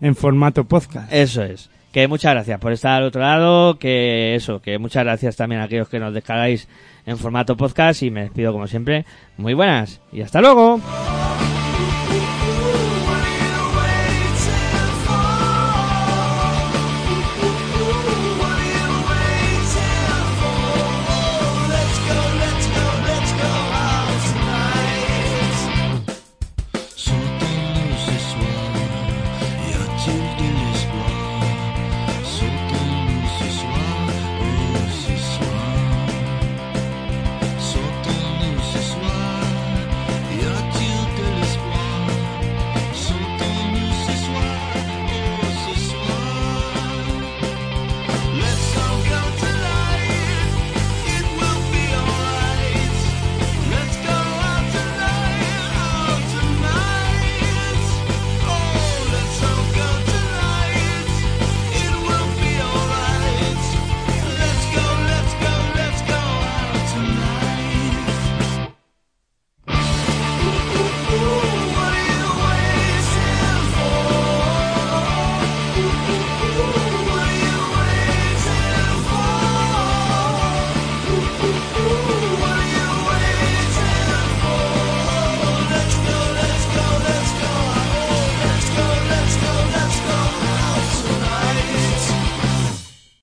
[0.01, 1.13] en formato podcast.
[1.13, 1.69] Eso es.
[1.91, 5.65] Que muchas gracias por estar al otro lado, que eso, que muchas gracias también a
[5.65, 6.67] aquellos que nos descargáis
[7.05, 9.05] en formato podcast y me despido como siempre.
[9.37, 10.79] Muy buenas y hasta luego.